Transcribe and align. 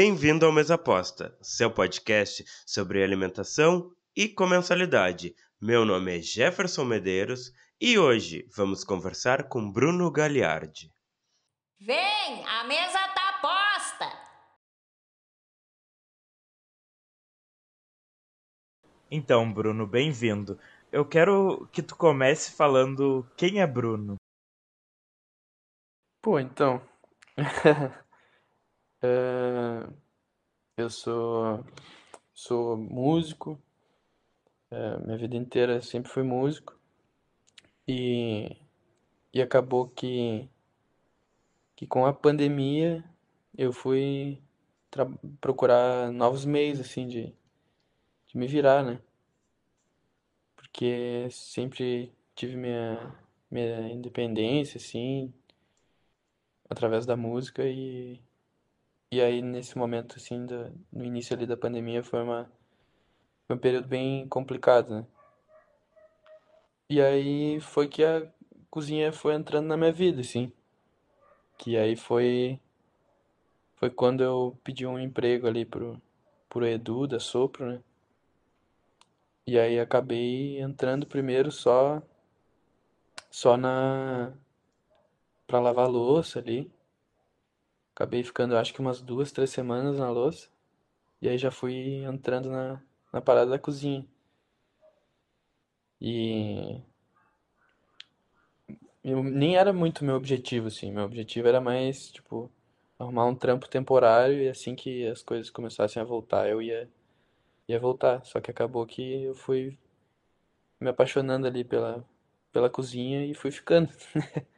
Bem-vindo 0.00 0.46
ao 0.46 0.52
Mesa 0.52 0.76
Aposta, 0.76 1.36
seu 1.42 1.68
podcast 1.72 2.44
sobre 2.64 3.02
alimentação 3.02 3.92
e 4.14 4.28
comensalidade. 4.28 5.34
Meu 5.60 5.84
nome 5.84 6.16
é 6.16 6.22
Jefferson 6.22 6.84
Medeiros 6.84 7.52
e 7.80 7.98
hoje 7.98 8.48
vamos 8.56 8.84
conversar 8.84 9.48
com 9.48 9.68
Bruno 9.68 10.08
Gagliardi. 10.08 10.94
Vem, 11.80 12.46
a 12.46 12.62
mesa 12.62 13.08
tá 13.08 13.40
posta! 13.42 14.06
Então, 19.10 19.52
Bruno, 19.52 19.84
bem-vindo. 19.84 20.60
Eu 20.92 21.04
quero 21.04 21.68
que 21.72 21.82
tu 21.82 21.96
comece 21.96 22.52
falando 22.52 23.28
quem 23.36 23.60
é 23.60 23.66
Bruno. 23.66 24.14
Pô, 26.22 26.38
então. 26.38 26.80
É, 29.00 29.88
eu 30.76 30.90
sou, 30.90 31.64
sou 32.34 32.76
músico. 32.76 33.60
É, 34.70 34.98
minha 34.98 35.16
vida 35.18 35.36
inteira 35.36 35.80
sempre 35.82 36.10
fui 36.10 36.22
músico. 36.22 36.78
E, 37.86 38.56
e 39.32 39.42
acabou 39.42 39.88
que, 39.88 40.48
que 41.76 41.86
com 41.86 42.04
a 42.06 42.12
pandemia 42.12 43.04
eu 43.56 43.72
fui 43.72 44.42
procurar 45.40 46.12
novos 46.12 46.44
meios, 46.44 46.80
assim, 46.80 47.06
de, 47.08 47.34
de 48.26 48.36
me 48.38 48.46
virar, 48.46 48.84
né? 48.84 49.00
Porque 50.56 51.28
sempre 51.30 52.12
tive 52.34 52.56
minha, 52.56 53.14
minha 53.50 53.88
independência, 53.90 54.78
assim, 54.78 55.32
através 56.68 57.06
da 57.06 57.16
música 57.16 57.64
e 57.64 58.20
E 59.10 59.22
aí, 59.22 59.40
nesse 59.40 59.78
momento, 59.78 60.16
assim, 60.16 60.44
do, 60.44 60.70
no 60.92 61.04
início 61.04 61.34
ali 61.34 61.46
da 61.46 61.56
pandemia, 61.56 62.02
foi 62.02 62.22
uma, 62.22 62.50
foi 63.46 63.56
um 63.56 63.58
período 63.58 63.88
bem 63.88 64.28
complicado, 64.28 64.90
né? 64.90 65.06
E 66.90 67.00
aí 67.00 67.60
foi 67.60 67.88
que 67.88 68.04
a 68.04 68.30
cozinha 68.70 69.12
foi 69.12 69.34
entrando 69.34 69.66
na 69.66 69.76
minha 69.76 69.92
vida, 69.92 70.20
assim. 70.20 70.52
Que 71.56 71.76
aí 71.76 71.96
foi, 71.96 72.60
foi 73.76 73.90
quando 73.90 74.22
eu 74.22 74.58
pedi 74.62 74.86
um 74.86 74.98
emprego 74.98 75.46
ali 75.46 75.64
pro, 75.64 76.00
pro 76.48 76.66
Edu, 76.66 77.06
da 77.06 77.18
Sopro, 77.18 77.66
né? 77.66 77.82
E 79.46 79.58
aí 79.58 79.80
acabei 79.80 80.60
entrando 80.60 81.06
primeiro 81.06 81.50
só, 81.50 82.02
só 83.30 83.56
na, 83.56 84.32
pra 85.46 85.60
lavar 85.60 85.88
louça 85.88 86.38
ali. 86.38 86.70
Acabei 87.98 88.22
ficando, 88.22 88.56
acho 88.56 88.72
que 88.72 88.78
umas 88.78 89.00
duas, 89.02 89.32
três 89.32 89.50
semanas 89.50 89.98
na 89.98 90.08
louça. 90.08 90.48
E 91.20 91.28
aí 91.28 91.36
já 91.36 91.50
fui 91.50 92.04
entrando 92.04 92.48
na, 92.48 92.80
na 93.12 93.20
parada 93.20 93.50
da 93.50 93.58
cozinha. 93.58 94.06
E 96.00 96.80
eu, 99.02 99.20
nem 99.24 99.56
era 99.56 99.72
muito 99.72 100.04
meu 100.04 100.14
objetivo, 100.14 100.68
assim. 100.68 100.92
Meu 100.92 101.02
objetivo 101.04 101.48
era 101.48 101.60
mais, 101.60 102.08
tipo, 102.12 102.48
arrumar 102.96 103.26
um 103.26 103.34
trampo 103.34 103.68
temporário 103.68 104.40
e 104.40 104.48
assim 104.48 104.76
que 104.76 105.04
as 105.08 105.20
coisas 105.20 105.50
começassem 105.50 106.00
a 106.00 106.04
voltar, 106.04 106.48
eu 106.48 106.62
ia, 106.62 106.88
ia 107.68 107.80
voltar. 107.80 108.24
Só 108.24 108.40
que 108.40 108.52
acabou 108.52 108.86
que 108.86 109.24
eu 109.24 109.34
fui 109.34 109.76
me 110.80 110.90
apaixonando 110.90 111.48
ali 111.48 111.64
pela, 111.64 112.04
pela 112.52 112.70
cozinha 112.70 113.26
e 113.26 113.34
fui 113.34 113.50
ficando. 113.50 113.90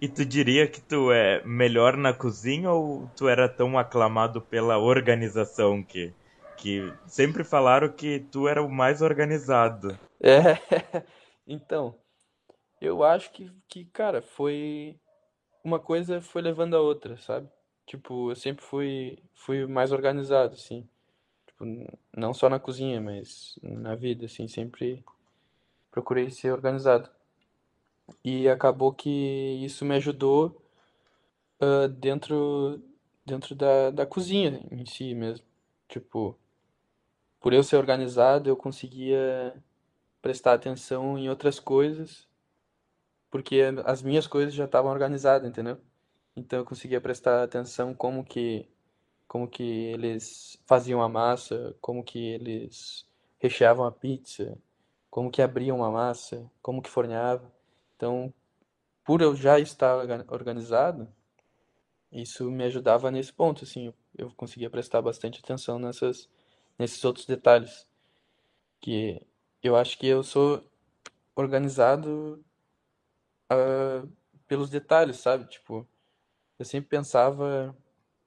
E 0.00 0.06
tu 0.08 0.24
diria 0.24 0.68
que 0.68 0.80
tu 0.80 1.10
é 1.10 1.42
melhor 1.44 1.96
na 1.96 2.12
cozinha 2.12 2.70
ou 2.70 3.08
tu 3.16 3.28
era 3.28 3.48
tão 3.48 3.76
aclamado 3.76 4.40
pela 4.40 4.78
organização 4.78 5.82
que, 5.82 6.12
que 6.56 6.92
sempre 7.06 7.42
falaram 7.42 7.88
que 7.88 8.20
tu 8.30 8.46
era 8.46 8.62
o 8.62 8.70
mais 8.70 9.02
organizado? 9.02 9.98
É, 10.20 10.54
então, 11.46 11.96
eu 12.80 13.02
acho 13.02 13.32
que, 13.32 13.50
que, 13.68 13.84
cara, 13.86 14.22
foi 14.22 14.96
uma 15.64 15.80
coisa 15.80 16.20
foi 16.20 16.42
levando 16.42 16.76
a 16.76 16.80
outra, 16.80 17.16
sabe? 17.18 17.48
Tipo, 17.84 18.30
eu 18.30 18.36
sempre 18.36 18.64
fui 18.64 19.18
fui 19.34 19.66
mais 19.66 19.90
organizado, 19.90 20.54
assim. 20.54 20.88
Tipo, 21.46 21.64
não 22.16 22.32
só 22.32 22.48
na 22.48 22.60
cozinha, 22.60 23.00
mas 23.00 23.58
na 23.62 23.96
vida, 23.96 24.26
assim, 24.26 24.46
sempre 24.46 25.04
procurei 25.90 26.30
ser 26.30 26.52
organizado. 26.52 27.10
E 28.24 28.48
acabou 28.48 28.92
que 28.92 29.10
isso 29.62 29.84
me 29.84 29.94
ajudou 29.96 30.62
ah, 31.60 31.88
dentro 31.88 32.82
dentro 33.24 33.54
da, 33.54 33.90
da 33.90 34.06
cozinha 34.06 34.60
em 34.70 34.86
si 34.86 35.14
mesmo. 35.14 35.46
Tipo, 35.88 36.38
por 37.40 37.52
eu 37.52 37.62
ser 37.62 37.76
organizado, 37.76 38.48
eu 38.48 38.56
conseguia 38.56 39.54
prestar 40.22 40.54
atenção 40.54 41.18
em 41.18 41.28
outras 41.28 41.60
coisas, 41.60 42.26
porque 43.30 43.62
as 43.84 44.02
minhas 44.02 44.26
coisas 44.26 44.54
já 44.54 44.64
estavam 44.64 44.90
organizadas, 44.90 45.48
entendeu? 45.48 45.78
Então 46.36 46.60
eu 46.60 46.64
conseguia 46.64 47.00
prestar 47.00 47.42
atenção 47.42 47.94
como 47.94 48.24
que 48.24 48.68
como 49.28 49.48
que 49.48 49.62
eles 49.62 50.58
faziam 50.66 51.02
a 51.02 51.08
massa, 51.08 51.76
como 51.82 52.02
que 52.04 52.18
eles 52.18 53.06
recheavam 53.38 53.86
a 53.86 53.92
pizza, 53.92 54.58
como 55.10 55.30
que 55.30 55.42
abriam 55.42 55.84
a 55.84 55.90
massa, 55.90 56.50
como 56.62 56.82
que 56.82 56.90
forneava. 56.90 57.52
Então, 57.98 58.32
por 59.04 59.22
eu 59.22 59.36
já 59.36 59.60
estar 59.60 59.96
orga- 59.96 60.26
organizado, 60.30 61.08
isso 62.12 62.50
me 62.50 62.64
ajudava 62.64 63.10
nesse 63.10 63.32
ponto, 63.32 63.64
assim, 63.64 63.92
eu 64.16 64.30
conseguia 64.36 64.70
prestar 64.70 65.02
bastante 65.02 65.40
atenção 65.40 65.78
nessas 65.78 66.28
nesses 66.78 67.04
outros 67.04 67.26
detalhes, 67.26 67.88
que 68.80 69.20
eu 69.62 69.76
acho 69.76 69.98
que 69.98 70.06
eu 70.08 70.22
sou 70.24 70.64
organizado 71.36 72.44
ah, 73.50 74.06
pelos 74.46 74.70
detalhes, 74.70 75.16
sabe? 75.18 75.46
Tipo, 75.48 75.86
eu 76.58 76.64
sempre 76.64 76.88
pensava 76.90 77.76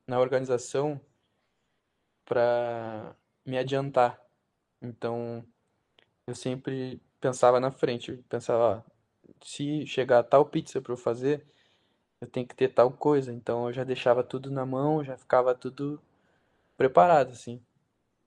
na 0.08 0.20
organização 0.20 1.02
para 2.26 3.16
me 3.46 3.58
adiantar. 3.58 4.20
Então, 4.82 5.46
eu 6.28 6.36
sempre 6.36 7.02
pensava 7.22 7.59
na 7.62 7.72
frente. 7.72 8.12
Eu 8.14 8.24
pensava, 8.30 8.86
ó, 8.88 8.91
se 9.41 9.85
chegar 9.85 10.24
tal 10.24 10.46
pizza 10.46 10.81
para 10.81 10.94
eu 10.94 10.97
fazer, 10.97 11.46
eu 12.19 12.28
tenho 12.28 12.47
que 12.47 12.56
ter 12.56 12.69
tal 12.69 12.91
coisa. 12.91 13.34
Então, 13.34 13.68
eu 13.68 13.74
já 13.74 13.84
deixava 13.84 14.24
tudo 14.24 14.52
na 14.52 14.66
mão, 14.66 15.03
já 15.03 15.18
ficava 15.18 15.56
tudo 15.56 16.00
preparado, 16.78 17.31
assim. 17.31 17.62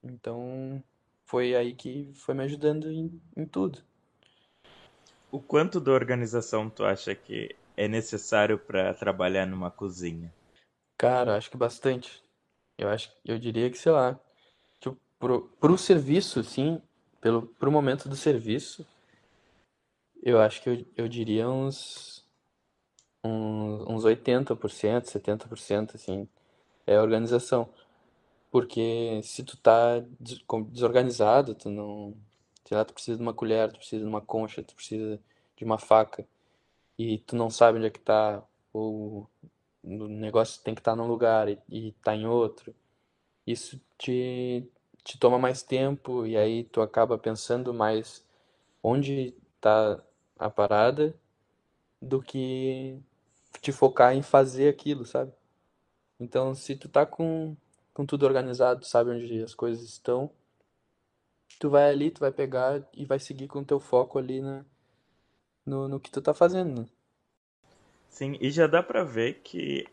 Então, 0.03 0.83
foi 1.25 1.55
aí 1.55 1.75
que 1.75 2.11
foi 2.15 2.35
me 2.35 2.45
ajudando 2.45 2.91
em, 2.91 3.21
em 3.37 3.47
tudo. 3.47 3.83
O 5.31 5.41
quanto 5.41 5.81
da 5.81 5.93
organização 5.93 6.71
tu 6.71 6.85
acha 6.85 7.15
que 7.15 7.57
é 7.77 7.89
necessário 7.89 8.59
para 8.59 8.95
trabalhar 8.95 9.47
numa 9.47 9.71
cozinha? 9.71 10.33
Cara, 10.97 11.37
acho 11.37 11.51
que 11.51 11.57
bastante. 11.57 12.23
Eu 12.79 12.89
acho, 12.89 13.13
eu 13.25 13.39
diria 13.39 13.71
que, 13.71 13.79
sei 13.79 13.93
lá, 13.93 14.19
tipo, 14.81 14.97
pro, 15.19 15.49
pro 15.61 15.79
serviço, 15.79 16.43
sim, 16.45 16.81
pelo, 17.21 17.47
pro 17.47 17.73
momento 17.73 18.09
do 18.09 18.17
serviço, 18.17 18.87
eu 20.25 20.41
acho 20.41 20.63
que 20.63 20.71
eu, 20.71 20.87
eu 20.97 21.09
diria 21.09 21.49
uns, 21.49 22.27
uns, 23.23 23.83
uns 23.89 24.05
80%, 24.05 25.05
70%, 25.05 25.95
assim, 25.95 26.29
é 26.87 27.01
organização. 27.01 27.69
Porque 28.51 29.21
se 29.23 29.45
tu 29.45 29.57
tá 29.59 30.03
desorganizado, 30.21 31.55
tu 31.55 31.71
não, 31.71 32.17
sei 32.65 32.77
lá, 32.77 32.85
tu 32.85 32.95
precisa 32.95 33.19
de 33.19 33.23
uma 33.23 33.35
colher, 33.35 33.71
tu 33.73 33.79
precisa 33.79 34.03
de 34.03 34.09
uma 34.09 34.21
concha, 34.23 34.63
tu 34.63 34.75
precisa 34.75 35.21
de 35.57 35.65
uma 35.65 35.79
faca, 35.79 36.27
e 36.99 37.19
tu 37.21 37.37
não 37.37 37.51
sabe 37.51 37.79
onde 37.79 37.89
é 37.89 37.91
que 37.91 38.01
tá, 38.01 38.43
ou 38.73 39.29
o 39.83 40.09
negócio 40.09 40.63
tem 40.63 40.75
que 40.75 40.81
estar 40.81 40.97
num 40.97 41.07
lugar 41.07 41.49
e, 41.49 41.59
e 41.69 41.93
tá 42.03 42.17
em 42.17 42.27
outro. 42.27 42.75
Isso 43.47 43.81
te, 43.99 44.67
te 45.05 45.19
toma 45.19 45.39
mais 45.39 45.63
tempo 45.63 46.27
e 46.27 46.37
aí 46.37 46.65
tu 46.65 46.81
acaba 46.81 47.19
pensando 47.19 47.75
mais 47.75 48.25
onde 48.83 49.35
tá 49.61 50.03
a 50.39 50.51
parada 50.51 51.15
do 52.01 52.23
que 52.23 52.99
te 53.61 53.73
focar 53.73 54.15
em 54.15 54.23
fazer 54.23 54.69
aquilo, 54.69 55.05
sabe? 55.07 55.33
Então, 56.19 56.55
se 56.55 56.77
tu 56.77 56.89
tá 56.89 57.07
com, 57.07 57.57
com 57.93 58.07
tudo 58.07 58.27
organizado, 58.27 58.85
sabe 58.85 59.11
onde 59.11 59.43
as 59.43 59.55
coisas 59.55 59.85
estão, 59.85 60.31
tu 61.59 61.71
vai 61.71 61.91
ali, 61.91 62.11
tu 62.11 62.21
vai 62.21 62.33
pegar 62.33 62.83
e 62.93 63.05
vai 63.05 63.19
seguir 63.19 63.49
com 63.49 63.61
o 63.61 63.65
teu 63.65 63.81
foco 63.81 64.19
ali 64.19 64.41
na, 64.41 64.65
no, 65.67 65.89
no 65.89 66.01
que 66.01 66.11
tu 66.11 66.21
tá 66.21 66.35
fazendo, 66.35 66.83
né? 66.83 66.89
Sim, 68.09 68.37
e 68.41 68.51
já 68.51 68.67
dá 68.67 68.83
pra 68.83 69.03
ver 69.03 69.41
que 69.43 69.87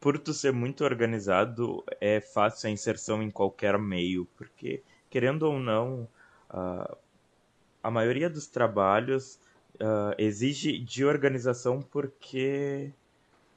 por 0.00 0.18
tu 0.18 0.32
ser 0.32 0.52
muito 0.52 0.84
organizado, 0.84 1.84
é 2.00 2.20
fácil 2.20 2.68
a 2.68 2.72
inserção 2.72 3.22
em 3.22 3.30
qualquer 3.30 3.78
meio, 3.78 4.26
porque 4.36 4.82
querendo 5.10 5.42
ou 5.44 5.58
não, 5.58 6.08
ah, 6.50 6.96
a 7.82 7.90
maioria 7.90 8.30
dos 8.30 8.46
trabalhos 8.46 9.38
ah, 9.80 10.14
exige 10.18 10.78
de 10.78 11.04
organização 11.04 11.82
porque 11.82 12.92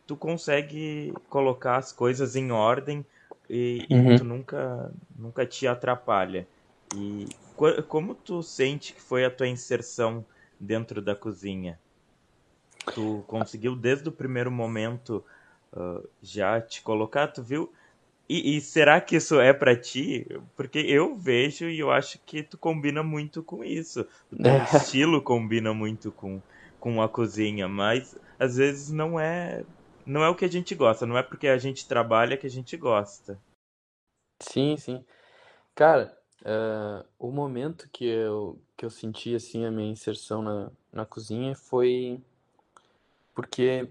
tu 0.07 0.18
consegue 0.18 1.21
colocar 1.29 1.77
as 1.77 1.91
coisas 1.94 2.35
em 2.35 2.51
ordem 2.51 3.06
e, 3.50 3.88
e 3.89 4.07
Uhum. 4.07 4.15
tu 4.15 4.23
nunca, 4.23 4.94
nunca 5.15 5.45
te 5.45 5.68
atrapalha. 5.68 6.47
E 6.91 7.38
como 7.88 8.15
tu 8.15 8.44
sente 8.44 8.94
que 8.94 9.01
foi 9.01 9.25
a 9.25 9.31
tua 9.31 9.47
inserção 9.47 10.25
dentro 10.59 11.01
da 11.01 11.15
cozinha? 11.15 11.79
Tu 12.94 13.23
conseguiu 13.27 13.75
desde 13.75 14.09
o 14.09 14.12
primeiro 14.12 14.51
momento 14.51 15.23
uh, 15.73 16.07
já 16.21 16.59
te 16.62 16.81
colocar, 16.81 17.27
tu 17.29 17.41
viu? 17.41 17.73
E, 18.29 18.57
e 18.57 18.62
será 18.62 19.01
que 19.01 19.18
isso 19.18 19.39
é 19.39 19.53
para 19.53 19.75
ti? 19.75 20.25
Porque 20.56 20.79
eu 20.79 21.15
vejo 21.15 21.69
e 21.69 21.79
eu 21.79 21.91
acho 21.91 22.18
que 22.25 22.41
tu 22.44 22.57
combina 22.57 23.03
muito 23.03 23.44
com 23.44 23.63
isso. 23.63 24.07
O 24.31 24.41
teu 24.41 24.53
É. 24.53 24.63
estilo 24.63 25.21
combina 25.21 25.73
muito 25.73 26.12
com, 26.12 26.41
com 26.79 27.01
a 27.01 27.09
cozinha, 27.09 27.68
mas 27.68 28.18
às 28.39 28.56
vezes 28.56 28.89
não 28.91 29.19
é 29.19 29.63
não 30.06 30.23
é 30.23 30.29
o 30.29 30.35
que 30.35 30.45
a 30.45 30.47
gente 30.47 30.73
gosta, 30.73 31.06
não 31.06 31.18
é 31.18 31.23
porque 31.23 31.47
a 31.47 31.57
gente 31.57 31.88
trabalha 31.88 32.35
que 32.35 32.47
a 32.47 32.50
gente 32.50 32.75
gosta. 32.75 33.39
Sim, 34.39 34.75
sim. 34.77 35.06
Cara, 35.75 36.18
eh, 36.44 37.06
o 37.19 37.31
momento 37.31 37.89
que 37.91 38.06
eu, 38.06 38.59
que 38.75 38.85
eu 38.85 38.89
senti 38.89 39.35
assim 39.35 39.65
a 39.65 39.71
minha 39.71 39.91
inserção 39.91 40.41
na, 40.41 40.71
na 40.91 41.06
cozinha 41.06 41.56
foi 41.56 42.19
porque 43.33 43.88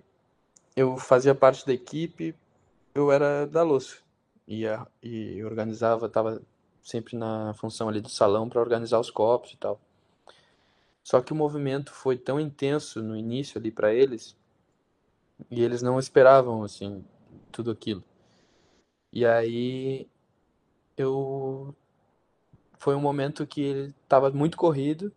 eu 0.77 0.97
fazia 0.97 1.35
parte 1.35 1.67
da 1.67 1.73
equipe, 1.73 2.35
eu 2.95 3.11
era 3.13 3.47
da 3.47 3.63
louça 3.63 3.99
e, 4.51 4.65
e 5.01 5.45
organizava, 5.45 6.09
tava 6.09 6.43
sempre 6.83 7.17
na 7.17 7.55
função 7.55 7.89
ali 7.89 8.01
do 8.01 8.09
salão 8.09 8.49
para 8.49 8.61
organizar 8.61 8.99
os 8.99 9.11
copos 9.11 9.53
e 9.53 9.57
tal. 9.57 9.81
Só 11.05 11.21
que 11.21 11.33
o 11.33 11.37
movimento 11.37 11.93
foi 11.93 12.19
tão 12.19 12.41
intenso 12.41 13.01
no 13.01 13.17
início 13.17 13.59
ali 13.59 13.71
para 13.71 13.95
eles 13.95 14.37
e 15.49 15.63
eles 15.63 15.83
não 15.83 15.99
esperavam 15.99 16.65
assim 16.65 17.05
tudo 17.53 17.71
aquilo. 17.71 18.03
E 19.13 19.25
aí 19.25 20.09
eu 20.97 21.75
foi 22.77 22.97
um 22.97 23.01
momento 23.01 23.47
que 23.47 23.61
ele 23.61 23.95
estava 24.03 24.31
muito 24.31 24.57
corrido 24.57 25.13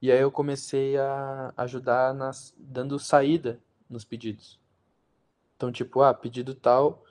e 0.00 0.12
aí 0.12 0.20
eu 0.20 0.30
comecei 0.30 0.96
a 0.96 1.52
ajudar 1.56 2.14
nas 2.14 2.54
dando 2.56 2.98
saída 3.00 3.58
nos 3.90 4.04
pedidos. 4.04 4.60
Então, 5.56 5.72
tipo, 5.72 6.02
ah, 6.02 6.14
pedido 6.14 6.54
tal, 6.54 7.04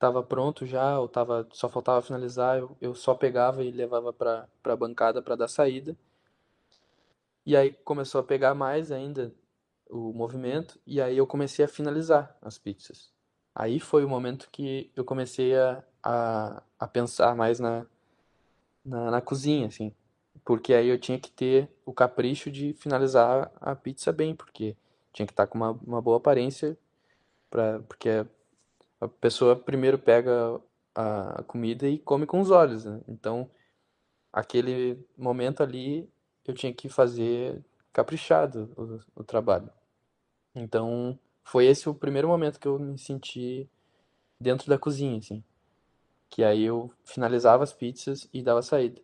tava 0.00 0.22
pronto 0.22 0.66
já, 0.66 0.98
ou 0.98 1.06
tava 1.06 1.46
só 1.52 1.68
faltava 1.68 2.00
finalizar, 2.00 2.58
eu, 2.58 2.76
eu 2.80 2.94
só 2.94 3.14
pegava 3.14 3.62
e 3.62 3.70
levava 3.70 4.12
para 4.14 4.48
a 4.64 4.76
bancada 4.76 5.20
para 5.22 5.36
dar 5.36 5.48
saída. 5.48 5.94
E 7.44 7.54
aí 7.54 7.72
começou 7.84 8.20
a 8.20 8.24
pegar 8.24 8.54
mais 8.54 8.90
ainda 8.90 9.32
o 9.90 10.12
movimento 10.14 10.80
e 10.86 11.02
aí 11.02 11.18
eu 11.18 11.26
comecei 11.26 11.64
a 11.64 11.68
finalizar 11.68 12.34
as 12.40 12.56
pizzas. 12.56 13.12
Aí 13.54 13.78
foi 13.78 14.02
o 14.04 14.08
momento 14.08 14.48
que 14.50 14.90
eu 14.96 15.04
comecei 15.04 15.54
a, 15.54 15.84
a, 16.02 16.62
a 16.78 16.88
pensar 16.88 17.36
mais 17.36 17.60
na, 17.60 17.84
na, 18.82 19.10
na 19.10 19.20
cozinha, 19.20 19.66
assim. 19.66 19.94
Porque 20.44 20.72
aí 20.72 20.88
eu 20.88 20.98
tinha 20.98 21.18
que 21.18 21.30
ter 21.30 21.68
o 21.84 21.92
capricho 21.92 22.50
de 22.50 22.72
finalizar 22.74 23.52
a 23.60 23.74
pizza 23.76 24.12
bem, 24.12 24.34
porque 24.34 24.76
tinha 25.12 25.26
que 25.26 25.32
estar 25.32 25.46
com 25.46 25.58
uma, 25.58 25.72
uma 25.72 26.00
boa 26.00 26.16
aparência, 26.16 26.78
pra, 27.50 27.80
porque 27.80 28.24
a 29.00 29.08
pessoa 29.08 29.56
primeiro 29.56 29.98
pega 29.98 30.60
a, 30.94 31.42
comida 31.44 31.88
e 31.88 31.98
come 31.98 32.26
com 32.26 32.40
os 32.40 32.50
olhos, 32.50 32.84
né? 32.84 33.00
Então, 33.08 33.50
aquele 34.32 34.98
momento 35.16 35.62
ali, 35.62 36.08
eu 36.46 36.54
tinha 36.54 36.72
que 36.72 36.88
fazer 36.88 37.64
caprichado 37.92 38.72
o, 38.76 39.20
o 39.22 39.24
trabalho. 39.24 39.70
Então, 40.54 41.18
foi 41.44 41.66
esse 41.66 41.88
o 41.88 41.94
primeiro 41.94 42.28
momento 42.28 42.60
que 42.60 42.68
eu 42.68 42.78
me 42.78 42.98
senti 42.98 43.68
dentro 44.38 44.68
da 44.68 44.78
cozinha, 44.78 45.18
assim. 45.18 45.42
Que 46.28 46.44
aí 46.44 46.62
eu 46.64 46.92
finalizava 47.04 47.64
as 47.64 47.72
pizzas 47.72 48.28
e 48.32 48.42
dava 48.42 48.62
saída. 48.62 49.00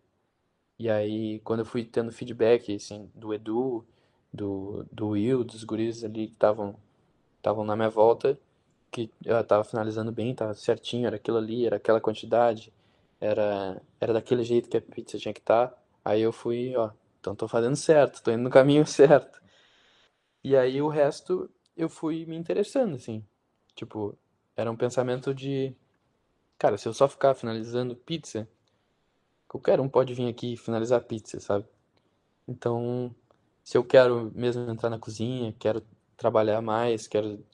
E 0.78 0.90
aí, 0.90 1.40
quando 1.40 1.60
eu 1.60 1.66
fui 1.66 1.84
tendo 1.84 2.12
feedback, 2.12 2.74
assim, 2.74 3.10
do 3.14 3.32
Edu, 3.32 3.84
do, 4.32 4.84
do 4.92 5.08
Will, 5.08 5.42
dos 5.42 5.64
guris 5.64 6.04
ali 6.04 6.28
que 6.28 6.34
estavam 6.34 6.76
na 7.64 7.74
minha 7.74 7.88
volta, 7.88 8.38
que 8.90 9.10
eu 9.24 9.42
tava 9.44 9.64
finalizando 9.64 10.12
bem, 10.12 10.34
tava 10.34 10.54
certinho, 10.54 11.06
era 11.06 11.16
aquilo 11.16 11.38
ali, 11.38 11.66
era 11.66 11.76
aquela 11.76 12.00
quantidade, 12.00 12.72
era, 13.20 13.80
era 14.00 14.12
daquele 14.12 14.44
jeito 14.44 14.68
que 14.68 14.76
a 14.76 14.82
pizza 14.82 15.18
tinha 15.18 15.34
que 15.34 15.40
estar. 15.40 15.72
Aí 16.04 16.22
eu 16.22 16.32
fui, 16.32 16.74
ó, 16.76 16.90
então 17.20 17.34
tô 17.34 17.48
fazendo 17.48 17.76
certo, 17.76 18.22
tô 18.22 18.30
indo 18.30 18.42
no 18.42 18.50
caminho 18.50 18.86
certo. 18.88 19.40
E 20.42 20.56
aí 20.56 20.80
o 20.80 20.88
resto 20.88 21.50
eu 21.76 21.88
fui 21.88 22.24
me 22.24 22.36
interessando, 22.36 22.96
assim. 22.96 23.22
Tipo, 23.74 24.16
era 24.56 24.70
um 24.70 24.76
pensamento 24.76 25.34
de, 25.34 25.74
cara, 26.58 26.78
se 26.78 26.88
eu 26.88 26.94
só 26.94 27.08
ficar 27.08 27.34
finalizando 27.34 27.96
pizza, 27.96 28.48
qualquer 29.48 29.80
um 29.80 29.88
pode 29.88 30.14
vir 30.14 30.28
aqui 30.28 30.56
finalizar 30.56 31.02
pizza, 31.04 31.40
sabe? 31.40 31.66
Então, 32.48 33.14
se 33.64 33.78
eu 33.78 33.84
quero 33.84 34.32
mesmo 34.34 34.70
entrar 34.70 34.90
na 34.90 34.98
cozinha, 34.98 35.54
quero 35.58 35.82
trabalhar 36.16 36.62
mais, 36.62 37.06
quero. 37.08 37.44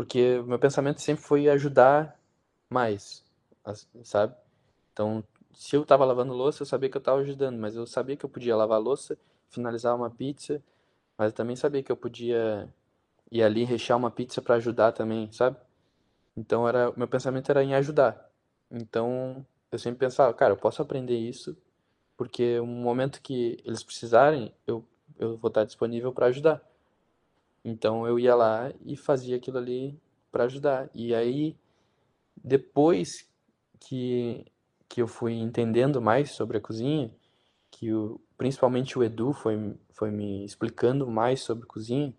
Porque 0.00 0.40
meu 0.46 0.58
pensamento 0.58 0.98
sempre 1.02 1.22
foi 1.22 1.46
ajudar 1.50 2.18
mais, 2.70 3.22
sabe? 4.02 4.34
Então, 4.94 5.22
se 5.52 5.76
eu 5.76 5.84
tava 5.84 6.06
lavando 6.06 6.32
louça, 6.32 6.62
eu 6.62 6.66
sabia 6.66 6.88
que 6.88 6.96
eu 6.96 7.02
tava 7.02 7.20
ajudando, 7.20 7.58
mas 7.58 7.76
eu 7.76 7.86
sabia 7.86 8.16
que 8.16 8.24
eu 8.24 8.30
podia 8.30 8.56
lavar 8.56 8.80
louça, 8.80 9.18
finalizar 9.50 9.94
uma 9.94 10.08
pizza, 10.08 10.62
mas 11.18 11.32
eu 11.32 11.36
também 11.36 11.54
sabia 11.54 11.82
que 11.82 11.92
eu 11.92 11.98
podia 11.98 12.66
ir 13.30 13.42
ali 13.42 13.62
rechear 13.62 13.98
uma 13.98 14.10
pizza 14.10 14.40
pra 14.40 14.54
ajudar 14.54 14.92
também, 14.92 15.30
sabe? 15.32 15.58
Então 16.34 16.66
era, 16.66 16.90
meu 16.96 17.06
pensamento 17.06 17.50
era 17.50 17.62
em 17.62 17.74
ajudar. 17.74 18.26
Então 18.70 19.44
eu 19.70 19.78
sempre 19.78 19.98
pensava, 19.98 20.32
cara, 20.32 20.54
eu 20.54 20.58
posso 20.58 20.80
aprender 20.80 21.18
isso, 21.18 21.54
porque 22.16 22.58
no 22.58 22.64
momento 22.66 23.20
que 23.20 23.58
eles 23.66 23.82
precisarem, 23.82 24.54
eu, 24.66 24.82
eu 25.18 25.36
vou 25.36 25.48
estar 25.48 25.64
disponível 25.64 26.10
para 26.10 26.28
ajudar. 26.28 26.62
Então 27.64 28.06
eu 28.06 28.18
ia 28.18 28.34
lá 28.34 28.72
e 28.84 28.96
fazia 28.96 29.36
aquilo 29.36 29.58
ali 29.58 29.98
para 30.30 30.44
ajudar. 30.44 30.88
E 30.94 31.14
aí, 31.14 31.56
depois 32.42 33.28
que, 33.78 34.46
que 34.88 35.02
eu 35.02 35.06
fui 35.06 35.34
entendendo 35.34 36.00
mais 36.00 36.32
sobre 36.32 36.58
a 36.58 36.60
cozinha, 36.60 37.10
que 37.70 37.92
o, 37.92 38.20
principalmente 38.36 38.98
o 38.98 39.02
Edu 39.02 39.32
foi, 39.32 39.74
foi 39.92 40.10
me 40.10 40.44
explicando 40.44 41.06
mais 41.06 41.42
sobre 41.42 41.66
cozinha, 41.66 42.14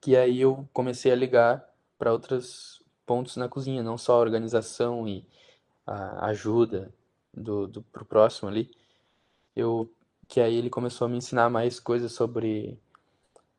que 0.00 0.16
aí 0.16 0.40
eu 0.40 0.68
comecei 0.72 1.12
a 1.12 1.16
ligar 1.16 1.64
para 1.98 2.12
outros 2.12 2.82
pontos 3.06 3.36
na 3.36 3.48
cozinha, 3.48 3.82
não 3.82 3.96
só 3.96 4.14
a 4.14 4.20
organização 4.20 5.06
e 5.06 5.24
a 5.86 6.26
ajuda 6.26 6.92
do, 7.32 7.66
do 7.66 7.82
pro 7.82 8.04
próximo 8.04 8.48
ali. 8.48 8.70
Eu 9.54 9.90
que 10.28 10.40
aí 10.40 10.56
ele 10.56 10.70
começou 10.70 11.06
a 11.06 11.08
me 11.10 11.18
ensinar 11.18 11.50
mais 11.50 11.78
coisas 11.78 12.12
sobre 12.12 12.80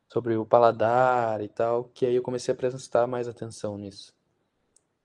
sobre 0.08 0.36
o 0.36 0.46
paladar 0.46 1.40
e 1.42 1.48
tal, 1.48 1.84
que 1.94 2.06
aí 2.06 2.14
eu 2.14 2.22
comecei 2.22 2.52
a 2.54 2.56
prestar 2.56 3.06
mais 3.06 3.28
atenção 3.28 3.76
nisso, 3.78 4.14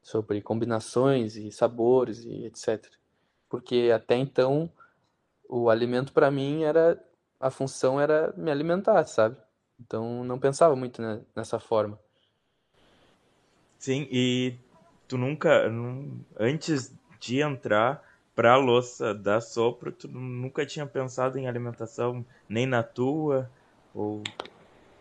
sobre 0.01 0.41
combinações 0.41 1.35
e 1.37 1.51
sabores 1.51 2.23
e 2.25 2.45
etc. 2.45 2.95
Porque 3.49 3.91
até 3.93 4.15
então 4.17 4.71
o 5.49 5.69
alimento 5.69 6.13
para 6.13 6.31
mim 6.31 6.63
era 6.63 7.01
a 7.39 7.51
função 7.51 7.99
era 8.01 8.33
me 8.37 8.51
alimentar, 8.51 9.05
sabe? 9.07 9.37
Então 9.79 10.23
não 10.23 10.39
pensava 10.39 10.75
muito 10.75 11.01
nessa 11.35 11.59
forma. 11.59 11.99
Sim, 13.77 14.07
e 14.11 14.57
tu 15.07 15.17
nunca, 15.17 15.69
nun- 15.69 16.23
antes 16.37 16.93
de 17.19 17.41
entrar 17.41 18.03
pra 18.35 18.55
louça 18.57 19.13
da 19.13 19.41
Sopro, 19.41 19.91
tu 19.91 20.07
nunca 20.07 20.65
tinha 20.65 20.85
pensado 20.85 21.37
em 21.37 21.47
alimentação, 21.47 22.25
nem 22.47 22.65
na 22.65 22.83
tua, 22.83 23.51
ou 23.93 24.33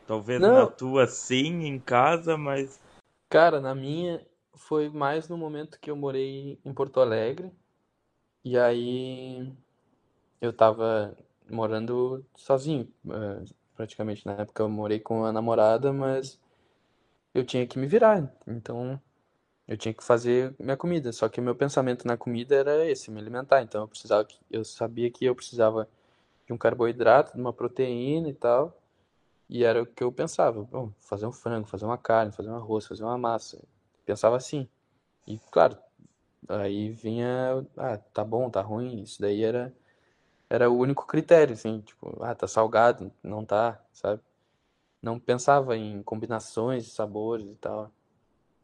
talvez 0.09 0.45
na 0.49 0.67
Não, 0.67 0.67
tua 0.67 1.07
sim, 1.07 1.67
em 1.67 1.79
casa, 1.79 2.37
mas 2.37 2.81
cara, 3.29 3.61
na 3.61 3.75
minha 3.75 4.25
foi 4.55 4.88
mais 4.88 5.29
no 5.29 5.37
momento 5.37 5.79
que 5.81 5.91
eu 5.91 5.97
morei 5.97 6.59
em 6.65 6.75
Porto 6.75 7.00
Alegre 7.00 7.53
e 8.45 8.59
aí 8.59 9.53
eu 10.41 10.53
tava 10.53 11.17
morando 11.50 12.25
sozinho, 12.37 12.93
eh, 13.11 13.45
praticamente. 13.77 14.27
Na 14.27 14.35
época 14.35 14.62
eu 14.62 14.69
morei 14.71 15.00
com 15.00 15.25
a 15.27 15.33
namorada, 15.33 15.93
mas 15.93 16.41
eu 17.35 17.45
tinha 17.47 17.67
que 17.67 17.79
me 17.79 17.87
virar. 17.87 18.33
Então 18.47 19.00
eu 19.69 19.77
tinha 19.79 19.95
que 19.95 20.05
fazer 20.05 20.55
minha 20.59 20.77
comida. 20.77 21.12
Só 21.12 21.29
que 21.29 21.41
meu 21.41 21.55
pensamento 21.57 22.07
na 22.07 22.17
comida 22.17 22.57
era 22.57 22.87
esse, 22.91 23.11
me 23.11 23.21
alimentar. 23.21 23.62
Então 23.62 23.83
eu 23.83 23.88
precisava, 23.88 24.29
eu 24.50 24.65
sabia 24.65 25.11
que 25.11 25.25
eu 25.27 25.35
precisava 25.35 25.88
de 26.47 26.53
um 26.53 26.59
carboidrato, 26.59 27.35
de 27.35 27.41
uma 27.41 27.53
proteína 27.53 28.29
e 28.31 28.35
tal. 28.35 28.77
E 29.49 29.64
era 29.64 29.83
o 29.83 29.87
que 29.87 30.02
eu 30.05 30.12
pensava. 30.12 30.62
Bom, 30.64 30.93
fazer 31.00 31.26
um 31.26 31.33
frango, 31.33 31.67
fazer 31.67 31.85
uma 31.85 31.99
carne, 31.99 32.33
fazer 32.33 32.50
um 32.50 32.57
arroz, 32.57 32.87
fazer 32.87 33.05
uma 33.05 33.19
massa. 33.19 33.62
Pensava 34.05 34.37
assim. 34.37 34.69
E 35.26 35.38
claro, 35.50 35.78
aí 36.49 36.90
vinha, 36.90 37.67
ah, 37.76 37.99
tá 37.99 38.25
bom, 38.25 38.50
tá 38.50 38.61
ruim. 38.62 39.02
Isso 39.02 39.21
daí 39.21 39.43
era 39.45 39.75
era 40.50 40.71
o 40.71 40.76
único 40.78 41.07
critério, 41.07 41.55
assim, 41.55 41.81
tipo, 41.83 42.23
ah, 42.23 42.35
tá 42.35 42.47
salgado, 42.49 43.12
não 43.23 43.45
tá, 43.45 43.83
sabe? 43.93 44.23
Não 45.02 45.19
pensava 45.21 45.76
em 45.76 46.02
combinações 46.02 46.85
de 46.85 46.90
sabores 46.90 47.50
e 47.52 47.57
tal. 47.57 47.90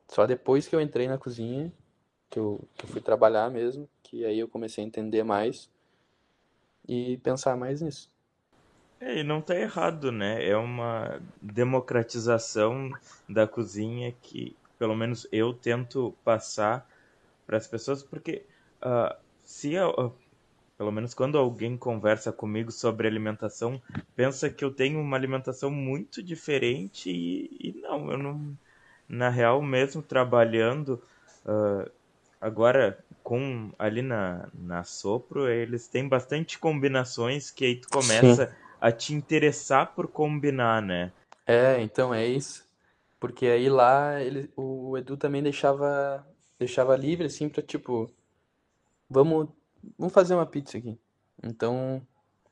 Só 0.09 0.27
depois 0.27 0.69
que 0.69 0.77
eu 0.77 0.81
entrei 0.81 1.09
na 1.09 1.19
cozinha 1.19 1.73
que 2.31 2.39
eu, 2.39 2.69
que 2.77 2.85
eu 2.87 2.91
fui 2.91 3.01
trabalhar 3.01 3.51
mesmo, 3.51 3.89
que 4.03 4.25
aí 4.25 4.39
eu 4.39 4.49
comecei 4.49 4.85
a 4.85 4.87
entender 4.87 5.23
mais 5.25 5.71
e 6.89 7.19
pensar 7.19 7.57
mais 7.57 7.81
nisso. 7.81 8.11
É, 9.05 9.19
e 9.19 9.23
não 9.23 9.43
tá 9.43 9.55
errado, 9.55 10.11
né? 10.11 10.49
É 10.49 10.57
uma 10.57 11.21
democratização 11.43 12.91
da 13.29 13.47
cozinha 13.47 14.15
que, 14.23 14.57
pelo 14.79 14.97
menos, 14.97 15.29
eu 15.31 15.53
tento 15.53 16.15
passar 16.25 16.89
para 17.47 17.59
as 17.59 17.67
pessoas, 17.67 18.03
porque 18.03 18.47
uh, 18.83 19.15
se 19.45 19.79
uh, 19.79 20.11
pelo 20.79 20.91
menos 20.91 21.13
quando 21.13 21.37
alguém 21.37 21.77
conversa 21.77 22.33
comigo 22.33 22.73
sobre 22.73 23.07
alimentação, 23.07 23.81
pensa 24.17 24.49
que 24.49 24.65
eu 24.65 24.71
tenho 24.71 24.99
uma 24.99 25.19
alimentação 25.19 25.71
muito 25.71 26.23
diferente 26.23 27.11
e, 27.11 27.51
e 27.61 27.81
não, 27.83 28.11
eu 28.11 28.17
não, 28.17 28.57
na 29.07 29.29
real, 29.29 29.61
mesmo 29.61 30.01
trabalhando 30.01 31.03
uh, 31.45 31.91
agora 32.41 32.99
com 33.23 33.71
ali 33.79 34.01
na, 34.01 34.49
na 34.55 34.83
Sopro, 34.83 35.47
eles 35.47 35.89
têm 35.89 36.09
bastante 36.09 36.59
combinações 36.59 37.51
que 37.51 37.67
aí 37.67 37.77
tu 37.77 37.89
começa 37.91 38.47
Sim. 38.47 38.64
A 38.85 38.93
te 38.93 39.15
interessar 39.15 39.95
por 39.95 40.09
combinar, 40.09 40.83
né? 40.83 41.11
É, 41.47 41.81
então 41.81 42.13
é 42.13 42.27
isso. 42.27 42.69
Porque 43.19 43.47
aí 43.47 43.71
lá 43.71 44.21
ele, 44.21 44.53
o 44.55 44.99
Edu 44.99 45.17
também 45.17 45.43
deixava 45.43 46.23
deixava 46.59 46.95
livre 46.95 47.27
assim 47.27 47.49
para 47.49 47.63
tipo 47.63 48.11
vamos 49.09 49.49
vamos 49.97 50.13
fazer 50.13 50.35
uma 50.35 50.45
pizza 50.45 50.77
aqui. 50.77 50.99
Então, 51.43 52.07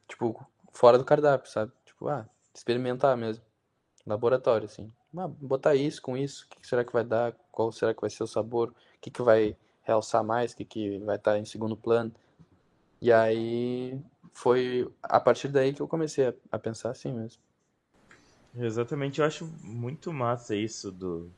tipo, 0.09 0.43
fora 0.73 0.97
do 0.97 1.05
cardápio, 1.05 1.51
sabe? 1.51 1.71
Tipo, 1.85 2.09
ah, 2.09 2.27
experimentar 2.55 3.15
mesmo. 3.15 3.45
Laboratório 4.07 4.65
assim. 4.65 4.91
Ah, 5.15 5.29
botar 5.29 5.75
isso 5.75 6.01
com 6.01 6.17
isso, 6.17 6.47
o 6.47 6.49
que 6.49 6.67
será 6.67 6.83
que 6.83 6.95
vai 6.95 7.05
dar? 7.05 7.35
Qual 7.51 7.71
será 7.71 7.93
que 7.93 8.01
vai 8.01 8.09
ser 8.09 8.23
o 8.25 8.27
sabor? 8.27 8.71
O 8.71 9.01
que 9.03 9.11
que 9.11 9.21
vai 9.21 9.55
realçar 9.83 10.25
mais, 10.25 10.53
o 10.53 10.57
que, 10.57 10.65
que 10.65 10.99
vai 11.01 11.17
estar 11.17 11.39
em 11.39 11.45
segundo 11.45 11.77
plano. 11.77 12.11
E 13.03 13.13
aí 13.13 14.01
foi 14.33 14.91
a 15.03 15.21
partir 15.21 15.49
daí 15.49 15.73
que 15.73 15.81
eu 15.81 15.89
comecei 15.89 16.29
a, 16.29 16.35
a 16.51 16.59
pensar 16.59 16.91
assim 16.91 17.13
mesmo. 17.13 17.41
Exatamente, 18.55 19.21
eu 19.21 19.27
acho 19.27 19.47
muito 19.63 20.13
massa 20.13 20.55
isso 20.55 20.91
do. 20.91 21.31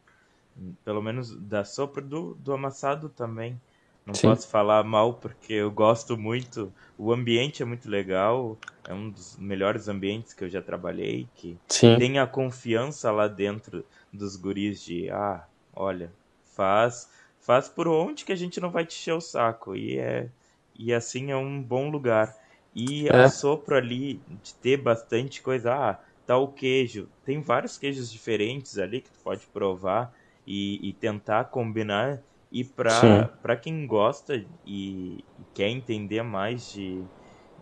Pelo 0.84 1.02
menos 1.02 1.34
da 1.36 1.64
sopa 1.64 2.00
do, 2.00 2.34
do 2.34 2.52
amassado 2.52 3.08
também. 3.08 3.60
Não 4.06 4.14
Sim. 4.14 4.28
posso 4.28 4.48
falar 4.48 4.84
mal 4.84 5.14
porque 5.14 5.54
eu 5.54 5.70
gosto 5.70 6.16
muito. 6.16 6.72
O 6.98 7.12
ambiente 7.12 7.62
é 7.62 7.66
muito 7.66 7.88
legal. 7.88 8.56
É 8.86 8.92
um 8.92 9.10
dos 9.10 9.36
melhores 9.36 9.88
ambientes 9.88 10.32
que 10.32 10.44
eu 10.44 10.48
já 10.48 10.60
trabalhei. 10.62 11.26
Que 11.36 11.56
Sim. 11.68 11.98
tem 11.98 12.18
a 12.18 12.26
confiança 12.26 13.10
lá 13.10 13.26
dentro 13.26 13.84
dos 14.12 14.36
guris 14.36 14.80
de 14.82 15.10
ah, 15.10 15.44
olha, 15.74 16.12
faz 16.54 17.08
faz 17.40 17.68
por 17.68 17.86
onde 17.86 18.24
que 18.24 18.32
a 18.32 18.36
gente 18.36 18.58
não 18.58 18.70
vai 18.70 18.86
te 18.86 18.96
encher 18.96 19.12
o 19.12 19.20
saco. 19.20 19.76
E, 19.76 19.98
é, 19.98 20.28
e 20.74 20.92
assim 20.92 21.30
é 21.30 21.36
um 21.36 21.62
bom 21.62 21.90
lugar. 21.90 22.34
E 22.74 23.08
é. 23.08 23.16
a 23.16 23.28
sopro 23.28 23.76
ali 23.76 24.20
de 24.42 24.54
ter 24.54 24.76
bastante 24.76 25.40
coisa. 25.40 25.74
Ah, 25.74 26.00
tá 26.26 26.36
o 26.36 26.48
queijo. 26.48 27.08
Tem 27.24 27.40
vários 27.40 27.78
queijos 27.78 28.10
diferentes 28.10 28.78
ali 28.78 29.00
que 29.00 29.10
tu 29.10 29.18
pode 29.22 29.46
provar 29.46 30.12
e, 30.46 30.88
e 30.88 30.92
tentar 30.92 31.44
combinar. 31.44 32.20
E 32.50 32.62
para 32.64 33.56
quem 33.60 33.86
gosta 33.86 34.36
e, 34.36 34.46
e 34.64 35.24
quer 35.52 35.68
entender 35.68 36.22
mais 36.22 36.72
de, 36.72 37.02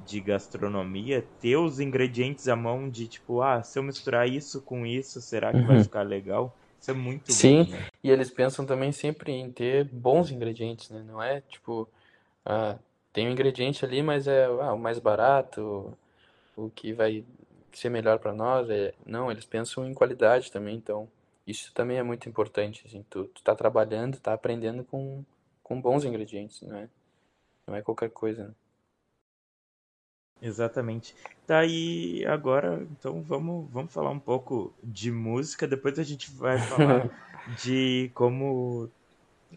de 0.04 0.20
gastronomia, 0.20 1.24
ter 1.40 1.56
os 1.56 1.80
ingredientes 1.80 2.46
à 2.46 2.54
mão 2.54 2.90
de 2.90 3.06
tipo, 3.06 3.40
ah, 3.40 3.62
se 3.62 3.78
eu 3.78 3.82
misturar 3.82 4.28
isso 4.28 4.60
com 4.60 4.84
isso, 4.84 5.20
será 5.20 5.50
que 5.50 5.58
uhum. 5.58 5.66
vai 5.66 5.82
ficar 5.82 6.02
legal? 6.02 6.54
Isso 6.78 6.90
é 6.90 6.94
muito 6.94 7.32
Sim, 7.32 7.64
bom, 7.64 7.70
né? 7.70 7.86
e 8.02 8.10
eles 8.10 8.28
pensam 8.28 8.66
também 8.66 8.92
sempre 8.92 9.32
em 9.32 9.50
ter 9.50 9.84
bons 9.84 10.30
ingredientes, 10.30 10.90
né? 10.90 11.02
Não 11.06 11.22
é 11.22 11.40
tipo, 11.42 11.88
ah, 12.44 12.76
tem 13.12 13.28
um 13.28 13.32
ingrediente 13.32 13.84
ali, 13.84 14.02
mas 14.02 14.26
é 14.26 14.44
ah, 14.44 14.72
o 14.72 14.78
mais 14.78 14.98
barato, 14.98 15.96
o 16.56 16.70
que 16.70 16.92
vai 16.92 17.24
ser 17.72 17.90
melhor 17.90 18.18
para 18.18 18.32
nós. 18.32 18.68
É... 18.70 18.94
Não, 19.04 19.30
eles 19.30 19.44
pensam 19.44 19.86
em 19.86 19.94
qualidade 19.94 20.50
também, 20.50 20.76
então 20.76 21.08
isso 21.46 21.72
também 21.74 21.98
é 21.98 22.02
muito 22.02 22.28
importante. 22.28 22.84
Assim, 22.86 23.04
tu, 23.10 23.24
tu 23.26 23.42
tá 23.42 23.54
trabalhando, 23.54 24.18
tá 24.18 24.32
aprendendo 24.32 24.84
com, 24.84 25.24
com 25.62 25.80
bons 25.80 26.04
ingredientes, 26.04 26.62
não 26.62 26.76
é? 26.76 26.88
Não 27.66 27.76
é 27.76 27.82
qualquer 27.82 28.10
coisa, 28.10 28.48
né? 28.48 28.54
Exatamente. 30.40 31.14
Tá 31.46 31.60
aí 31.60 32.26
agora, 32.26 32.84
então 32.90 33.22
vamos, 33.22 33.70
vamos 33.70 33.92
falar 33.92 34.10
um 34.10 34.18
pouco 34.18 34.74
de 34.82 35.12
música, 35.12 35.68
depois 35.68 35.96
a 36.00 36.02
gente 36.02 36.32
vai 36.32 36.58
falar 36.58 37.08
de 37.62 38.10
como 38.12 38.90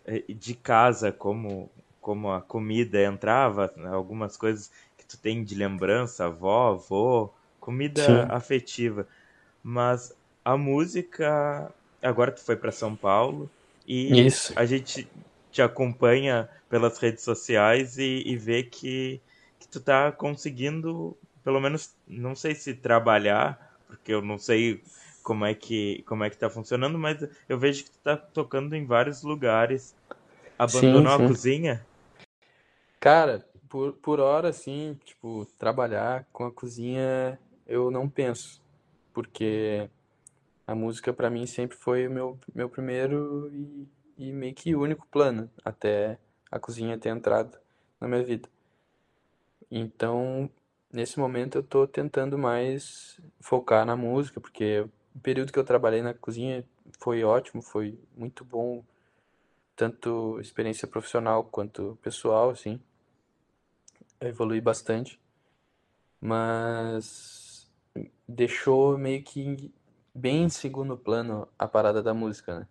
é, 0.06 0.20
de 0.32 0.54
casa, 0.54 1.12
como 1.12 1.72
como 2.06 2.32
a 2.32 2.40
comida 2.42 3.02
entrava, 3.04 3.74
algumas 3.92 4.38
coisas 4.38 4.70
que 4.96 5.04
tu 5.08 5.18
tem 5.20 5.44
de 5.44 5.56
lembrança, 5.56 6.26
avó, 6.26 6.70
avô, 6.74 7.34
comida 7.60 7.96
Sim. 7.96 8.30
afetiva. 8.30 9.08
Mas 9.64 10.14
a 10.44 10.58
música, 10.58 11.74
agora 12.02 12.32
tu 12.32 12.42
foi 12.44 12.56
para 12.56 12.72
São 12.72 12.96
Paulo 12.96 13.52
e 13.86 14.28
Isso. 14.28 14.56
a 14.56 14.66
gente 14.66 15.12
te 15.52 15.62
acompanha 15.62 16.50
pelas 16.70 16.98
redes 17.00 17.24
sociais 17.24 17.98
e, 17.98 18.24
e 18.26 18.38
vê 18.38 18.64
que 18.64 19.22
que 19.60 19.68
tu 19.70 19.80
tá 19.82 20.12
conseguindo, 20.12 21.18
pelo 21.44 21.60
menos, 21.62 21.96
não 22.06 22.36
sei 22.36 22.54
se 22.54 22.76
trabalhar, 22.76 23.58
porque 23.88 24.14
eu 24.14 24.22
não 24.22 24.38
sei 24.38 24.84
como 25.24 25.46
é 25.46 25.56
que 25.56 26.04
como 26.04 26.24
é 26.24 26.30
que 26.30 26.38
tá 26.38 26.50
funcionando, 26.50 27.00
mas 27.00 27.18
eu 27.50 27.58
vejo 27.58 27.84
que 27.86 27.92
tu 27.92 28.00
tá 28.04 28.16
tocando 28.18 28.76
em 28.76 28.86
vários 28.86 29.24
lugares. 29.24 29.96
Abandonou 30.58 31.08
sim, 31.08 31.08
sim. 31.08 31.16
a 31.16 31.24
cozinha? 31.24 31.88
Cara, 33.06 33.48
por, 33.70 33.94
por 33.94 34.20
hora, 34.20 34.50
assim, 34.50 34.98
tipo, 35.06 35.46
trabalhar 35.60 36.26
com 36.34 36.44
a 36.44 36.52
cozinha 36.52 37.40
eu 37.68 37.92
não 37.92 38.10
penso. 38.10 38.60
Porque 39.14 39.88
a 40.66 40.74
música 40.74 41.14
para 41.14 41.30
mim 41.30 41.46
sempre 41.46 41.78
foi 41.78 42.08
o 42.08 42.12
meu, 42.12 42.40
meu 42.56 42.68
primeiro 42.68 43.52
e, 43.54 43.88
e 44.18 44.32
meio 44.34 44.56
que 44.56 44.76
único 44.76 45.06
plano, 45.06 45.52
até 45.64 46.18
a 46.50 46.58
cozinha 46.60 46.98
ter 46.98 47.10
entrado 47.10 47.60
na 48.02 48.08
minha 48.08 48.24
vida. 48.24 48.50
Então, 49.70 50.50
nesse 50.92 51.20
momento 51.20 51.60
eu 51.60 51.64
tô 51.64 51.86
tentando 51.88 52.40
mais 52.40 53.20
focar 53.40 53.86
na 53.86 53.96
música, 53.96 54.42
porque 54.42 54.80
o 55.16 55.20
período 55.20 55.54
que 55.54 55.60
eu 55.60 55.64
trabalhei 55.64 56.02
na 56.02 56.16
cozinha 56.16 56.66
foi 57.00 57.24
ótimo, 57.24 57.62
foi 57.62 58.00
muito 58.18 58.44
bom, 58.44 58.84
tanto 59.76 60.40
experiência 60.42 60.88
profissional 60.88 61.44
quanto 61.44 62.00
pessoal, 62.02 62.50
assim. 62.50 62.82
Eu 64.20 64.30
evolui 64.30 64.62
bastante, 64.62 65.20
mas 66.22 67.70
deixou 68.28 68.98
meio 68.98 69.24
que 69.24 69.74
bem 70.14 70.44
em 70.44 70.50
segundo 70.50 70.98
plano 70.98 71.48
a 71.60 71.68
parada 71.68 72.02
da 72.02 72.14
música, 72.14 72.62
né? 72.62 72.68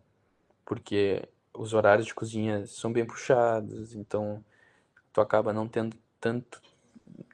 Porque 0.65 1.29
os 1.53 1.75
horários 1.75 2.07
de 2.07 2.15
cozinha 2.15 2.67
são 2.67 2.93
bem 2.93 3.07
puxados, 3.07 3.95
então 3.95 4.45
tu 5.13 5.21
acaba 5.21 5.53
não 5.53 5.69
tendo 5.69 5.97
tanto 6.21 6.61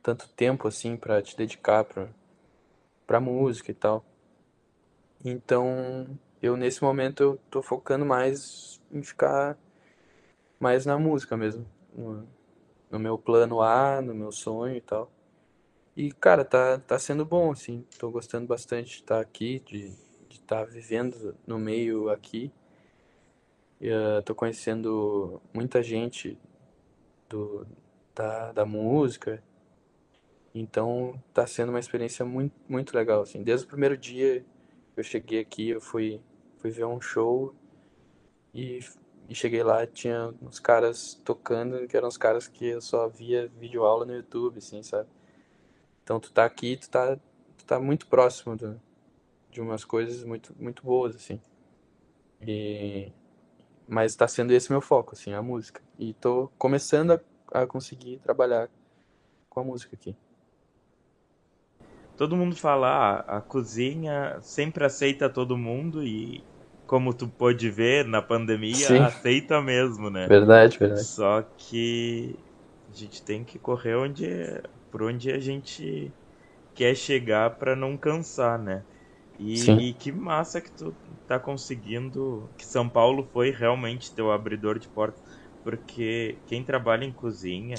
tanto 0.03 0.29
tempo 0.31 0.67
assim 0.69 0.97
para 0.97 1.23
te 1.23 1.37
dedicar 1.37 1.85
para 1.85 2.09
para 3.07 3.21
música 3.21 3.71
e 3.71 3.75
tal. 3.75 4.05
Então, 5.25 6.07
eu 6.41 6.57
nesse 6.57 6.83
momento 6.83 7.23
eu 7.23 7.41
tô 7.51 7.63
focando 7.63 8.05
mais 8.07 8.81
em 8.91 9.03
ficar 9.03 9.59
mais 10.59 10.87
na 10.87 10.99
música 10.99 11.37
mesmo, 11.37 11.67
no 12.91 12.99
meu 12.99 13.19
plano 13.19 13.63
A, 13.63 14.01
no 14.03 14.15
meu 14.15 14.33
sonho 14.33 14.77
e 14.77 14.81
tal. 14.81 15.11
E 15.97 16.13
cara, 16.13 16.45
tá 16.45 16.79
tá 16.79 16.99
sendo 16.99 17.25
bom 17.25 17.53
assim. 17.53 17.87
Tô 17.99 18.11
gostando 18.11 18.47
bastante 18.47 18.89
de 18.91 18.95
estar 18.97 19.21
aqui, 19.21 19.61
de 19.61 19.95
estar 20.31 20.65
vivendo 20.65 21.37
no 21.47 21.59
meio 21.59 22.11
aqui. 22.11 22.53
E, 23.81 23.91
uh, 23.91 24.23
tô 24.25 24.35
conhecendo 24.35 25.41
muita 25.55 25.83
gente 25.83 26.39
do, 27.29 27.67
da, 28.15 28.53
da 28.53 28.67
música 28.67 29.43
então 30.55 31.23
tá 31.33 31.47
sendo 31.47 31.71
uma 31.71 31.79
experiência 31.79 32.25
muito, 32.25 32.55
muito 32.69 32.97
legal, 32.97 33.23
assim. 33.23 33.43
Desde 33.43 33.67
o 33.67 33.69
primeiro 33.69 33.97
dia 33.97 34.45
que 34.95 35.01
eu 35.01 35.05
cheguei 35.05 35.41
aqui, 35.41 35.71
eu 35.71 35.81
fui, 35.81 36.21
fui 36.59 36.71
ver 36.71 36.85
um 36.85 37.01
show 37.01 37.55
e, 38.53 38.81
e 39.31 39.35
cheguei 39.35 39.63
lá, 39.63 39.87
tinha 39.87 40.35
uns 40.43 40.59
caras 40.59 41.15
tocando, 41.25 41.87
que 41.87 41.97
eram 41.97 42.09
os 42.09 42.17
caras 42.17 42.49
que 42.49 42.67
eu 42.67 42.81
só 42.81 43.09
via 43.09 43.47
vídeo 43.59 43.85
aula 43.85 44.05
no 44.05 44.13
YouTube, 44.13 44.59
assim, 44.59 44.83
sabe? 44.83 45.09
Então 46.03 46.19
tu 46.19 46.33
tá 46.33 46.45
aqui, 46.45 46.77
tu 46.77 46.91
tá, 46.91 47.17
tu 47.57 47.65
tá 47.65 47.79
muito 47.79 48.09
próximo 48.09 48.57
do, 48.57 48.81
de 49.49 49.61
umas 49.61 49.85
coisas 49.85 50.25
muito, 50.25 50.53
muito 50.59 50.83
boas, 50.85 51.15
assim. 51.15 51.41
E... 52.43 53.13
Mas 53.87 54.17
tá 54.17 54.27
sendo 54.27 54.53
esse 54.53 54.71
meu 54.73 54.81
foco, 54.81 55.15
assim, 55.15 55.33
a 55.33 55.41
música. 55.41 55.81
E 55.97 56.13
tô 56.15 56.51
começando 56.59 57.13
a, 57.13 57.21
a 57.63 57.67
conseguir 57.69 58.19
trabalhar 58.19 58.69
com 59.49 59.61
a 59.61 59.65
música 59.65 59.95
aqui 59.95 60.17
todo 62.21 62.37
mundo 62.37 62.55
fala, 62.55 62.89
ah, 63.27 63.39
a 63.39 63.41
cozinha 63.41 64.39
sempre 64.43 64.85
aceita 64.85 65.31
todo 65.31 65.57
mundo 65.57 66.05
e 66.05 66.45
como 66.91 67.15
tu 67.15 67.29
pôde 67.29 67.71
ver 67.71 68.05
na 68.05 68.21
pandemia, 68.21 68.89
Sim. 68.89 69.07
aceita 69.07 69.63
mesmo, 69.63 70.11
né? 70.11 70.29
Verdade, 70.29 70.77
verdade. 70.77 71.07
Só 71.07 71.41
que 71.57 72.45
a 72.89 72.93
gente 72.93 73.25
tem 73.25 73.45
que 73.45 73.61
correr 73.61 73.95
onde, 73.95 74.27
por 74.91 75.05
onde 75.05 75.31
a 75.31 75.39
gente 75.39 76.13
quer 76.75 76.97
chegar 76.97 77.59
para 77.59 77.77
não 77.77 77.97
cansar, 77.97 78.59
né? 78.59 78.85
E, 79.39 79.91
e 79.91 79.95
que 79.95 80.11
massa 80.11 80.61
que 80.61 80.73
tu 80.73 80.93
tá 81.29 81.39
conseguindo, 81.39 82.53
que 82.59 82.67
São 82.67 82.89
Paulo 82.91 83.23
foi 83.33 83.51
realmente 83.53 84.13
teu 84.13 84.33
abridor 84.33 84.77
de 84.81 84.89
portas, 84.89 85.23
porque 85.63 86.43
quem 86.49 86.65
trabalha 86.65 87.05
em 87.05 87.13
cozinha, 87.13 87.77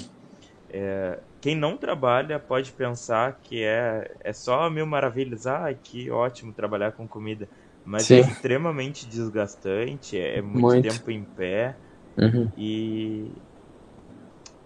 é, 0.70 1.22
quem 1.42 1.56
não 1.56 1.78
trabalha 1.78 2.40
pode 2.40 2.72
pensar 2.74 3.42
que 3.42 3.62
é, 3.64 4.08
é 4.24 4.34
só 4.34 4.70
mil 4.70 4.86
maravilhas, 4.86 5.46
ah, 5.46 5.74
que 5.74 6.10
ótimo 6.10 6.54
trabalhar 6.54 6.94
com 6.94 7.08
comida, 7.08 7.50
mas 7.84 8.10
Sim. 8.10 8.22
é 8.22 8.22
extremamente 8.22 9.08
desgastante, 9.08 10.18
é 10.20 10.42
muito, 10.42 10.78
Muito. 10.78 10.80
tempo 10.80 11.12
em 11.12 11.26
pé, 11.26 11.80
Uhum. 12.18 12.54
e 12.56 13.42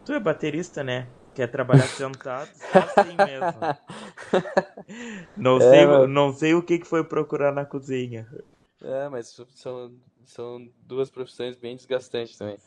tu 0.04 0.14
é 0.14 0.20
baterista, 0.20 0.84
né? 0.84 1.12
Quer 1.34 1.48
trabalhar 1.52 1.90
sentado, 1.90 2.52
só 2.56 2.84
assim 2.84 3.18
mesmo. 3.18 3.70
Não, 5.36 5.60
É, 5.60 5.62
sei, 5.62 5.86
mas- 5.86 6.08
não 6.08 6.34
sei 6.34 6.54
o 6.54 6.64
que 6.64 6.84
foi 6.84 7.04
procurar 7.04 7.52
na 7.54 7.66
cozinha. 7.66 8.28
É, 8.82 9.10
mas 9.10 9.28
são, 9.56 9.92
são 10.26 10.70
duas 10.84 11.10
profissões 11.10 11.56
bem 11.56 11.76
desgastantes 11.76 12.38
também. 12.38 12.58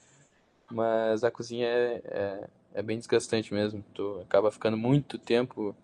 Mas 0.71 1.25
a 1.25 1.31
cozinha 1.31 1.67
é, 1.69 2.03
é, 2.05 2.51
é 2.75 2.83
bem 2.83 2.99
desgastante 2.99 3.55
mesmo. 3.55 3.85
Tu 3.95 4.21
acaba 4.23 4.51
ficando 4.53 4.77
muito 4.77 5.19
tempo 5.19 5.77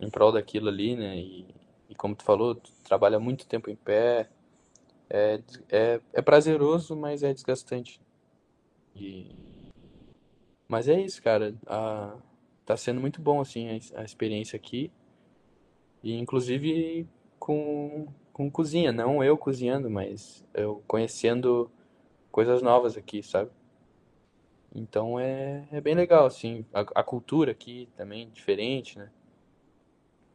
em 0.00 0.10
prol 0.10 0.32
daquilo 0.32 0.68
ali, 0.68 0.96
né? 0.96 1.16
E, 1.18 1.54
e 1.90 1.94
como 1.96 2.16
tu 2.16 2.24
falou, 2.24 2.54
tu 2.56 2.72
trabalha 2.90 3.20
muito 3.20 3.46
tempo 3.46 3.70
em 3.70 3.76
pé. 3.76 4.28
É, 5.08 5.40
é, 5.68 6.00
é 6.12 6.20
prazeroso, 6.20 6.96
mas 6.96 7.22
é 7.22 7.32
desgastante. 7.32 8.00
E... 8.96 9.30
Mas 10.66 10.88
é 10.88 11.00
isso, 11.00 11.22
cara. 11.22 11.54
A, 11.68 12.16
tá 12.66 12.76
sendo 12.76 13.00
muito 13.00 13.22
bom, 13.22 13.40
assim, 13.40 13.68
a, 13.94 14.00
a 14.00 14.04
experiência 14.04 14.56
aqui. 14.56 14.90
E 16.02 16.18
inclusive 16.18 17.06
com, 17.38 18.08
com 18.32 18.50
cozinha, 18.50 18.90
não 18.90 19.22
eu 19.22 19.38
cozinhando, 19.38 19.88
mas 19.88 20.44
eu 20.52 20.82
conhecendo 20.88 21.70
coisas 22.32 22.60
novas 22.60 22.96
aqui, 22.96 23.22
sabe? 23.22 23.52
Então 24.74 25.18
é, 25.18 25.68
é 25.70 25.80
bem 25.80 25.94
legal, 25.94 26.26
assim, 26.26 26.64
a, 26.74 26.80
a 26.80 27.04
cultura 27.04 27.52
aqui 27.52 27.88
também 27.96 28.30
diferente, 28.30 28.98
né? 28.98 29.10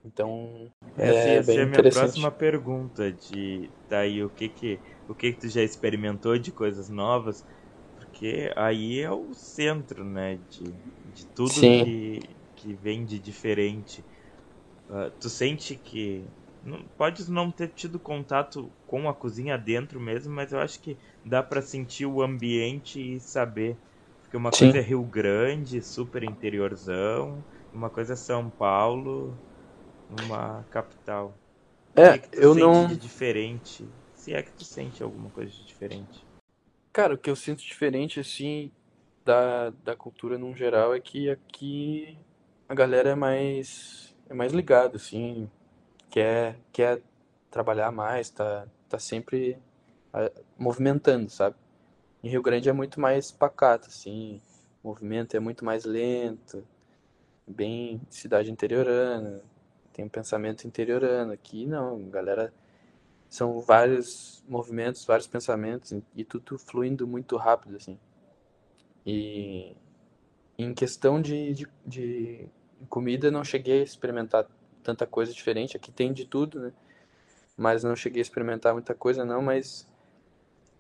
Então 0.06 0.72
Essa 0.98 1.30
é 1.30 1.40
ia 1.40 1.44
ser 1.44 1.62
bem 1.62 1.64
a 1.64 1.66
minha 1.68 1.84
próxima 1.84 2.32
pergunta 2.32 3.12
de 3.12 3.74
daí 3.90 4.24
o 4.24 4.30
que 4.30 4.50
que 4.50 4.82
o 5.08 5.14
que 5.16 5.34
que 5.34 5.40
tu 5.42 5.50
já 5.50 5.62
experimentou 5.62 6.38
de 6.38 6.52
coisas 6.52 6.90
novas, 6.90 7.44
porque 7.96 8.52
aí 8.56 9.00
é 9.00 9.12
o 9.12 9.34
centro, 9.34 10.04
né, 10.06 10.38
de, 10.50 10.76
de 11.04 11.26
tudo 11.28 11.64
Sim. 11.64 11.92
que 11.94 12.38
que 12.56 12.74
vem 12.74 13.06
de 13.06 13.20
diferente. 13.20 14.06
Ah, 14.90 15.12
tu 15.20 15.30
sente 15.30 15.76
que 15.78 16.30
não, 16.62 16.88
pode 16.98 17.30
não 17.32 17.52
ter 17.52 17.70
tido 17.70 18.00
contato 18.00 18.74
com 18.86 19.10
a 19.10 19.14
cozinha 19.16 19.58
dentro 19.58 20.00
mesmo, 20.02 20.34
mas 20.34 20.52
eu 20.54 20.60
acho 20.60 20.82
que 20.82 21.00
dá 21.26 21.44
pra 21.44 21.62
sentir 21.62 22.06
o 22.08 22.22
ambiente 22.22 23.00
e 23.00 23.20
saber. 23.22 23.80
Porque 24.22 24.38
uma 24.38 24.52
Sim. 24.52 24.74
coisa 24.74 24.78
é 24.80 24.82
Rio 24.82 25.06
Grande, 25.06 25.82
super 25.82 26.24
interiorzão, 26.24 27.46
uma 27.74 27.90
coisa 27.90 28.14
é 28.14 28.16
São 28.16 28.50
Paulo, 28.50 29.40
uma 30.16 30.64
capital. 30.72 31.34
O 31.96 32.02
É, 32.02 32.18
que 32.20 32.22
eu 32.34 32.54
sente 32.54 32.84
não. 32.84 32.88
de 32.88 32.98
diferente? 32.98 33.88
Se 34.14 34.34
é 34.34 34.42
que 34.42 34.52
tu 34.52 34.64
sente 34.64 35.04
alguma 35.04 35.30
coisa 35.30 35.52
de 35.52 35.66
diferente. 35.66 36.26
Cara, 36.94 37.14
o 37.16 37.18
que 37.18 37.30
eu 37.30 37.36
sinto 37.36 37.62
diferente, 37.64 38.20
assim, 38.20 38.72
da, 39.26 39.70
da 39.84 39.96
cultura 39.96 40.38
num 40.38 40.56
geral 40.56 40.94
é 40.96 41.00
que 41.00 41.30
aqui 41.30 42.18
a 42.70 42.74
galera 42.76 43.10
é 43.12 43.16
mais, 43.16 44.16
é 44.30 44.34
mais 44.34 44.54
ligada, 44.54 44.98
assim, 44.98 45.50
quer, 46.10 46.58
quer 46.74 47.02
trabalhar 47.52 47.92
mais, 47.92 48.30
tá, 48.30 48.68
tá 48.90 49.00
sempre 49.00 49.58
ah, 50.14 50.32
movimentando, 50.58 51.30
sabe? 51.30 51.58
Em 52.24 52.30
Rio 52.30 52.42
Grande 52.44 52.70
é 52.70 52.74
muito 52.74 53.00
mais 53.02 53.32
pacato, 53.32 53.90
assim, 53.90 54.42
o 54.84 54.90
movimento 54.90 55.36
é 55.38 55.40
muito 55.40 55.66
mais 55.66 55.86
lento, 55.86 56.66
bem 57.48 58.02
cidade 58.10 58.52
interiorana, 58.52 59.42
tem 59.96 60.06
um 60.06 60.10
pensamento 60.10 60.68
interiorano. 60.68 61.32
Aqui 61.32 61.66
não, 61.66 62.10
galera, 62.10 62.54
são 63.30 63.60
vários 63.62 64.44
movimentos, 64.48 65.06
vários 65.06 65.28
pensamentos 65.28 65.94
e- 66.16 66.26
tudo 66.26 66.58
fluindo 66.60 67.08
muito 67.08 67.38
rápido, 67.38 67.78
assim. 67.78 68.00
E 69.06 69.76
em 70.58 70.74
questão 70.74 71.22
de, 71.22 71.54
de, 71.54 71.68
de 71.86 72.48
comida, 72.90 73.32
não 73.32 73.44
cheguei 73.44 73.82
a 73.82 73.84
experimentar 73.84 74.48
tanta 74.84 75.08
coisa 75.08 75.34
diferente. 75.34 75.78
Aqui 75.78 75.92
tem 75.92 76.14
de 76.14 76.26
tudo, 76.26 76.60
né? 76.60 76.74
Mas 77.58 77.84
não 77.84 77.96
cheguei 77.96 78.22
a 78.22 78.24
experimentar 78.24 78.74
muita 78.74 78.96
coisa, 78.96 79.26
não. 79.26 79.42
Mas 79.42 79.88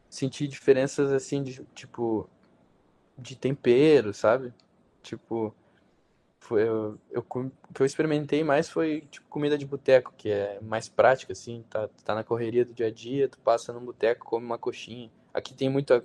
senti 0.09 0.47
diferenças, 0.47 1.11
assim, 1.11 1.43
de 1.43 1.63
tipo, 1.75 2.29
de 3.17 3.35
tempero, 3.35 4.13
sabe? 4.13 4.53
Tipo, 5.03 5.55
foi, 6.45 6.63
eu, 6.67 6.97
eu, 7.11 7.21
o 7.21 7.73
que 7.73 7.81
eu 7.81 7.85
experimentei 7.85 8.43
mais 8.43 8.69
foi, 8.69 9.01
tipo, 9.11 9.27
comida 9.29 9.57
de 9.57 9.65
boteco, 9.65 10.13
que 10.17 10.29
é 10.29 10.59
mais 10.61 10.89
prática, 10.89 11.33
assim. 11.33 11.63
Tá, 11.69 11.87
tá 12.03 12.15
na 12.15 12.23
correria 12.23 12.65
do 12.65 12.73
dia 12.73 12.87
a 12.87 12.91
dia, 12.91 13.29
tu 13.29 13.39
passa 13.39 13.73
num 13.73 13.83
boteco, 13.85 14.25
come 14.25 14.45
uma 14.45 14.57
coxinha. 14.57 15.11
Aqui 15.33 15.53
tem 15.53 15.69
muita 15.69 16.03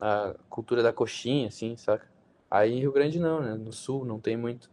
a 0.00 0.34
cultura 0.50 0.82
da 0.82 0.92
coxinha, 0.92 1.48
assim, 1.48 1.76
saca? 1.76 2.08
Aí 2.50 2.72
em 2.72 2.80
Rio 2.80 2.92
Grande 2.92 3.18
não, 3.20 3.40
né? 3.40 3.54
No 3.54 3.72
sul 3.72 4.04
não 4.04 4.20
tem 4.20 4.36
muito. 4.36 4.70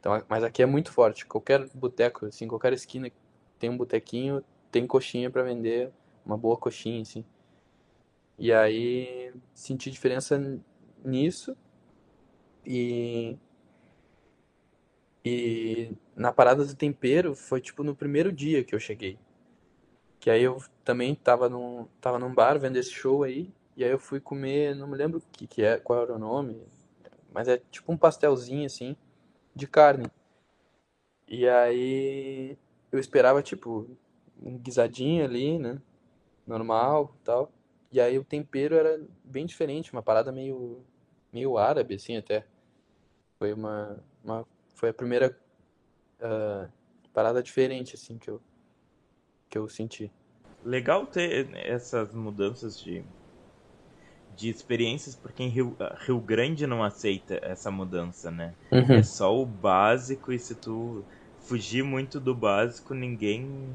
Então, 0.00 0.12
a- 0.14 0.24
mas 0.28 0.44
aqui 0.44 0.62
é 0.62 0.66
muito 0.66 0.92
forte. 0.92 1.26
Qualquer 1.26 1.66
boteco, 1.74 2.26
assim, 2.26 2.48
qualquer 2.48 2.72
esquina 2.72 3.10
tem 3.58 3.70
um 3.70 3.76
botequinho, 3.76 4.44
tem 4.72 4.86
coxinha 4.86 5.30
pra 5.30 5.42
vender, 5.42 5.92
uma 6.26 6.36
boa 6.38 6.56
coxinha, 6.56 7.02
assim. 7.02 7.24
E 8.38 8.52
aí 8.52 9.32
senti 9.54 9.90
diferença 9.90 10.38
nisso 11.04 11.56
e 12.64 13.36
e 15.28 15.90
na 16.14 16.32
parada 16.32 16.64
do 16.64 16.72
tempero 16.76 17.34
foi 17.34 17.60
tipo 17.60 17.82
no 17.82 17.96
primeiro 17.96 18.30
dia 18.30 18.62
que 18.62 18.72
eu 18.72 18.78
cheguei. 18.78 19.18
Que 20.20 20.30
aí 20.30 20.44
eu 20.44 20.62
também 20.84 21.16
tava 21.16 21.48
num, 21.48 21.88
tava 22.00 22.16
num 22.16 22.32
bar 22.32 22.60
vendo 22.60 22.76
esse 22.76 22.92
show 22.92 23.24
aí, 23.24 23.52
e 23.76 23.82
aí 23.84 23.90
eu 23.90 23.98
fui 23.98 24.20
comer, 24.20 24.76
não 24.76 24.86
me 24.86 24.96
lembro 24.96 25.20
que 25.32 25.48
que 25.48 25.62
é, 25.64 25.78
qual 25.78 26.02
era 26.02 26.14
o 26.14 26.18
nome, 26.18 26.62
mas 27.32 27.48
é 27.48 27.58
tipo 27.72 27.92
um 27.92 27.96
pastelzinho 27.96 28.66
assim, 28.66 28.96
de 29.52 29.66
carne. 29.66 30.06
E 31.26 31.48
aí 31.48 32.56
eu 32.92 32.98
esperava 33.00 33.42
tipo 33.42 33.88
um 34.40 34.56
guisadinho 34.58 35.24
ali, 35.24 35.58
né, 35.58 35.80
normal, 36.46 37.16
tal. 37.24 37.50
E 37.90 38.00
aí 38.00 38.16
o 38.18 38.24
tempero 38.24 38.76
era 38.76 39.00
bem 39.24 39.44
diferente, 39.46 39.92
uma 39.92 40.02
parada 40.02 40.30
meio 40.32 40.84
meio 41.32 41.58
árabe 41.58 41.96
assim 41.96 42.16
até. 42.16 42.46
Foi 43.38 43.52
uma, 43.52 43.98
uma 44.24 44.46
foi 44.76 44.90
a 44.90 44.94
primeira 44.94 45.36
ah, 46.20 46.68
parada 47.12 47.42
diferente 47.42 47.96
assim 47.96 48.16
que 48.18 48.30
eu 48.30 48.40
que 49.48 49.58
eu 49.58 49.68
senti. 49.68 50.10
Legal 50.64 51.06
ter 51.06 51.48
essas 51.54 52.12
mudanças 52.12 52.78
de, 52.78 53.04
de 54.36 54.48
experiências, 54.48 55.14
porque 55.14 55.42
em 55.42 55.48
Rio, 55.48 55.76
Rio 56.00 56.20
Grande 56.20 56.66
não 56.66 56.82
aceita 56.82 57.38
essa 57.42 57.70
mudança, 57.70 58.30
né? 58.30 58.52
Uhum. 58.72 58.96
É 58.96 59.02
só 59.04 59.34
o 59.34 59.46
básico 59.46 60.32
e 60.32 60.38
se 60.38 60.56
tu 60.56 61.04
fugir 61.40 61.84
muito 61.84 62.18
do 62.18 62.34
básico, 62.34 62.92
ninguém 62.92 63.72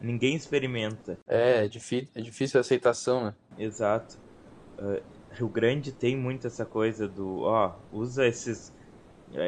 ninguém 0.00 0.36
experimenta. 0.36 1.18
É, 1.26 1.64
é 1.64 1.68
difícil, 1.68 2.08
é 2.14 2.20
difícil 2.20 2.58
a 2.58 2.60
aceitação, 2.60 3.24
né? 3.24 3.34
Exato. 3.58 4.16
Uh, 4.78 5.02
Rio 5.32 5.48
Grande 5.48 5.90
tem 5.90 6.16
muito 6.16 6.46
essa 6.46 6.64
coisa 6.64 7.08
do, 7.08 7.40
ó, 7.40 7.74
usa 7.92 8.24
esses 8.24 8.72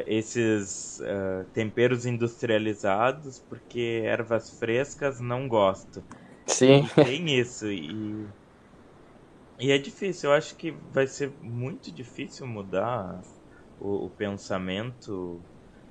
esses 0.07 0.99
uh, 0.99 1.45
temperos 1.53 2.05
industrializados 2.05 3.39
porque 3.49 4.01
ervas 4.05 4.51
frescas 4.59 5.19
não 5.19 5.47
gosto. 5.47 6.03
Sim. 6.47 6.83
E 6.83 6.89
tem 7.03 7.39
isso 7.39 7.67
e 7.71 8.27
e 9.59 9.71
é 9.71 9.77
difícil. 9.77 10.29
Eu 10.29 10.35
acho 10.35 10.55
que 10.57 10.71
vai 10.71 11.07
ser 11.07 11.33
muito 11.39 11.91
difícil 11.91 12.47
mudar 12.47 13.21
o, 13.79 14.05
o 14.05 14.09
pensamento, 14.09 15.41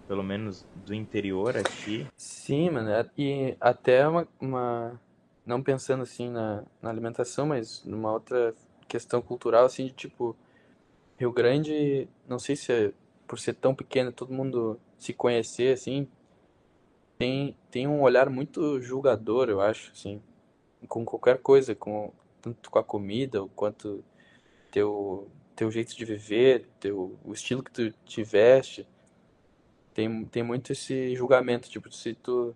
pelo 0.08 0.22
menos 0.22 0.66
do 0.74 0.94
interior 0.94 1.56
aqui. 1.56 2.06
Sim, 2.16 2.70
mano. 2.70 2.90
é- 2.90 3.10
E 3.16 3.56
até 3.60 4.06
uma, 4.06 4.28
uma- 4.40 5.00
não 5.46 5.62
pensando 5.62 6.02
assim 6.02 6.28
na, 6.28 6.62
na 6.82 6.90
alimentação, 6.90 7.46
mas 7.46 7.82
numa 7.84 8.12
outra 8.12 8.54
questão 8.88 9.22
cultural, 9.22 9.64
assim, 9.64 9.86
de 9.86 9.92
tipo, 9.92 10.36
Rio 11.18 11.32
Grande, 11.32 12.08
não 12.28 12.38
sei 12.38 12.56
se 12.56 12.72
é 12.72 12.92
por 13.30 13.38
ser 13.38 13.54
tão 13.54 13.72
pequeno, 13.72 14.10
todo 14.10 14.34
mundo 14.34 14.80
se 14.98 15.12
conhecer, 15.12 15.74
assim, 15.74 16.08
tem, 17.16 17.56
tem 17.70 17.86
um 17.86 18.02
olhar 18.02 18.28
muito 18.28 18.80
julgador, 18.80 19.48
eu 19.48 19.60
acho, 19.60 19.92
assim. 19.92 20.20
com 20.88 21.04
qualquer 21.04 21.38
coisa, 21.38 21.72
com 21.72 22.12
tanto 22.42 22.68
com 22.68 22.78
a 22.80 22.82
comida, 22.82 23.46
quanto 23.54 24.04
teu 24.72 25.30
teu 25.54 25.70
jeito 25.70 25.96
de 25.96 26.04
viver, 26.04 26.66
teu 26.80 27.16
o 27.24 27.32
estilo 27.32 27.62
que 27.62 27.70
tu 27.70 27.92
tiveste. 28.04 28.84
Tem 29.94 30.24
tem 30.24 30.42
muito 30.42 30.72
esse 30.72 31.14
julgamento, 31.14 31.70
tipo, 31.70 31.92
se 31.92 32.14
tu 32.14 32.52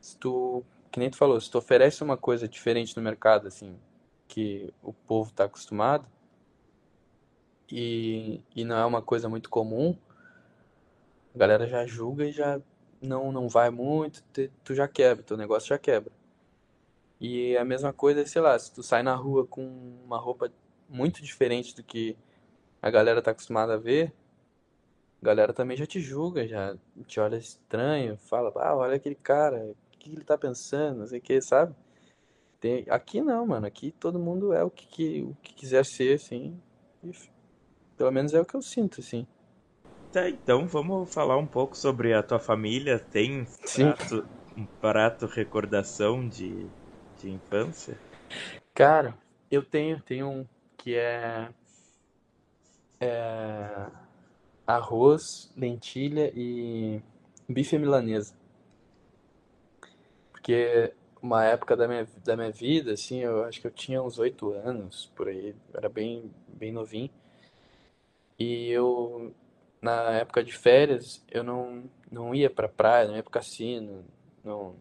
se 0.00 0.16
tu, 0.16 0.64
que 0.90 0.98
nem 0.98 1.10
tu 1.10 1.16
falou, 1.18 1.38
se 1.38 1.50
tu 1.50 1.58
oferece 1.58 2.02
uma 2.02 2.16
coisa 2.16 2.48
diferente 2.48 2.96
no 2.96 3.02
mercado, 3.02 3.46
assim, 3.48 3.76
que 4.28 4.72
o 4.82 4.92
povo 4.92 5.32
tá 5.32 5.44
acostumado, 5.44 6.06
e, 7.70 8.40
e 8.54 8.64
não 8.64 8.76
é 8.76 8.86
uma 8.86 9.02
coisa 9.02 9.28
muito 9.28 9.50
comum, 9.50 9.96
a 11.34 11.38
galera 11.38 11.66
já 11.66 11.84
julga 11.86 12.24
e 12.24 12.32
já 12.32 12.60
não, 13.02 13.32
não 13.32 13.48
vai 13.48 13.70
muito, 13.70 14.22
te, 14.32 14.50
tu 14.62 14.74
já 14.74 14.86
quebra, 14.88 15.22
teu 15.22 15.36
negócio 15.36 15.68
já 15.68 15.78
quebra. 15.78 16.12
E 17.20 17.56
a 17.56 17.64
mesma 17.64 17.92
coisa, 17.92 18.24
sei 18.26 18.40
lá, 18.40 18.58
se 18.58 18.72
tu 18.72 18.82
sai 18.82 19.02
na 19.02 19.14
rua 19.14 19.46
com 19.46 19.64
uma 20.04 20.18
roupa 20.18 20.52
muito 20.88 21.22
diferente 21.22 21.74
do 21.74 21.82
que 21.82 22.16
a 22.80 22.90
galera 22.90 23.22
tá 23.22 23.30
acostumada 23.30 23.74
a 23.74 23.78
ver, 23.78 24.12
a 25.22 25.24
galera 25.24 25.52
também 25.52 25.76
já 25.76 25.86
te 25.86 26.00
julga, 26.00 26.46
já 26.46 26.76
te 27.06 27.18
olha 27.18 27.36
estranho, 27.36 28.16
fala, 28.18 28.52
ah, 28.56 28.76
olha 28.76 28.96
aquele 28.96 29.14
cara, 29.14 29.64
o 29.64 29.76
que 29.98 30.12
ele 30.12 30.24
tá 30.24 30.36
pensando, 30.36 30.98
não 31.00 31.06
sei 31.06 31.18
o 31.18 31.22
que, 31.22 31.40
sabe? 31.40 31.74
Tem... 32.60 32.84
Aqui 32.88 33.20
não, 33.20 33.46
mano, 33.46 33.66
aqui 33.66 33.90
todo 33.92 34.18
mundo 34.18 34.52
é 34.52 34.62
o 34.62 34.70
que, 34.70 34.86
que 34.86 35.22
o 35.22 35.36
que 35.42 35.54
quiser 35.54 35.84
ser, 35.84 36.14
assim, 36.16 36.60
pelo 37.96 38.10
menos 38.10 38.34
é 38.34 38.40
o 38.40 38.44
que 38.44 38.54
eu 38.54 38.62
sinto, 38.62 39.00
assim. 39.00 39.26
Tá, 40.14 40.28
então 40.28 40.64
vamos 40.68 41.12
falar 41.12 41.36
um 41.36 41.46
pouco 41.46 41.76
sobre 41.76 42.14
a 42.14 42.22
tua 42.22 42.38
família. 42.38 43.00
Tem 43.00 43.44
prato, 43.74 44.24
um 44.56 44.64
prato 44.80 45.26
recordação 45.26 46.28
de, 46.28 46.68
de 47.20 47.32
infância? 47.32 47.98
Cara, 48.72 49.18
eu 49.50 49.60
tenho, 49.60 50.00
tenho 50.00 50.28
um 50.28 50.46
que 50.76 50.94
é, 50.94 51.48
é 53.00 53.86
arroz, 54.64 55.52
lentilha 55.56 56.30
e 56.32 57.02
bife 57.48 57.76
milanesa. 57.76 58.36
Porque 60.30 60.92
uma 61.20 61.44
época 61.44 61.76
da 61.76 61.88
minha, 61.88 62.06
da 62.24 62.36
minha 62.36 62.52
vida, 62.52 62.92
assim, 62.92 63.18
eu 63.18 63.42
acho 63.42 63.60
que 63.60 63.66
eu 63.66 63.72
tinha 63.72 64.00
uns 64.00 64.20
oito 64.20 64.52
anos, 64.52 65.10
por 65.16 65.26
aí, 65.26 65.56
era 65.74 65.88
bem, 65.88 66.30
bem 66.46 66.70
novinho. 66.70 67.10
E 68.38 68.68
eu, 68.70 69.34
na 69.84 70.12
época 70.12 70.42
de 70.42 70.50
férias, 70.50 71.22
eu 71.30 71.44
não, 71.44 71.84
não 72.10 72.34
ia 72.34 72.48
pra 72.48 72.66
praia, 72.66 73.06
não 73.06 73.16
ia 73.16 73.22
pro 73.22 73.30
cassino, 73.30 74.02
não, 74.42 74.74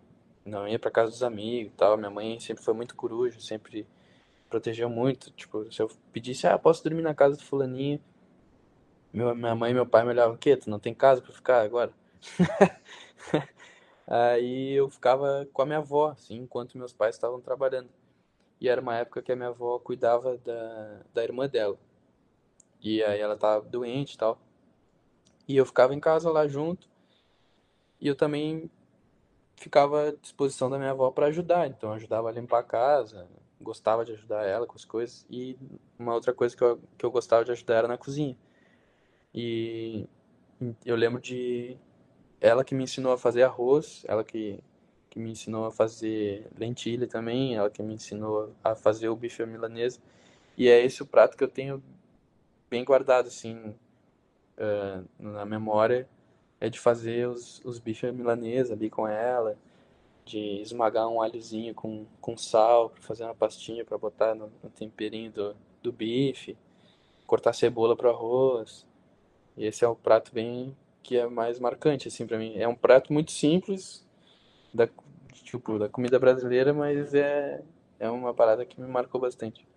não 0.45 0.65
ia 0.65 0.79
pra 0.79 0.89
casa 0.89 1.11
dos 1.11 1.21
amigos 1.21 1.73
e 1.73 1.75
tal. 1.75 1.97
Minha 1.97 2.09
mãe 2.09 2.39
sempre 2.39 2.63
foi 2.63 2.73
muito 2.73 2.95
coruja, 2.95 3.37
sempre 3.41 3.85
protegeu 4.49 4.89
muito. 4.89 5.29
Tipo, 5.31 5.69
se 5.69 5.81
eu 5.81 5.91
pedisse, 6.13 6.47
ah, 6.47 6.57
posso 6.57 6.81
dormir 6.81 7.01
na 7.01 7.13
casa 7.13 7.35
do 7.35 7.43
fulaninho, 7.43 7.99
meu, 9.11 9.35
minha 9.35 9.53
mãe 9.53 9.71
e 9.71 9.73
meu 9.73 9.85
pai 9.85 10.03
me 10.03 10.11
olhavam, 10.11 10.35
o 10.35 10.37
quê? 10.37 10.55
Tu 10.55 10.69
não 10.69 10.79
tem 10.79 10.93
casa 10.93 11.21
pra 11.21 11.33
ficar 11.33 11.61
agora? 11.61 11.91
Aí 14.07 14.71
eu 14.73 14.89
ficava 14.89 15.45
com 15.51 15.61
a 15.61 15.65
minha 15.65 15.79
avó, 15.79 16.11
assim, 16.11 16.35
enquanto 16.37 16.77
meus 16.77 16.93
pais 16.93 17.15
estavam 17.15 17.41
trabalhando. 17.41 17.89
E 18.59 18.69
era 18.69 18.79
uma 18.79 18.95
época 18.95 19.21
que 19.21 19.31
a 19.33 19.35
minha 19.35 19.49
avó 19.49 19.77
cuidava 19.79 20.37
da, 20.37 21.01
da 21.13 21.23
irmã 21.23 21.49
dela. 21.49 21.77
E 22.81 23.03
aí 23.03 23.19
ela 23.19 23.37
tava 23.37 23.65
doente 23.65 24.13
e 24.13 24.17
tal. 24.17 24.39
E 25.47 25.57
eu 25.57 25.65
ficava 25.65 25.93
em 25.93 25.99
casa 25.99 26.29
lá 26.31 26.47
junto. 26.47 26.87
E 27.99 28.07
eu 28.07 28.15
também 28.15 28.69
ficava 29.55 30.09
à 30.09 30.11
disposição 30.11 30.69
da 30.69 30.77
minha 30.77 30.91
avó 30.91 31.11
para 31.11 31.27
ajudar. 31.27 31.67
Então 31.67 31.89
eu 31.89 31.95
ajudava 31.95 32.29
a 32.29 32.31
limpar 32.31 32.59
a 32.59 32.63
casa, 32.63 33.27
gostava 33.61 34.05
de 34.05 34.11
ajudar 34.13 34.45
ela 34.45 34.67
com 34.67 34.75
as 34.75 34.85
coisas. 34.85 35.25
E 35.29 35.57
uma 35.97 36.13
outra 36.13 36.33
coisa 36.33 36.55
que 36.55 36.63
eu, 36.63 36.79
que 36.97 37.05
eu 37.05 37.11
gostava 37.11 37.45
de 37.45 37.51
ajudar 37.51 37.75
era 37.75 37.87
na 37.87 37.97
cozinha. 37.97 38.37
E 39.33 40.07
eu 40.85 40.95
lembro 40.95 41.21
de 41.21 41.77
ela 42.39 42.63
que 42.63 42.75
me 42.75 42.83
ensinou 42.83 43.13
a 43.13 43.17
fazer 43.17 43.43
arroz, 43.43 44.03
ela 44.07 44.23
que, 44.23 44.59
que 45.09 45.19
me 45.19 45.31
ensinou 45.31 45.65
a 45.65 45.71
fazer 45.71 46.47
lentilha 46.57 47.07
também, 47.07 47.55
ela 47.55 47.69
que 47.69 47.81
me 47.81 47.93
ensinou 47.93 48.53
a 48.63 48.75
fazer 48.75 49.09
o 49.09 49.15
bife 49.15 49.45
milanesa. 49.45 49.99
E 50.57 50.67
é 50.67 50.83
esse 50.83 51.01
o 51.01 51.05
prato 51.05 51.37
que 51.37 51.43
eu 51.43 51.47
tenho 51.47 51.81
bem 52.69 52.83
guardado, 52.83 53.27
assim, 53.27 53.75
uh, 54.57 55.05
na 55.19 55.45
memória, 55.45 56.07
é 56.59 56.69
de 56.69 56.79
fazer 56.79 57.27
os, 57.27 57.61
os 57.65 57.79
bifes 57.79 58.13
milanesa 58.13 58.73
ali 58.73 58.89
com 58.89 59.07
ela, 59.07 59.57
de 60.25 60.61
esmagar 60.61 61.07
um 61.07 61.21
alhozinho 61.21 61.73
com, 61.73 62.05
com 62.21 62.37
sal, 62.37 62.89
pra 62.89 63.01
fazer 63.01 63.25
uma 63.25 63.35
pastinha 63.35 63.83
para 63.83 63.97
botar 63.97 64.33
no, 64.33 64.51
no, 64.63 64.69
temperinho 64.69 65.31
do, 65.31 65.55
do 65.81 65.91
bife, 65.91 66.57
cortar 67.27 67.53
cebola 67.53 67.95
pro 67.95 68.09
arroz. 68.09 68.85
E 69.57 69.65
esse 69.65 69.83
é 69.83 69.87
o 69.87 69.95
prato 69.95 70.33
bem 70.33 70.75
que 71.01 71.17
é 71.17 71.27
mais 71.27 71.59
marcante, 71.59 72.07
assim, 72.07 72.25
para 72.25 72.37
mim. 72.37 72.53
É 72.55 72.67
um 72.67 72.75
prato 72.75 73.11
muito 73.11 73.31
simples, 73.31 74.05
da, 74.73 74.87
tipo, 75.43 75.77
da 75.77 75.89
comida 75.89 76.17
brasileira, 76.17 76.73
mas 76.73 77.13
é, 77.13 77.61
é 77.99 78.09
uma 78.09 78.33
parada 78.33 78.65
que 78.65 78.79
me 78.79 78.87
marcou 78.87 79.19
bastante. 79.19 79.67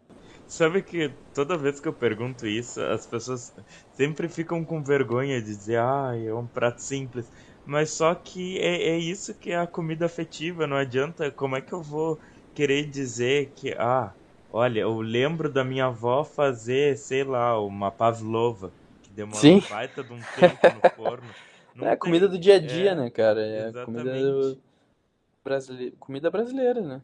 Sabe 0.48 0.82
que 0.82 1.11
toda 1.35 1.56
vez 1.56 1.80
que 1.80 1.88
eu 1.88 1.92
pergunto 1.92 2.46
isso, 2.46 2.80
as 2.80 3.04
pessoas 3.04 3.52
sempre 3.94 4.28
ficam 4.28 4.64
com 4.64 4.82
vergonha 4.82 5.40
de 5.40 5.46
dizer, 5.46 5.78
ah, 5.78 6.12
é 6.16 6.32
um 6.32 6.46
prato 6.46 6.80
simples. 6.80 7.30
Mas 7.64 7.90
só 7.90 8.14
que 8.14 8.59
é, 8.61 8.90
é 8.90 8.98
isso 8.98 9.35
que 9.35 9.50
é 9.50 9.59
a 9.59 9.66
comida 9.66 10.06
afetiva, 10.06 10.66
não 10.66 10.76
adianta. 10.76 11.30
Como 11.32 11.56
é 11.56 11.61
que 11.61 11.72
eu 11.72 11.82
vou 11.82 12.18
querer 12.54 12.85
dizer 12.85 13.52
que, 13.56 13.74
ah, 13.74 14.12
olha, 14.52 14.80
eu 14.80 15.00
lembro 15.00 15.50
da 15.50 15.64
minha 15.64 15.87
avó 15.87 16.22
fazer, 16.22 16.96
sei 16.96 17.24
lá, 17.24 17.61
uma 17.61 17.90
pavlova, 17.90 18.70
que 19.02 19.11
demora 19.11 19.40
Sim. 19.40 19.56
um 19.56 19.68
baita 19.68 20.04
de 20.04 20.12
um 20.12 20.20
tempo 20.38 20.74
no 20.74 20.90
forno. 20.90 21.28
Não 21.74 21.87
é 21.87 21.92
a 21.92 21.96
comida 21.96 22.26
do 22.26 22.38
dia 22.38 22.54
a 22.54 22.59
dia, 22.59 22.92
é, 22.92 22.94
né, 22.94 23.11
cara? 23.11 23.44
É 23.44 23.68
a 23.68 23.85
comida 23.85 24.56
brasileira, 25.44 25.96
comida 25.98 26.30
brasileira, 26.30 26.80
né? 26.80 27.02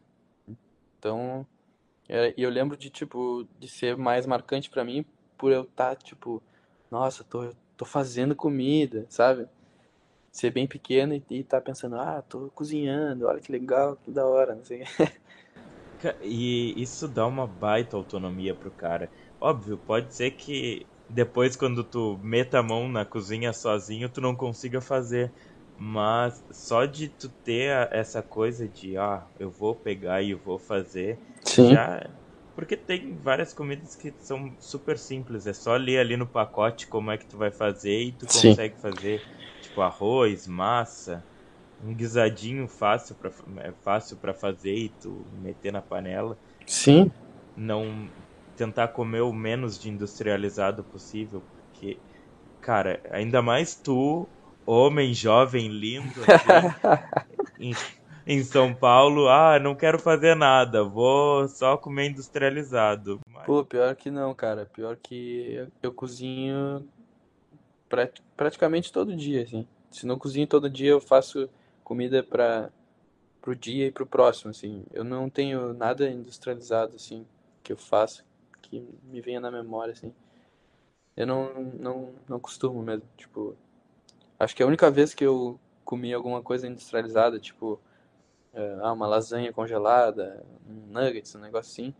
Então, 0.97 1.45
é, 1.47 1.52
e 2.37 2.41
eu 2.43 2.49
lembro 2.49 2.77
de, 2.77 2.89
tipo, 2.89 3.47
de 3.59 3.67
ser 3.67 3.97
mais 3.97 4.25
marcante 4.25 4.69
para 4.69 4.83
mim 4.83 5.05
por 5.37 5.51
eu 5.51 5.63
estar, 5.63 5.95
tá, 5.95 6.01
tipo, 6.01 6.41
nossa, 6.91 7.23
tô, 7.23 7.51
tô 7.75 7.85
fazendo 7.85 8.35
comida, 8.35 9.05
sabe? 9.09 9.47
Ser 10.31 10.51
bem 10.51 10.67
pequeno 10.67 11.13
e, 11.13 11.23
estar 11.39 11.59
tá 11.59 11.61
pensando, 11.61 11.95
ah, 11.95 12.21
tô 12.21 12.49
cozinhando, 12.51 13.27
olha 13.27 13.41
que 13.41 13.51
legal, 13.51 13.95
que 13.97 14.11
da 14.11 14.25
hora, 14.25 14.55
não 14.55 14.63
sei. 14.63 14.83
E 16.21 16.73
isso 16.81 17.07
dá 17.07 17.25
uma 17.25 17.47
baita 17.47 17.95
autonomia 17.95 18.53
pro 18.53 18.71
cara. 18.71 19.09
Óbvio, 19.39 19.77
pode 19.77 20.13
ser 20.13 20.31
que 20.31 20.85
depois 21.09 21.55
quando 21.55 21.83
tu 21.83 22.17
meta 22.21 22.59
a 22.59 22.63
mão 22.63 22.89
na 22.89 23.05
cozinha 23.05 23.53
sozinho, 23.53 24.09
tu 24.09 24.19
não 24.19 24.35
consiga 24.35 24.81
fazer. 24.81 25.33
Mas 25.77 26.43
só 26.51 26.85
de 26.85 27.09
tu 27.09 27.29
ter 27.43 27.89
essa 27.91 28.21
coisa 28.23 28.67
de, 28.69 28.95
ah, 28.97 29.27
eu 29.39 29.51
vou 29.51 29.75
pegar 29.75 30.21
e 30.21 30.31
eu 30.31 30.39
vou 30.39 30.59
fazer, 30.59 31.21
Sim. 31.45 31.77
já. 31.77 31.99
Porque 32.55 32.77
tem 32.77 33.19
várias 33.19 33.53
comidas 33.53 33.95
que 33.95 34.15
são 34.19 34.55
super 34.59 34.97
simples, 34.97 35.47
é 35.47 35.53
só 35.53 35.75
ler 35.75 35.97
ali 35.99 36.15
no 36.15 36.27
pacote 36.29 36.87
como 36.87 37.09
é 37.11 37.17
que 37.17 37.27
tu 37.27 37.37
vai 37.37 37.51
fazer 37.51 37.99
e 38.03 38.11
tu 38.17 38.27
Sim. 38.27 38.57
consegue 38.57 38.79
fazer, 38.79 39.25
tipo, 39.59 39.81
arroz, 39.81 40.45
massa, 40.45 41.25
um 41.79 41.95
guisadinho 41.95 42.67
fácil 42.67 43.15
para 43.15 43.31
é 43.63 43.73
fácil 43.83 44.17
para 44.17 44.33
fazer 44.33 44.75
e 44.75 44.89
tu 44.89 45.27
meter 45.31 45.71
na 45.73 45.81
panela. 45.81 46.39
Sim. 46.67 47.11
Não 47.55 48.11
tentar 48.55 48.89
comer 48.89 49.21
o 49.21 49.33
menos 49.33 49.79
de 49.79 49.89
industrializado 49.89 50.83
possível, 50.83 51.41
porque 51.41 52.01
cara, 52.61 53.01
ainda 53.11 53.41
mais 53.41 53.75
tu 53.81 54.31
homem 54.65 55.13
jovem 55.13 55.67
lindo 55.67 56.21
em, 57.59 57.73
em, 58.25 58.43
São 58.43 58.73
Paulo, 58.73 59.27
ah, 59.27 59.59
não 59.59 59.75
quero 59.75 59.99
fazer 59.99 60.35
nada, 60.35 60.83
vou 60.83 61.47
só 61.47 61.77
comer 61.77 62.09
industrializado. 62.09 63.19
Mas... 63.27 63.45
Pô, 63.45 63.63
pior 63.63 63.95
que 63.95 64.09
não, 64.09 64.33
cara. 64.33 64.65
Pior 64.65 64.95
que 64.95 65.67
eu, 65.81 65.93
cozinho 65.93 66.87
praticamente 68.35 68.91
todo 68.91 69.15
dia, 69.15 69.43
assim. 69.43 69.67
Se 69.91 70.05
não 70.05 70.17
cozinho 70.17 70.47
todo 70.47 70.69
dia, 70.69 70.91
eu 70.91 71.01
faço 71.01 71.49
comida 71.83 72.23
para 72.23 72.69
pro 73.41 73.53
dia 73.53 73.87
e 73.87 73.91
pro 73.91 74.05
próximo, 74.05 74.51
assim. 74.51 74.85
Eu 74.93 75.03
não 75.03 75.29
tenho 75.29 75.73
nada 75.73 76.09
industrializado, 76.09 76.95
assim, 76.95 77.27
que 77.61 77.73
eu 77.73 77.77
faço, 77.77 78.23
que 78.61 78.87
me 79.03 79.19
venha 79.19 79.41
na 79.41 79.51
memória, 79.51 79.91
assim. 79.91 80.13
Eu 81.15 81.27
não, 81.27 81.53
não, 81.77 82.15
não 82.27 82.39
costumo 82.39 82.81
mesmo, 82.81 83.03
tipo, 83.17 83.55
Acho 84.43 84.55
que 84.55 84.63
a 84.63 84.67
única 84.67 84.91
vez 84.91 85.13
que 85.13 85.23
eu 85.23 85.59
comi 85.85 86.13
alguma 86.13 86.41
coisa 86.41 86.67
industrializada, 86.67 87.39
tipo 87.39 87.79
é, 88.53 88.77
ah, 88.81 88.91
uma 88.91 89.07
lasanha 89.07 89.53
congelada, 89.53 90.45
um 90.69 90.91
nuggets, 90.91 91.33
um 91.35 91.39
negócio 91.39 91.71
assim, 91.71 91.95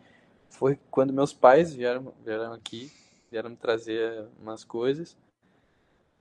foi 0.50 0.78
quando 0.92 1.14
meus 1.14 1.34
pais 1.34 1.74
vieram, 1.74 2.14
vieram 2.24 2.54
aqui, 2.54 2.92
vieram 3.32 3.50
me 3.50 3.56
trazer 3.56 4.28
umas 4.42 4.64
coisas. 4.64 5.18